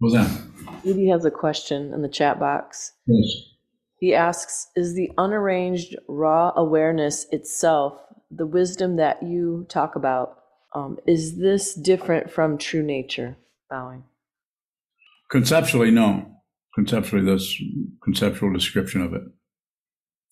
that? 0.00 0.42
Edie 0.86 1.08
has 1.08 1.26
a 1.26 1.30
question 1.30 1.92
in 1.92 2.00
the 2.00 2.08
chat 2.08 2.40
box. 2.40 2.92
Yes. 3.06 3.26
He 3.98 4.14
asks 4.14 4.68
Is 4.74 4.94
the 4.94 5.10
unarranged 5.18 5.94
raw 6.08 6.52
awareness 6.56 7.26
itself 7.30 8.00
the 8.30 8.46
wisdom 8.46 8.96
that 8.96 9.22
you 9.22 9.66
talk 9.68 9.94
about? 9.96 10.38
Um, 10.74 10.98
is 11.06 11.38
this 11.38 11.74
different 11.74 12.30
from 12.30 12.56
true 12.56 12.82
nature? 12.82 13.36
Bowing. 13.68 14.04
Conceptually, 15.30 15.90
no. 15.90 16.26
Conceptually, 16.74 17.24
that's 17.24 17.54
conceptual 18.02 18.52
description 18.52 19.02
of 19.02 19.12
it. 19.12 19.22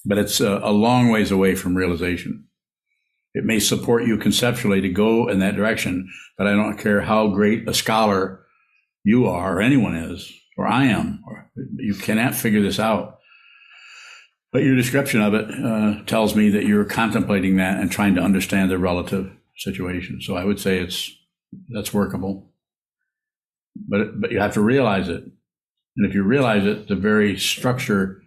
But 0.06 0.18
it's 0.18 0.40
a, 0.40 0.60
a 0.62 0.72
long 0.72 1.10
ways 1.10 1.30
away 1.30 1.54
from 1.54 1.76
realization. 1.76 2.48
It 3.38 3.44
may 3.44 3.60
support 3.60 4.04
you 4.04 4.18
conceptually 4.18 4.80
to 4.80 4.88
go 4.88 5.28
in 5.28 5.38
that 5.38 5.54
direction, 5.54 6.10
but 6.36 6.48
I 6.48 6.54
don't 6.54 6.76
care 6.76 7.02
how 7.02 7.28
great 7.28 7.68
a 7.68 7.72
scholar 7.72 8.44
you 9.04 9.28
are, 9.28 9.58
or 9.58 9.62
anyone 9.62 9.94
is, 9.94 10.28
or 10.56 10.66
I 10.66 10.86
am, 10.86 11.22
or 11.24 11.48
you 11.76 11.94
cannot 11.94 12.34
figure 12.34 12.60
this 12.60 12.80
out. 12.80 13.20
But 14.50 14.64
your 14.64 14.74
description 14.74 15.22
of 15.22 15.34
it 15.34 15.48
uh, 15.52 16.02
tells 16.04 16.34
me 16.34 16.50
that 16.50 16.66
you're 16.66 16.84
contemplating 16.84 17.58
that 17.58 17.78
and 17.78 17.92
trying 17.92 18.16
to 18.16 18.20
understand 18.20 18.72
the 18.72 18.78
relative 18.78 19.30
situation. 19.56 20.20
So 20.20 20.34
I 20.34 20.42
would 20.42 20.58
say 20.58 20.80
it's 20.80 21.08
that's 21.68 21.94
workable. 21.94 22.50
But, 23.76 24.20
but 24.20 24.32
you 24.32 24.40
have 24.40 24.54
to 24.54 24.60
realize 24.60 25.08
it. 25.08 25.22
And 25.22 26.08
if 26.08 26.12
you 26.12 26.24
realize 26.24 26.66
it, 26.66 26.88
the 26.88 26.96
very 26.96 27.38
structure 27.38 28.20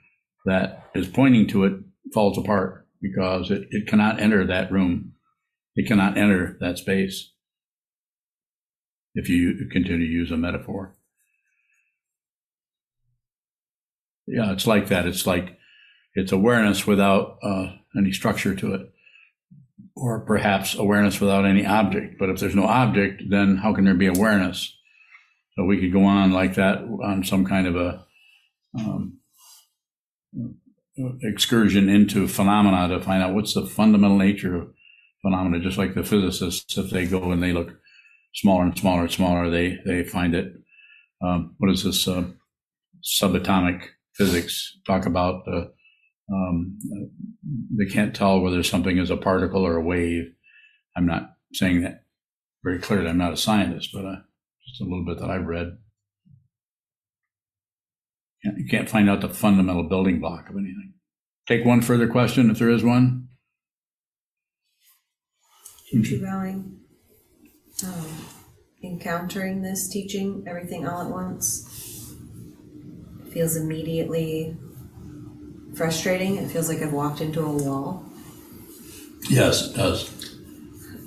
that 0.45 0.89
is 0.95 1.09
pointing 1.09 1.47
to 1.47 1.65
it 1.65 1.73
falls 2.13 2.37
apart 2.37 2.80
because 3.01 3.51
it, 3.51 3.67
it 3.71 3.87
cannot 3.87 4.19
enter 4.19 4.45
that 4.45 4.71
room. 4.71 5.13
It 5.75 5.87
cannot 5.87 6.17
enter 6.17 6.57
that 6.59 6.77
space 6.77 7.31
if 9.13 9.29
you 9.29 9.67
continue 9.71 10.05
to 10.05 10.11
use 10.11 10.31
a 10.31 10.37
metaphor. 10.37 10.95
Yeah, 14.27 14.51
it's 14.51 14.67
like 14.67 14.87
that. 14.87 15.05
It's 15.05 15.25
like 15.25 15.57
it's 16.13 16.31
awareness 16.31 16.85
without 16.85 17.37
uh, 17.41 17.73
any 17.97 18.11
structure 18.11 18.55
to 18.55 18.73
it, 18.75 18.93
or 19.95 20.21
perhaps 20.21 20.75
awareness 20.75 21.19
without 21.19 21.45
any 21.45 21.65
object. 21.65 22.15
But 22.19 22.29
if 22.29 22.39
there's 22.39 22.55
no 22.55 22.65
object, 22.65 23.23
then 23.29 23.57
how 23.57 23.73
can 23.73 23.85
there 23.85 23.93
be 23.93 24.07
awareness? 24.07 24.77
So 25.55 25.65
we 25.65 25.79
could 25.79 25.91
go 25.91 26.05
on 26.05 26.31
like 26.31 26.55
that 26.55 26.79
on 26.79 27.23
some 27.23 27.45
kind 27.45 27.67
of 27.67 27.75
a 27.75 28.05
um, 28.77 29.17
excursion 31.21 31.89
into 31.89 32.27
phenomena 32.27 32.87
to 32.89 33.03
find 33.03 33.23
out 33.23 33.33
what's 33.33 33.53
the 33.53 33.65
fundamental 33.65 34.17
nature 34.17 34.55
of 34.55 34.73
phenomena. 35.21 35.63
Just 35.63 35.77
like 35.77 35.93
the 35.93 36.03
physicists, 36.03 36.77
if 36.77 36.89
they 36.89 37.05
go 37.05 37.31
and 37.31 37.41
they 37.41 37.53
look 37.53 37.73
smaller 38.33 38.63
and 38.63 38.77
smaller 38.77 39.03
and 39.03 39.11
smaller, 39.11 39.49
they 39.49 39.77
they 39.85 40.03
find 40.03 40.35
it. 40.35 40.53
Um, 41.23 41.55
what 41.57 41.71
is 41.71 41.83
this 41.83 42.07
uh, 42.07 42.23
subatomic 43.03 43.83
physics 44.15 44.77
talk 44.85 45.05
about? 45.05 45.43
Uh, 45.47 45.65
um, 46.33 46.77
they 47.77 47.91
can't 47.91 48.15
tell 48.15 48.39
whether 48.39 48.63
something 48.63 48.97
is 48.97 49.09
a 49.09 49.17
particle 49.17 49.65
or 49.65 49.75
a 49.75 49.83
wave. 49.83 50.31
I'm 50.95 51.05
not 51.05 51.31
saying 51.53 51.81
that 51.81 52.03
very 52.63 52.79
clearly. 52.79 53.09
I'm 53.09 53.17
not 53.17 53.33
a 53.33 53.37
scientist, 53.37 53.89
but 53.93 54.05
uh, 54.05 54.15
just 54.67 54.81
a 54.81 54.85
little 54.85 55.05
bit 55.05 55.19
that 55.19 55.29
I've 55.29 55.45
read. 55.45 55.77
You 58.43 58.65
can't 58.69 58.89
find 58.89 59.09
out 59.09 59.21
the 59.21 59.29
fundamental 59.29 59.83
building 59.83 60.19
block 60.19 60.49
of 60.49 60.55
anything. 60.55 60.93
Take 61.47 61.65
one 61.65 61.81
further 61.81 62.07
question 62.07 62.49
if 62.49 62.57
there 62.59 62.69
is 62.69 62.83
one. 62.83 63.27
Going. 65.93 66.77
Um, 67.85 68.07
encountering 68.81 69.61
this 69.61 69.89
teaching, 69.89 70.45
everything 70.47 70.87
all 70.87 71.01
at 71.01 71.09
once, 71.09 72.13
feels 73.33 73.57
immediately 73.57 74.55
frustrating. 75.75 76.37
It 76.37 76.49
feels 76.49 76.69
like 76.69 76.81
I've 76.81 76.93
walked 76.93 77.19
into 77.19 77.41
a 77.41 77.51
wall. 77.51 78.05
Yes, 79.29 79.69
it 79.69 79.75
does. 79.75 80.09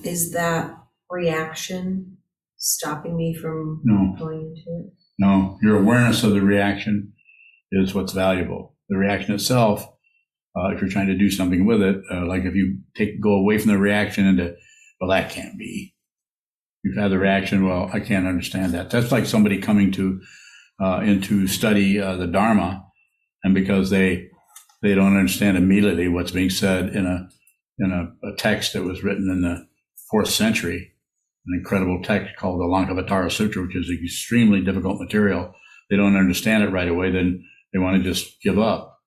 Is 0.05 0.33
that 0.33 0.77
reaction 1.11 2.19
stopping 2.59 3.17
me 3.17 3.35
from 3.35 3.81
No. 3.85 4.15
going 4.19 4.41
into 4.55 4.81
it? 4.87 4.93
No, 5.19 5.59
your 5.63 5.79
awareness 5.81 6.25
of 6.25 6.33
the 6.33 6.43
reaction 6.43 7.14
is 7.83 7.95
what's 7.95 8.13
valuable. 8.13 8.75
The 8.89 8.97
reaction 8.97 9.35
itself, 9.35 9.85
uh, 10.57 10.69
if 10.69 10.81
you're 10.81 10.91
trying 10.91 11.09
to 11.09 11.19
do 11.19 11.31
something 11.31 11.67
with 11.67 11.83
it, 11.83 12.03
uh, 12.11 12.27
like 12.27 12.45
if 12.45 12.55
you 12.55 12.79
take 12.95 13.21
go 13.21 13.33
away 13.33 13.59
from 13.59 13.71
the 13.71 13.79
reaction 13.79 14.27
into, 14.27 14.55
well, 15.01 15.11
that 15.11 15.31
can't 15.31 15.59
be. 15.59 15.95
You've 16.83 16.99
had 16.99 17.11
the 17.11 17.19
reaction, 17.19 17.67
well, 17.67 17.91
I 17.93 18.01
can't 18.01 18.27
understand 18.27 18.75
that. 18.75 18.91
That's 18.91 19.11
like 19.11 19.27
somebody 19.27 19.61
coming 19.61 19.91
to 19.93 20.21
uh, 20.83 21.01
into 21.01 21.47
study 21.47 21.99
uh, 21.99 22.17
the 22.17 22.27
Dharma, 22.27 22.85
and 23.43 23.55
because 23.55 23.91
they 23.91 24.29
they 24.83 24.95
don't 24.95 25.17
understand 25.17 25.57
immediately 25.57 26.09
what's 26.09 26.33
being 26.33 26.51
said 26.51 26.91
in 26.91 27.07
a 27.07 27.29
in 27.79 27.91
a, 27.91 28.29
a 28.29 28.37
text 28.37 28.75
that 28.75 28.83
was 28.83 29.03
written 29.03 29.31
in 29.31 29.43
the 29.43 29.67
fourth 30.11 30.29
century, 30.29 30.93
an 31.47 31.59
incredible 31.59 32.03
text 32.03 32.37
called 32.37 32.61
the 32.61 32.65
Lankavatara 32.65 33.33
Sutra, 33.33 33.63
which 33.63 33.77
is 33.77 33.91
extremely 33.91 34.61
difficult 34.61 35.01
material. 35.01 35.53
They 35.91 35.97
don't 35.97 36.17
understand 36.17 36.63
it 36.63 36.71
right 36.71 36.89
away, 36.89 37.11
then 37.11 37.45
they 37.75 37.81
want 37.81 38.03
to 38.03 38.03
just 38.03 38.41
give 38.41 38.59
up 38.59 39.01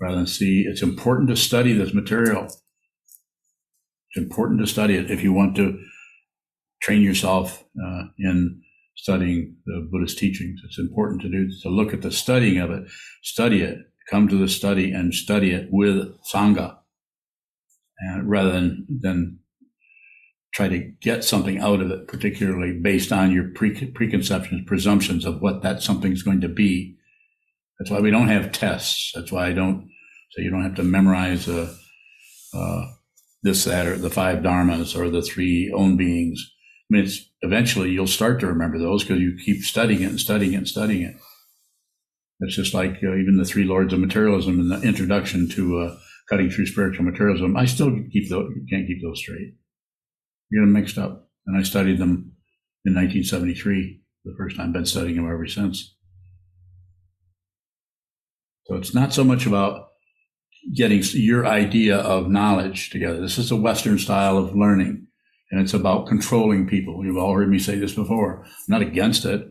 rather 0.00 0.16
than 0.16 0.26
see 0.26 0.64
it's 0.66 0.82
important 0.82 1.28
to 1.28 1.36
study 1.36 1.74
this 1.74 1.94
material. 1.94 2.46
It's 2.46 4.16
important 4.16 4.60
to 4.60 4.66
study 4.66 4.96
it 4.96 5.10
if 5.10 5.22
you 5.22 5.32
want 5.32 5.54
to 5.56 5.78
train 6.82 7.02
yourself 7.02 7.64
uh, 7.82 8.04
in 8.18 8.62
studying 8.96 9.56
the 9.64 9.88
Buddhist 9.90 10.18
teachings. 10.18 10.60
It's 10.64 10.78
important 10.78 11.22
to 11.22 11.28
do 11.28 11.48
to 11.62 11.68
look 11.68 11.94
at 11.94 12.02
the 12.02 12.10
studying 12.10 12.58
of 12.58 12.70
it, 12.70 12.90
study 13.22 13.62
it, 13.62 13.78
come 14.10 14.28
to 14.28 14.36
the 14.36 14.48
study 14.48 14.90
and 14.90 15.14
study 15.14 15.52
it 15.52 15.68
with 15.70 16.08
sangha, 16.32 16.78
and 18.00 18.28
rather 18.28 18.50
than 18.50 18.86
than 18.88 19.38
try 20.52 20.68
to 20.68 20.92
get 21.00 21.24
something 21.24 21.58
out 21.58 21.80
of 21.80 21.90
it, 21.90 22.06
particularly 22.06 22.78
based 22.78 23.10
on 23.10 23.32
your 23.32 23.48
pre- 23.54 23.90
preconceptions, 23.90 24.66
presumptions 24.66 25.24
of 25.24 25.40
what 25.40 25.62
that 25.62 25.82
something's 25.82 26.22
going 26.22 26.42
to 26.42 26.48
be. 26.48 26.96
That's 27.82 27.90
why 27.90 27.98
we 27.98 28.12
don't 28.12 28.28
have 28.28 28.52
tests. 28.52 29.10
That's 29.12 29.32
why 29.32 29.48
I 29.48 29.52
don't. 29.52 29.90
So 30.30 30.40
you 30.40 30.50
don't 30.50 30.62
have 30.62 30.76
to 30.76 30.84
memorize 30.84 31.48
uh, 31.48 31.74
uh, 32.54 32.84
this, 33.42 33.64
that, 33.64 33.86
or 33.86 33.96
the 33.96 34.08
five 34.08 34.38
dharmas 34.38 34.96
or 34.96 35.10
the 35.10 35.20
three 35.20 35.72
own 35.74 35.96
beings. 35.96 36.40
I 36.48 36.94
mean, 36.94 37.04
it's 37.06 37.28
eventually 37.40 37.90
you'll 37.90 38.06
start 38.06 38.38
to 38.38 38.46
remember 38.46 38.78
those 38.78 39.02
because 39.02 39.20
you 39.20 39.36
keep 39.44 39.64
studying 39.64 40.02
it 40.02 40.10
and 40.10 40.20
studying 40.20 40.52
it 40.52 40.58
and 40.58 40.68
studying 40.68 41.02
it. 41.02 41.16
It's 42.38 42.54
just 42.54 42.72
like 42.72 43.00
uh, 43.02 43.16
even 43.16 43.36
the 43.36 43.44
three 43.44 43.64
lords 43.64 43.92
of 43.92 43.98
materialism 43.98 44.60
in 44.60 44.68
the 44.68 44.80
introduction 44.82 45.48
to 45.48 45.80
uh, 45.80 45.96
cutting 46.30 46.50
through 46.50 46.66
spiritual 46.66 47.04
materialism. 47.04 47.56
I 47.56 47.64
still 47.64 47.90
keep 48.12 48.30
those, 48.30 48.48
can't 48.70 48.86
keep 48.86 49.02
those 49.02 49.18
straight. 49.18 49.54
You 50.50 50.60
get 50.60 50.66
them 50.66 50.72
mixed 50.72 50.98
up. 50.98 51.28
And 51.48 51.58
I 51.58 51.64
studied 51.64 51.98
them 51.98 52.36
in 52.84 52.94
1973, 52.94 54.02
the 54.24 54.34
first 54.38 54.56
time. 54.56 54.72
Been 54.72 54.86
studying 54.86 55.16
them 55.16 55.28
ever 55.28 55.48
since. 55.48 55.91
So 58.66 58.76
it's 58.76 58.94
not 58.94 59.12
so 59.12 59.24
much 59.24 59.46
about 59.46 59.88
getting 60.74 61.02
your 61.12 61.46
idea 61.46 61.96
of 61.96 62.28
knowledge 62.28 62.90
together. 62.90 63.20
This 63.20 63.38
is 63.38 63.50
a 63.50 63.56
Western 63.56 63.98
style 63.98 64.38
of 64.38 64.54
learning, 64.54 65.06
and 65.50 65.60
it's 65.60 65.74
about 65.74 66.06
controlling 66.06 66.68
people. 66.68 67.04
You've 67.04 67.16
all 67.16 67.34
heard 67.34 67.48
me 67.48 67.58
say 67.58 67.76
this 67.76 67.94
before. 67.94 68.44
I'm 68.44 68.50
not 68.68 68.82
against 68.82 69.24
it. 69.24 69.50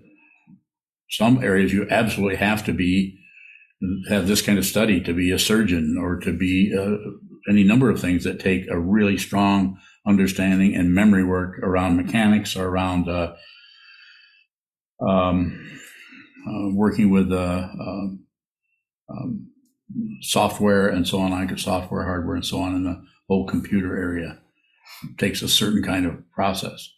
Some 1.09 1.43
areas 1.43 1.73
you 1.73 1.87
absolutely 1.89 2.37
have 2.37 2.63
to 2.65 2.73
be 2.73 3.17
have 4.09 4.27
this 4.27 4.41
kind 4.41 4.59
of 4.59 4.65
study 4.65 5.01
to 5.01 5.13
be 5.13 5.31
a 5.31 5.39
surgeon 5.39 5.97
or 5.99 6.19
to 6.19 6.31
be 6.31 6.73
uh, 6.77 6.97
any 7.49 7.63
number 7.63 7.89
of 7.89 7.99
things 7.99 8.23
that 8.23 8.39
take 8.39 8.67
a 8.69 8.79
really 8.79 9.17
strong 9.17 9.79
understanding 10.05 10.75
and 10.75 10.93
memory 10.93 11.23
work 11.23 11.57
around 11.63 11.97
mechanics 11.97 12.55
or 12.55 12.67
around 12.67 13.09
uh, 13.09 13.33
um, 15.07 15.79
uh, 16.47 16.69
working 16.73 17.09
with 17.09 17.31
uh, 17.31 17.67
um, 19.11 19.47
software 20.21 20.87
and 20.87 21.07
so 21.07 21.19
on, 21.19 21.33
I 21.33 21.45
like 21.45 21.57
software, 21.59 22.03
hardware, 22.03 22.35
and 22.35 22.45
so 22.45 22.59
on 22.59 22.75
in 22.75 22.83
the 22.83 23.03
whole 23.27 23.47
computer 23.47 23.97
area. 23.97 24.39
It 25.03 25.17
takes 25.17 25.41
a 25.41 25.47
certain 25.47 25.83
kind 25.83 26.05
of 26.05 26.29
process 26.31 26.89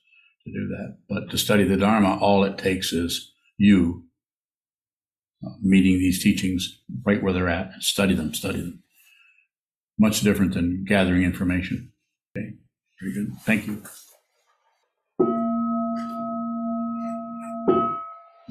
to 0.43 0.51
do 0.51 0.67
that. 0.67 0.97
But 1.09 1.31
to 1.31 1.37
study 1.37 1.63
the 1.63 1.77
Dharma, 1.77 2.17
all 2.19 2.43
it 2.43 2.57
takes 2.57 2.91
is 2.91 3.31
you 3.57 4.05
uh, 5.45 5.51
meeting 5.61 5.99
these 5.99 6.21
teachings 6.23 6.81
right 7.05 7.21
where 7.21 7.33
they're 7.33 7.49
at. 7.49 7.81
Study 7.81 8.13
them, 8.13 8.33
study 8.33 8.59
them. 8.59 8.83
Much 9.99 10.21
different 10.21 10.53
than 10.53 10.85
gathering 10.87 11.23
information. 11.23 11.91
Okay, 12.35 12.53
very 12.99 13.13
good. 13.13 13.37
Thank 13.41 13.67
you. 13.67 13.83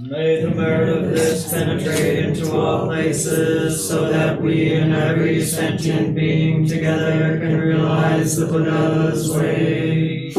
May 0.04 0.42
the 0.42 0.50
merit 0.50 0.88
of 0.88 1.10
this 1.10 1.48
penetrate 1.48 2.24
into 2.24 2.52
all 2.56 2.86
places, 2.86 3.88
so 3.88 4.10
that 4.10 4.42
we 4.42 4.72
and 4.72 4.92
every 4.92 5.44
sentient 5.44 6.16
being 6.16 6.66
together 6.66 7.38
can 7.38 7.56
realize 7.56 8.36
the 8.36 8.46
Buddha's 8.46 9.30
way. 9.30 10.32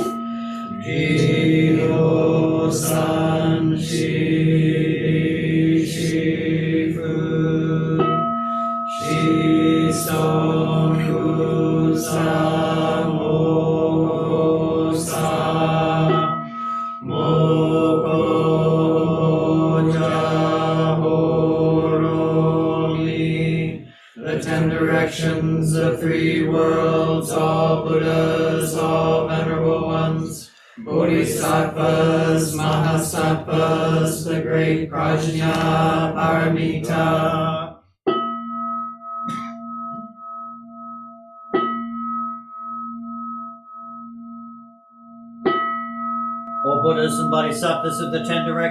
Jiho 0.85 2.73
san 2.73 3.77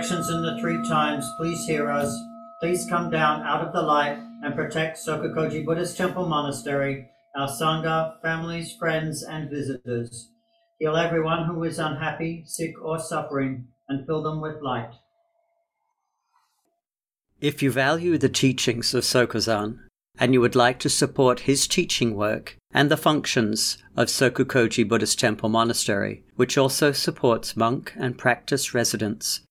directions 0.02 0.28
and 0.30 0.44
the 0.44 0.60
three 0.60 0.82
times, 0.88 1.24
please 1.38 1.64
hear 1.64 1.88
us. 1.88 2.12
Please 2.60 2.86
come 2.90 3.08
down 3.08 3.40
out 3.42 3.64
of 3.64 3.72
the 3.72 3.80
light 3.80 4.18
and 4.42 4.52
protect 4.52 4.98
Sokukoji 4.98 5.64
Buddhist 5.64 5.96
Temple 5.96 6.26
Monastery, 6.26 7.08
our 7.36 7.46
Sangha, 7.46 8.20
families, 8.20 8.74
friends, 8.76 9.22
and 9.22 9.48
visitors. 9.48 10.28
Heal 10.80 10.96
everyone 10.96 11.44
who 11.44 11.62
is 11.62 11.78
unhappy, 11.78 12.42
sick, 12.46 12.74
or 12.82 12.98
suffering, 12.98 13.68
and 13.88 14.04
fill 14.04 14.24
them 14.24 14.40
with 14.40 14.60
light. 14.60 14.90
If 17.40 17.62
you 17.62 17.70
value 17.70 18.18
the 18.18 18.28
teachings 18.28 18.94
of 18.94 19.04
Sokuzan 19.04 19.78
and 20.18 20.34
you 20.34 20.40
would 20.40 20.56
like 20.56 20.80
to 20.80 20.88
support 20.88 21.40
his 21.40 21.68
teaching 21.68 22.16
work 22.16 22.56
and 22.74 22.90
the 22.90 22.96
functions 22.96 23.78
of 23.96 24.08
Sokukoji 24.08 24.88
Buddhist 24.88 25.20
Temple 25.20 25.48
Monastery, 25.48 26.24
which 26.34 26.58
also 26.58 26.90
supports 26.90 27.56
monk 27.56 27.92
and 27.96 28.18
practice 28.18 28.74
residents, 28.74 29.42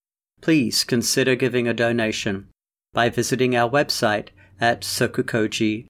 please 0.42 0.84
consider 0.84 1.36
giving 1.36 1.68
a 1.68 1.74
donation 1.74 2.48
by 2.94 3.10
visiting 3.10 3.56
our 3.56 3.70
website 3.70 4.30
at 4.60 4.82
sokukoji.org. 4.82 5.88